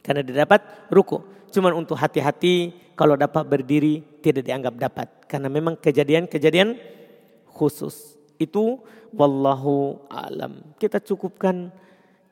Karena 0.04 0.22
dia 0.22 0.46
dapat 0.46 0.62
ruku. 0.92 1.18
Cuman 1.52 1.76
untuk 1.76 2.00
hati-hati 2.00 2.72
kalau 2.96 3.14
dapat 3.14 3.44
berdiri 3.44 4.00
tidak 4.24 4.48
dianggap 4.48 4.74
dapat. 4.80 5.08
Karena 5.28 5.52
memang 5.52 5.76
kejadian-kejadian 5.76 6.80
khusus. 7.52 8.16
Itu 8.40 8.80
wallahu 9.12 10.00
alam. 10.08 10.72
Kita 10.80 10.98
cukupkan 10.98 11.68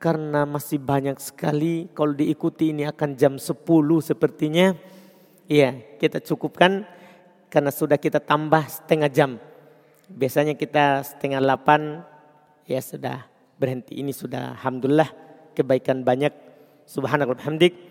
karena 0.01 0.49
masih 0.49 0.81
banyak 0.81 1.21
sekali 1.21 1.85
kalau 1.93 2.17
diikuti 2.17 2.73
ini 2.73 2.89
akan 2.89 3.13
jam 3.13 3.37
10 3.37 3.61
sepertinya. 4.01 4.73
Iya, 5.45 5.77
kita 6.01 6.17
cukupkan 6.25 6.89
karena 7.53 7.69
sudah 7.69 8.01
kita 8.01 8.17
tambah 8.17 8.65
setengah 8.65 9.09
jam. 9.13 9.37
Biasanya 10.09 10.57
kita 10.57 11.05
setengah 11.05 11.37
8 11.43 12.65
ya 12.65 12.81
sudah 12.81 13.29
berhenti. 13.61 14.01
Ini 14.01 14.09
sudah 14.09 14.57
alhamdulillah 14.57 15.11
kebaikan 15.53 16.01
banyak. 16.01 16.33
Subhanallah 16.89 17.37
hamdik. 17.45 17.90